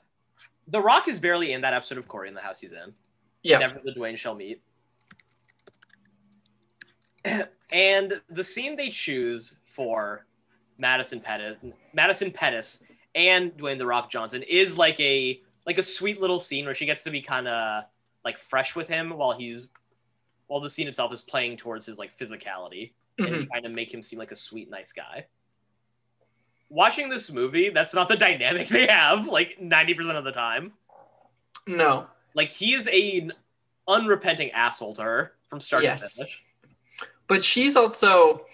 [0.68, 2.94] The Rock is barely in that episode of Corey in the house he's in.
[3.42, 3.58] Yeah.
[3.58, 4.62] Never the Dwayne shall meet.
[7.24, 10.26] And the scene they choose for
[10.78, 11.58] Madison Pettis,
[11.94, 12.82] Madison Pettis,
[13.14, 16.86] and Dwayne the Rock Johnson is like a like a sweet little scene where she
[16.86, 17.84] gets to be kind of
[18.24, 19.68] like fresh with him while he's
[20.48, 23.32] while the scene itself is playing towards his like physicality Mhm.
[23.32, 25.26] and trying to make him seem like a sweet, nice guy.
[26.70, 30.72] Watching this movie, that's not the dynamic they have like 90% of the time.
[31.66, 32.06] No.
[32.34, 33.28] Like he is a
[33.86, 36.14] unrepenting asshole to her from start Yes.
[36.14, 36.42] to finish.
[37.32, 38.44] But she's also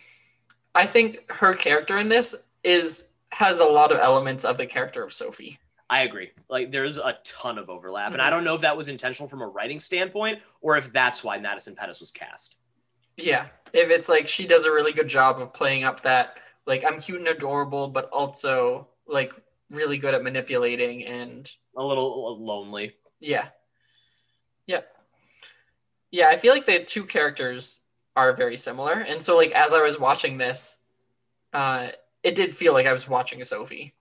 [0.73, 5.03] I think her character in this is has a lot of elements of the character
[5.03, 5.59] of Sophie.
[5.91, 6.31] I agree.
[6.49, 8.23] Like there's a ton of overlap, and.
[8.23, 8.37] I mm-hmm.
[8.37, 11.75] don't know if that was intentional from a writing standpoint or if that's why Madison
[11.75, 12.55] Pettis was cast.
[13.17, 13.47] Yeah.
[13.73, 17.01] If it's like she does a really good job of playing up that like I'm
[17.01, 19.33] cute and adorable, but also like
[19.73, 22.95] really good at manipulating and A little lonely.
[23.19, 23.49] yeah.
[24.69, 24.83] Yeah.
[26.13, 27.81] Yeah, I feel like the two characters
[28.19, 28.95] are very similar.
[28.95, 30.79] And so like as I was watching this,
[31.53, 31.89] uh
[32.25, 33.95] it did feel like I was watching Sophie.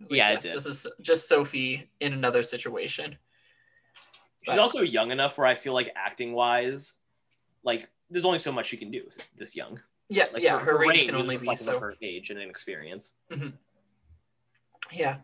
[0.00, 0.54] Was like, Yeah, it yes, did.
[0.54, 3.16] This is just Sophie in another situation.
[4.42, 6.92] She's But- also young enough where I feel like acting wise,
[7.64, 9.08] like there's only so much she can do
[9.38, 9.80] this young.
[10.10, 13.14] Yeah, Like yeah, her, range range can only be so her age and inexperience.
[14.92, 15.16] Yeah.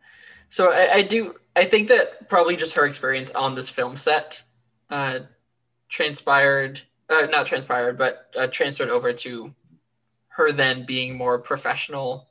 [0.49, 4.43] So I, I do I think that probably just her experience on this film set
[4.89, 5.21] uh
[5.91, 6.81] transpired
[7.11, 9.55] uh, not transpired but uh, transferred over to
[10.29, 12.29] her then being more professional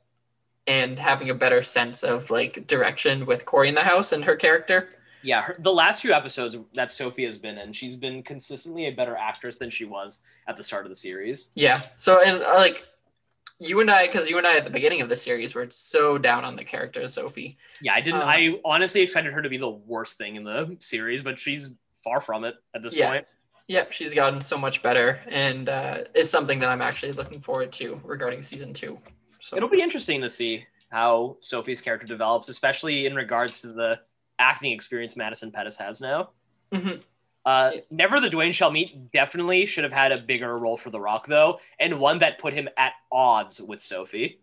[0.66, 4.36] and having a better sense of like direction with Corey in the house and her
[4.36, 4.90] character.
[5.22, 8.90] Yeah, her, the last few episodes that Sophie has been in, she's been consistently a
[8.90, 11.50] better actress than she was at the start of the series.
[11.54, 11.82] Yeah.
[11.98, 12.86] So and uh, like
[13.58, 16.16] you and I, because you and I at the beginning of the series were so
[16.16, 17.58] down on the character of Sophie.
[17.82, 18.22] Yeah, I didn't.
[18.22, 21.68] Um, I honestly expected her to be the worst thing in the series, but she's
[21.92, 23.10] far from it at this Yeah.
[23.10, 23.26] point.
[23.70, 27.70] Yep, she's gotten so much better, and uh, is something that I'm actually looking forward
[27.74, 28.98] to regarding season two.
[29.38, 34.00] So It'll be interesting to see how Sophie's character develops, especially in regards to the
[34.40, 36.30] acting experience Madison Pettis has now.
[36.72, 37.00] Mhm.
[37.44, 37.80] Uh, Yeah.
[37.92, 41.28] Never the Dwayne shall meet definitely should have had a bigger role for The Rock
[41.28, 44.40] though, and one that put him at odds with Sophie.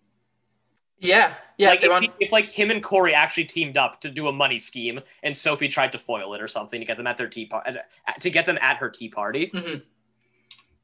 [1.00, 1.70] Yeah, yeah.
[1.70, 4.58] like if, want- if like him and Cory actually teamed up to do a money
[4.58, 7.46] scheme, and Sophie tried to foil it or something to get them at their tea
[7.46, 7.72] party,
[8.20, 9.48] to get them at her tea party.
[9.54, 9.84] Mhm.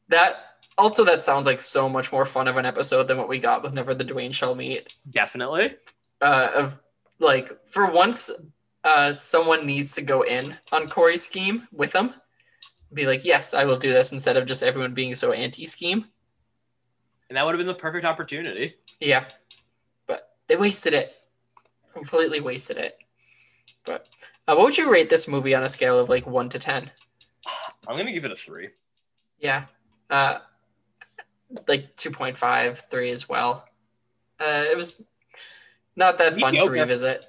[0.09, 0.35] That
[0.77, 3.63] also that sounds like so much more fun of an episode than what we got
[3.63, 4.95] with Never the Dwayne Shall Meet.
[5.09, 5.75] Definitely.
[6.21, 6.81] Uh, of
[7.19, 8.29] like for once,
[8.83, 12.13] uh, someone needs to go in on Cory's scheme with them.
[12.93, 16.05] Be like, yes, I will do this instead of just everyone being so anti-scheme.
[17.29, 18.75] And that would have been the perfect opportunity.
[18.99, 19.25] Yeah,
[20.47, 21.13] they wasted it.
[21.93, 22.97] Completely wasted it.
[23.85, 24.07] But
[24.47, 26.91] uh, what would you rate this movie on a scale of like one to ten?
[27.87, 28.69] I'm gonna give it a three.
[29.39, 29.65] Yeah.
[30.09, 30.39] Uh,
[31.67, 33.65] like 2.5, 3 as well.
[34.39, 35.01] Uh, it was
[35.95, 37.25] not that fun to revisit.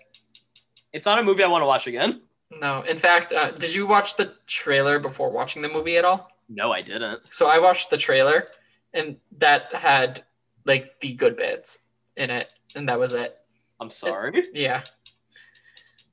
[0.92, 2.22] It's not a movie I want to watch again.
[2.60, 2.82] No.
[2.82, 6.30] In fact, uh, did you watch the trailer before watching the movie at all?
[6.48, 7.20] No, I didn't.
[7.30, 8.48] So I watched the trailer
[8.92, 10.24] and that had
[10.64, 11.80] like the good bits
[12.16, 12.48] in it.
[12.74, 13.36] And that was it.
[13.80, 14.44] I'm sorry.
[14.52, 14.82] Yeah.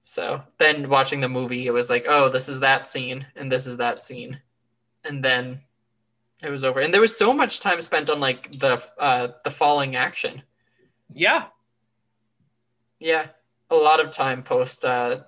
[0.03, 3.65] So then watching the movie, it was like, oh, this is that scene and this
[3.65, 4.39] is that scene.
[5.05, 5.61] And then
[6.43, 6.81] it was over.
[6.81, 10.41] And there was so much time spent on like the uh the falling action.
[11.13, 11.45] Yeah.
[12.99, 13.27] Yeah.
[13.69, 15.21] A lot of time post uh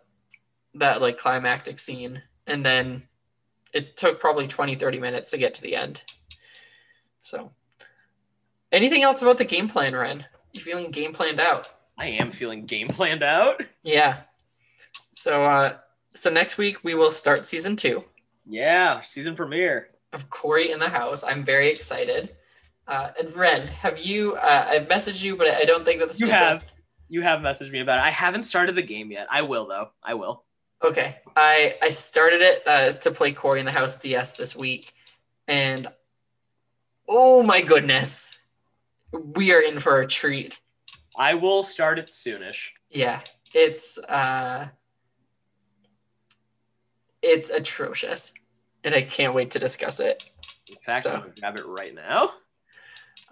[0.75, 2.21] that like climactic scene.
[2.47, 3.03] And then
[3.73, 6.01] it took probably 20, 30 minutes to get to the end.
[7.21, 7.51] So
[8.71, 10.25] anything else about the game plan, Ren?
[10.53, 11.69] You feeling game planned out?
[11.97, 13.61] I am feeling game planned out.
[13.83, 14.21] Yeah.
[15.13, 15.77] So uh
[16.13, 18.03] so next week we will start season two
[18.45, 19.89] Yeah, season premiere.
[20.11, 21.23] of Cory in the House.
[21.23, 22.35] I'm very excited.
[22.87, 26.17] Uh and Ren, have you uh I've messaged you, but I don't think that the
[26.19, 26.63] You have.
[27.09, 28.03] You have messaged me about it.
[28.05, 29.27] I haven't started the game yet.
[29.31, 29.89] I will though.
[30.03, 30.43] I will.
[30.83, 31.17] Okay.
[31.35, 34.93] I I started it uh to play Cory in the House DS this week,
[35.47, 35.87] and
[37.07, 38.37] oh my goodness.
[39.13, 40.59] We are in for a treat.
[41.17, 42.69] I will start it soonish.
[42.89, 43.21] Yeah.
[43.53, 44.67] It's uh
[47.21, 48.33] it's atrocious.
[48.83, 50.29] And I can't wait to discuss it.
[50.67, 52.31] In fact, So- I'm gonna grab it right now.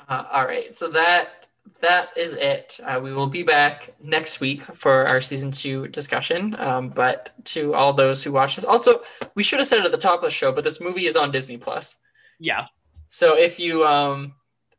[0.07, 1.47] Uh, all right, so that
[1.79, 2.79] that is it.
[2.83, 6.55] Uh, we will be back next week for our season two discussion.
[6.59, 9.01] Um, but to all those who watch this, also
[9.35, 11.15] we should have said it at the top of the show, but this movie is
[11.15, 11.97] on Disney Plus.
[12.39, 12.65] Yeah.
[13.09, 14.33] So if you um,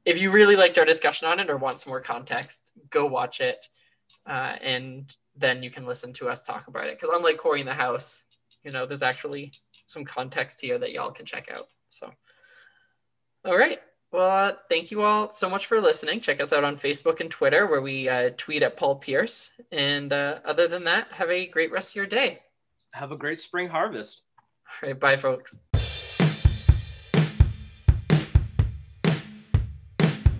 [0.04, 3.40] if you really liked our discussion on it or want some more context, go watch
[3.40, 3.68] it,
[4.26, 6.98] uh, and then you can listen to us talk about it.
[6.98, 8.24] Because unlike Cory in the House,
[8.64, 9.52] you know, there's actually
[9.86, 11.68] some context here that y'all can check out.
[11.90, 12.10] So,
[13.44, 13.80] all right.
[14.12, 16.20] Well, uh, thank you all so much for listening.
[16.20, 19.50] Check us out on Facebook and Twitter, where we uh, tweet at Paul Pierce.
[19.70, 22.40] And uh, other than that, have a great rest of your day.
[22.92, 24.20] Have a great spring harvest.
[24.82, 25.58] All right, bye, folks.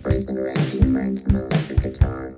[0.03, 2.33] brazen Randy mine some electric guitar.